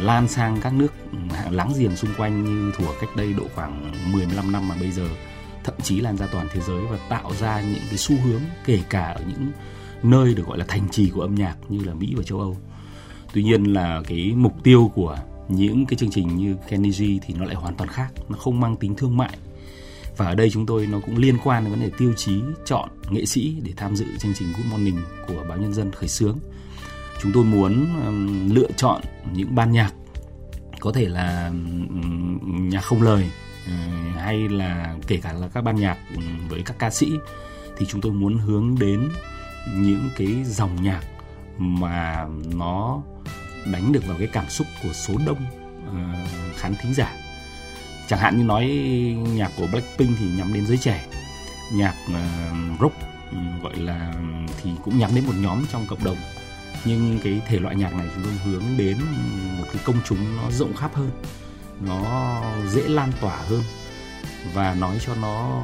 lan 0.00 0.28
sang 0.28 0.60
các 0.60 0.74
nước 0.74 0.92
láng 1.50 1.72
giềng 1.78 1.96
xung 1.96 2.10
quanh 2.16 2.44
như 2.44 2.72
thủa 2.76 2.92
cách 3.00 3.10
đây 3.16 3.32
độ 3.32 3.44
khoảng 3.54 3.92
10-15 4.12 4.50
năm 4.52 4.68
mà 4.68 4.74
bây 4.80 4.90
giờ 4.90 5.08
thậm 5.64 5.74
chí 5.82 6.00
lan 6.00 6.16
ra 6.16 6.26
toàn 6.26 6.46
thế 6.52 6.60
giới 6.60 6.80
và 6.90 6.98
tạo 7.08 7.32
ra 7.40 7.60
những 7.60 7.82
cái 7.88 7.98
xu 7.98 8.16
hướng 8.24 8.40
kể 8.64 8.80
cả 8.90 9.04
ở 9.04 9.22
những 9.28 9.52
nơi 10.02 10.34
được 10.34 10.46
gọi 10.46 10.58
là 10.58 10.64
thành 10.68 10.88
trì 10.90 11.10
của 11.10 11.20
âm 11.20 11.34
nhạc 11.34 11.56
như 11.68 11.84
là 11.84 11.94
Mỹ 11.94 12.14
và 12.16 12.22
châu 12.22 12.40
Âu. 12.40 12.56
Tuy 13.32 13.42
nhiên 13.42 13.64
là 13.64 14.02
cái 14.08 14.32
mục 14.36 14.54
tiêu 14.62 14.90
của 14.94 15.18
những 15.48 15.86
cái 15.86 15.96
chương 15.96 16.10
trình 16.10 16.36
như 16.36 16.56
Kennedy 16.68 17.20
thì 17.26 17.34
nó 17.34 17.44
lại 17.44 17.54
hoàn 17.54 17.74
toàn 17.74 17.90
khác, 17.90 18.12
nó 18.28 18.36
không 18.38 18.60
mang 18.60 18.76
tính 18.76 18.94
thương 18.94 19.16
mại. 19.16 19.38
Và 20.16 20.26
ở 20.26 20.34
đây 20.34 20.50
chúng 20.50 20.66
tôi 20.66 20.86
nó 20.86 21.00
cũng 21.00 21.16
liên 21.16 21.38
quan 21.44 21.64
đến 21.64 21.70
vấn 21.70 21.80
đề 21.80 21.90
tiêu 21.98 22.12
chí 22.16 22.40
chọn 22.64 22.88
nghệ 23.10 23.26
sĩ 23.26 23.56
để 23.62 23.72
tham 23.76 23.96
dự 23.96 24.04
chương 24.18 24.34
trình 24.34 24.48
Good 24.56 24.66
Morning 24.72 24.98
của 25.28 25.44
báo 25.48 25.58
Nhân 25.58 25.74
dân 25.74 25.92
khởi 25.92 26.08
xướng. 26.08 26.38
Chúng 27.22 27.32
tôi 27.32 27.44
muốn 27.44 27.86
lựa 28.54 28.68
chọn 28.76 29.02
những 29.32 29.54
ban 29.54 29.72
nhạc 29.72 29.92
có 30.80 30.92
thể 30.92 31.08
là 31.08 31.50
nhạc 32.42 32.80
không 32.80 33.02
lời 33.02 33.30
ờ, 33.66 33.72
hay 34.16 34.48
là 34.48 34.96
kể 35.06 35.16
cả 35.16 35.32
là 35.32 35.48
các 35.48 35.60
ban 35.64 35.76
nhạc 35.76 35.98
với 36.48 36.62
các 36.62 36.78
ca 36.78 36.90
sĩ, 36.90 37.12
thì 37.78 37.86
chúng 37.86 38.00
tôi 38.00 38.12
muốn 38.12 38.38
hướng 38.38 38.78
đến 38.78 39.08
những 39.74 40.10
cái 40.16 40.44
dòng 40.44 40.82
nhạc 40.82 41.00
mà 41.58 42.26
nó 42.54 43.02
đánh 43.72 43.92
được 43.92 44.06
vào 44.06 44.18
cái 44.18 44.28
cảm 44.32 44.48
xúc 44.48 44.66
của 44.82 44.92
số 44.92 45.14
đông 45.26 45.46
ờ, 45.86 46.26
khán 46.56 46.74
thính 46.82 46.94
giả. 46.94 47.12
Chẳng 48.08 48.20
hạn 48.20 48.38
như 48.38 48.44
nói 48.44 48.66
nhạc 49.34 49.50
của 49.56 49.66
Blackpink 49.66 50.10
thì 50.18 50.26
nhắm 50.36 50.54
đến 50.54 50.66
giới 50.66 50.78
trẻ, 50.78 51.06
nhạc 51.72 51.94
rock 52.80 52.96
gọi 53.62 53.76
là 53.76 54.12
thì 54.62 54.70
cũng 54.84 54.98
nhắm 54.98 55.14
đến 55.14 55.26
một 55.26 55.34
nhóm 55.40 55.64
trong 55.72 55.86
cộng 55.86 56.04
đồng 56.04 56.16
nhưng 56.84 57.18
cái 57.24 57.42
thể 57.48 57.58
loại 57.58 57.76
nhạc 57.76 57.94
này 57.94 58.06
chúng 58.14 58.24
tôi 58.24 58.32
hướng 58.44 58.62
đến 58.78 58.98
một 59.58 59.64
cái 59.72 59.82
công 59.84 59.96
chúng 60.04 60.36
nó 60.36 60.50
rộng 60.50 60.76
khắp 60.76 60.94
hơn 60.94 61.10
nó 61.86 62.42
dễ 62.70 62.88
lan 62.88 63.12
tỏa 63.20 63.36
hơn 63.36 63.62
và 64.54 64.74
nói 64.74 64.98
cho 65.06 65.14
nó 65.14 65.62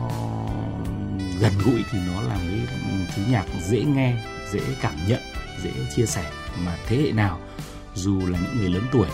gần 1.40 1.52
gũi 1.64 1.84
thì 1.90 1.98
nó 2.06 2.20
là 2.20 2.38
cái 2.38 2.60
thứ 3.16 3.22
nhạc 3.30 3.44
dễ 3.68 3.82
nghe 3.82 4.16
dễ 4.52 4.60
cảm 4.80 4.94
nhận 5.08 5.20
dễ 5.62 5.70
chia 5.96 6.06
sẻ 6.06 6.30
mà 6.64 6.76
thế 6.86 6.96
hệ 6.96 7.12
nào 7.12 7.40
dù 7.94 8.20
là 8.26 8.38
những 8.38 8.56
người 8.58 8.70
lớn 8.70 8.84
tuổi 8.92 9.06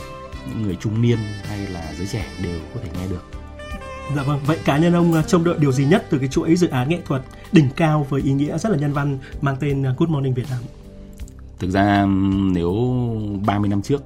những 0.49 0.63
người 0.63 0.77
trung 0.81 1.03
niên 1.03 1.19
hay 1.49 1.59
là 1.59 1.93
giới 1.99 2.07
trẻ 2.07 2.27
đều 2.43 2.61
có 2.75 2.81
thể 2.83 2.89
nghe 2.99 3.09
được 3.09 3.25
Dạ 4.17 4.23
vâng, 4.23 4.41
vậy 4.47 4.59
cá 4.65 4.79
nhân 4.79 4.95
ông 4.95 5.23
trông 5.27 5.45
đợi 5.45 5.55
điều 5.59 5.73
gì 5.73 5.85
nhất 5.85 6.07
từ 6.11 6.19
cái 6.19 6.29
chuỗi 6.29 6.57
dự 6.57 6.69
án 6.69 6.89
nghệ 6.89 6.99
thuật 7.07 7.23
đỉnh 7.53 7.69
cao 7.77 8.07
với 8.09 8.23
ý 8.23 8.33
nghĩa 8.33 8.59
rất 8.59 8.73
là 8.73 8.79
nhân 8.79 8.93
văn 8.93 9.19
mang 9.41 9.57
tên 9.61 9.83
Good 9.83 10.11
Morning 10.11 10.35
Việt 10.35 10.47
Nam? 10.51 10.61
Thực 11.65 11.71
ra 11.71 12.07
nếu 12.53 12.73
30 13.47 13.69
năm 13.69 13.83
trước 13.83 14.03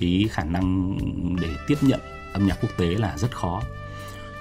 cái 0.00 0.24
khả 0.30 0.44
năng 0.44 0.98
để 1.42 1.48
tiếp 1.66 1.74
nhận 1.80 2.00
âm 2.32 2.46
nhạc 2.46 2.58
quốc 2.60 2.70
tế 2.76 2.86
là 2.86 3.18
rất 3.18 3.36
khó. 3.36 3.62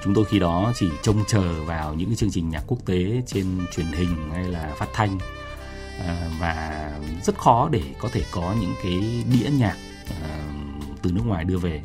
Chúng 0.04 0.14
tôi 0.14 0.26
khi 0.26 0.40
đó 0.40 0.72
chỉ 0.76 0.90
trông 1.02 1.24
chờ 1.28 1.64
vào 1.64 1.94
những 1.94 2.10
cái 2.10 2.16
chương 2.16 2.32
trình 2.32 2.50
nhạc 2.50 2.64
quốc 2.68 2.78
tế 2.86 3.22
trên 3.26 3.46
truyền 3.76 3.86
hình 3.86 4.30
hay 4.34 4.44
là 4.44 4.74
phát 4.78 4.88
thanh 4.94 5.18
à, 6.08 6.30
và 6.40 6.92
rất 7.24 7.38
khó 7.38 7.70
để 7.72 7.84
có 8.00 8.10
thể 8.12 8.24
có 8.32 8.56
những 8.62 8.74
cái 8.84 9.24
đĩa 9.32 9.50
nhạc 9.50 9.76
à, 10.22 10.52
từ 11.02 11.12
nước 11.12 11.26
ngoài 11.26 11.44
đưa 11.44 11.58
về. 11.58 11.82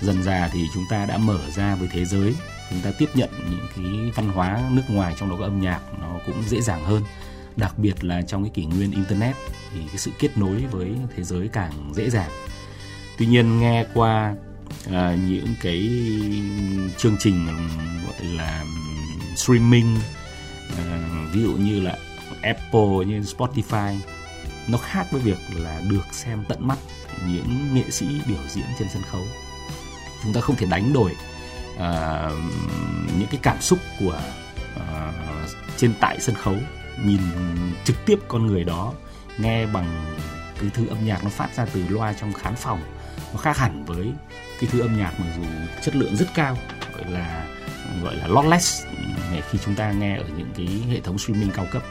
Dần 0.00 0.22
dà 0.22 0.48
thì 0.52 0.66
chúng 0.74 0.84
ta 0.90 1.06
đã 1.06 1.18
mở 1.18 1.38
ra 1.50 1.74
với 1.74 1.88
thế 1.92 2.04
giới, 2.04 2.34
chúng 2.70 2.80
ta 2.80 2.92
tiếp 2.98 3.08
nhận 3.14 3.30
những 3.50 3.66
cái 3.76 4.10
văn 4.14 4.28
hóa 4.28 4.62
nước 4.70 4.82
ngoài 4.88 5.14
trong 5.18 5.30
đó 5.30 5.36
có 5.38 5.44
âm 5.44 5.60
nhạc 5.60 5.80
nó 6.00 6.18
cũng 6.26 6.42
dễ 6.48 6.60
dàng 6.60 6.84
hơn 6.84 7.02
đặc 7.56 7.78
biệt 7.78 8.04
là 8.04 8.22
trong 8.22 8.42
cái 8.42 8.50
kỷ 8.54 8.64
nguyên 8.64 8.90
internet 8.90 9.36
thì 9.74 9.80
cái 9.86 9.98
sự 9.98 10.10
kết 10.18 10.38
nối 10.38 10.64
với 10.70 10.96
thế 11.16 11.22
giới 11.22 11.48
càng 11.48 11.92
dễ 11.94 12.10
dàng. 12.10 12.30
Tuy 13.18 13.26
nhiên 13.26 13.60
nghe 13.60 13.86
qua 13.94 14.34
à, 14.90 15.16
những 15.28 15.54
cái 15.62 15.90
chương 16.98 17.16
trình 17.18 17.46
gọi 18.06 18.24
là 18.24 18.64
streaming 19.36 19.96
à, 20.78 21.08
ví 21.32 21.42
dụ 21.42 21.52
như 21.52 21.80
là 21.80 21.98
Apple 22.42 23.06
như 23.06 23.20
Spotify 23.20 23.96
nó 24.68 24.78
khác 24.78 25.06
với 25.10 25.20
việc 25.20 25.38
là 25.56 25.80
được 25.90 26.06
xem 26.12 26.44
tận 26.48 26.68
mắt 26.68 26.78
những 27.26 27.74
nghệ 27.74 27.90
sĩ 27.90 28.06
biểu 28.26 28.38
diễn 28.48 28.64
trên 28.78 28.88
sân 28.88 29.02
khấu. 29.02 29.22
Chúng 30.22 30.32
ta 30.32 30.40
không 30.40 30.56
thể 30.56 30.66
đánh 30.70 30.92
đổi 30.92 31.12
à, 31.78 32.30
những 33.18 33.28
cái 33.30 33.40
cảm 33.42 33.60
xúc 33.60 33.78
của 34.00 34.20
à, 34.76 35.12
trên 35.76 35.94
tại 36.00 36.20
sân 36.20 36.34
khấu 36.34 36.56
nhìn 37.04 37.20
trực 37.84 37.96
tiếp 38.06 38.18
con 38.28 38.46
người 38.46 38.64
đó 38.64 38.92
nghe 39.38 39.66
bằng 39.66 40.16
cái 40.60 40.70
thứ 40.74 40.86
âm 40.86 41.06
nhạc 41.06 41.24
nó 41.24 41.30
phát 41.30 41.48
ra 41.56 41.66
từ 41.72 41.84
loa 41.88 42.12
trong 42.12 42.32
khán 42.32 42.54
phòng. 42.56 42.80
Nó 43.32 43.38
khác 43.38 43.58
hẳn 43.58 43.84
với 43.84 44.12
cái 44.60 44.70
thứ 44.72 44.80
âm 44.80 44.98
nhạc 44.98 45.20
mặc 45.20 45.26
dù 45.36 45.42
chất 45.82 45.96
lượng 45.96 46.16
rất 46.16 46.26
cao, 46.34 46.58
gọi 46.92 47.10
là 47.10 47.46
gọi 48.02 48.16
là 48.16 48.26
lossless 48.28 48.84
khi 49.50 49.58
chúng 49.64 49.74
ta 49.74 49.92
nghe 49.92 50.16
ở 50.16 50.24
những 50.36 50.50
cái 50.56 50.68
hệ 50.88 51.00
thống 51.00 51.18
streaming 51.18 51.50
cao 51.50 51.66
cấp. 51.70 51.82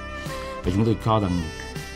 Và 0.63 0.71
chúng 0.75 0.85
tôi 0.85 0.97
cho 1.05 1.19
rằng 1.19 1.41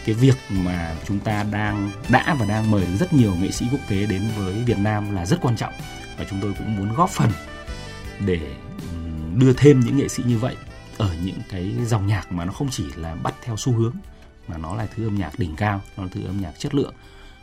cái 0.06 0.16
việc 0.16 0.36
mà 0.50 0.96
chúng 1.08 1.20
ta 1.20 1.44
đang, 1.44 1.92
đã 2.10 2.36
và 2.40 2.46
đang 2.46 2.72
mời 2.72 2.86
rất 3.00 3.14
nhiều 3.14 3.36
nghệ 3.36 3.52
sĩ 3.52 3.66
quốc 3.72 3.82
tế 3.90 4.06
đến 4.06 4.22
với 4.38 4.54
Việt 4.54 4.78
Nam 4.78 5.16
là 5.16 5.26
rất 5.26 5.38
quan 5.42 5.58
trọng. 5.58 5.74
Và 6.18 6.26
chúng 6.30 6.40
tôi 6.42 6.54
cũng 6.58 6.76
muốn 6.78 6.96
góp 6.96 7.10
phần 7.10 7.30
để 8.26 8.40
đưa 9.36 9.54
thêm 9.54 9.80
những 9.80 9.98
nghệ 9.98 10.08
sĩ 10.08 10.24
như 10.28 10.38
vậy 10.38 10.56
ở 10.98 11.16
những 11.24 11.40
cái 11.50 11.74
dòng 11.86 12.08
nhạc 12.08 12.32
mà 12.32 12.46
nó 12.46 12.52
không 12.52 12.70
chỉ 12.72 12.86
là 12.96 13.16
bắt 13.16 13.34
theo 13.44 13.56
xu 13.58 13.74
hướng 13.74 13.94
mà 14.48 14.58
nó 14.58 14.76
là 14.76 14.88
thứ 14.96 15.08
âm 15.08 15.16
nhạc 15.16 15.40
đỉnh 15.40 15.56
cao, 15.56 15.82
nó 15.98 16.04
là 16.04 16.10
thứ 16.12 16.26
âm 16.26 16.42
nhạc 16.42 16.54
chất 16.60 16.76
lượng 16.76 16.94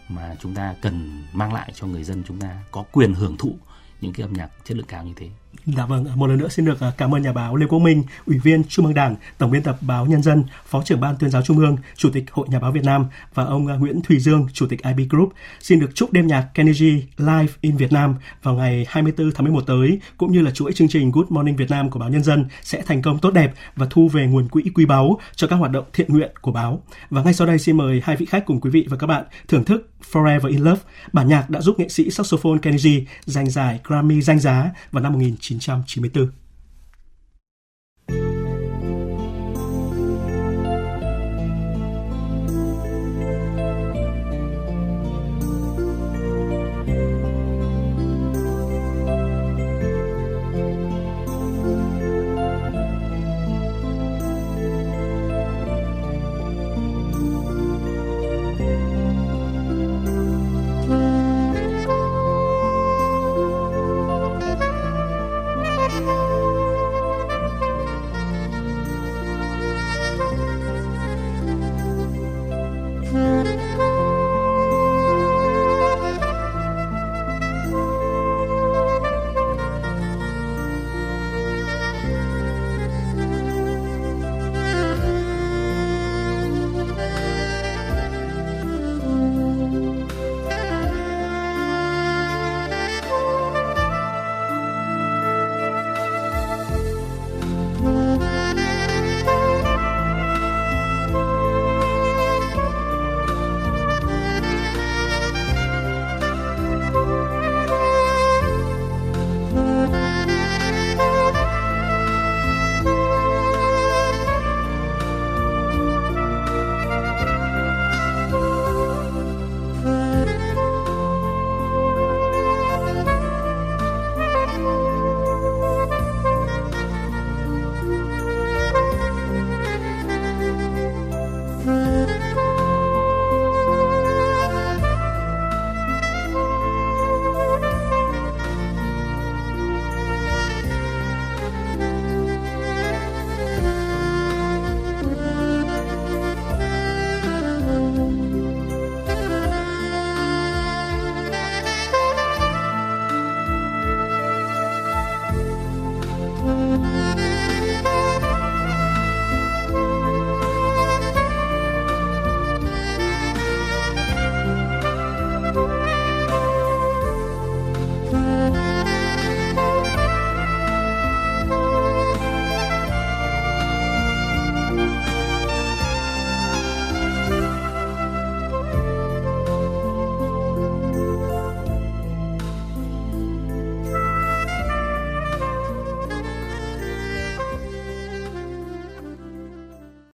mà 0.09 0.37
chúng 0.41 0.55
ta 0.55 0.75
cần 0.83 1.23
mang 1.33 1.53
lại 1.53 1.73
cho 1.75 1.87
người 1.87 2.05
dân, 2.05 2.23
chúng 2.27 2.39
ta 2.39 2.63
có 2.71 2.85
quyền 2.93 3.15
hưởng 3.15 3.37
thụ 3.37 3.57
những 4.01 4.13
cái 4.13 4.25
âm 4.25 4.33
nhạc 4.33 4.51
chất 4.65 4.77
lượng 4.77 4.87
cao 4.87 5.05
như 5.05 5.13
thế. 5.17 5.31
Dạ 5.67 5.87
vâng, 5.87 6.07
một 6.15 6.27
lần 6.27 6.39
nữa 6.39 6.49
xin 6.49 6.65
được 6.65 6.81
à, 6.81 6.93
cảm 6.99 7.15
ơn 7.15 7.23
nhà 7.23 7.33
báo 7.33 7.57
Lê 7.57 7.67
Quốc 7.67 7.79
Minh, 7.79 8.03
Ủy 8.27 8.39
viên 8.39 8.65
Trung 8.65 8.87
ương 8.87 8.95
Đảng, 8.95 9.17
Tổng 9.39 9.51
biên 9.51 9.63
tập 9.63 9.77
báo 9.81 10.07
Nhân 10.07 10.23
dân, 10.23 10.45
Phó 10.67 10.83
trưởng 10.83 11.01
ban 11.01 11.17
tuyên 11.17 11.31
giáo 11.31 11.43
Trung 11.43 11.59
ương, 11.59 11.77
Chủ 11.97 12.11
tịch 12.11 12.25
Hội 12.31 12.47
Nhà 12.51 12.59
báo 12.59 12.73
Việt 12.73 12.85
Nam 12.85 13.07
và 13.35 13.45
ông 13.45 13.67
à, 13.67 13.77
Nguyễn 13.77 14.01
Thùy 14.03 14.19
Dương, 14.19 14.47
Chủ 14.53 14.67
tịch 14.67 14.83
IB 14.83 15.11
Group. 15.11 15.33
Xin 15.61 15.81
được 15.81 15.91
chúc 15.95 16.13
đêm 16.13 16.27
nhạc 16.27 16.49
Kennedy 16.55 17.03
Live 17.17 17.53
in 17.61 17.77
Việt 17.77 17.93
Nam 17.93 18.15
vào 18.43 18.55
ngày 18.55 18.87
24 18.89 19.33
tháng 19.35 19.45
11 19.45 19.61
tới, 19.61 20.01
cũng 20.17 20.33
như 20.33 20.41
là 20.41 20.51
chuỗi 20.51 20.73
chương 20.73 20.89
trình 20.89 21.11
Good 21.11 21.27
Morning 21.29 21.57
Việt 21.57 21.71
Nam 21.71 21.91
của 21.91 21.99
báo 21.99 22.09
Nhân 22.09 22.23
dân 22.23 22.47
sẽ 22.63 22.83
thành 22.87 23.03
công 23.03 23.19
tốt 23.19 23.31
đẹp 23.31 23.53
và 23.77 23.87
thu 23.91 24.09
về 24.09 24.27
nguồn 24.27 24.49
quỹ 24.49 24.63
quý 24.75 24.87
báu 24.87 25.19
cho 25.35 25.47
các 25.47 25.57
hoạt 25.57 25.71
động 25.71 25.85
thiện 25.93 26.13
nguyện 26.13 26.31
của 26.41 26.53
báo. 26.53 26.83
Và 27.11 27.23
ngay 27.23 27.35
sau 27.35 27.47
đây 27.47 27.59
xin 27.59 27.77
mời 27.77 28.01
hai 28.05 28.17
vị 28.17 28.27
khách 28.27 28.47
cùng 28.47 28.61
quý 28.61 28.71
vị 28.71 28.87
và 28.91 28.97
các 28.97 29.07
bạn 29.07 29.25
thưởng 29.49 29.65
thức 29.65 29.91
Forever 30.13 30.49
in 30.49 30.61
Love, 30.61 30.81
bản 31.13 31.29
nhạc 31.29 31.51
đã 31.51 31.61
giúp 31.61 31.79
nghệ 31.79 31.89
sĩ 31.89 32.11
saxophone 32.11 32.59
Kennedy 32.63 33.07
giành 33.25 33.51
giải 33.51 33.81
Grammy 33.85 34.23
danh 34.23 34.39
giá 34.39 34.71
vào 34.93 35.03
năm 35.03 35.19
1994. 35.51 36.33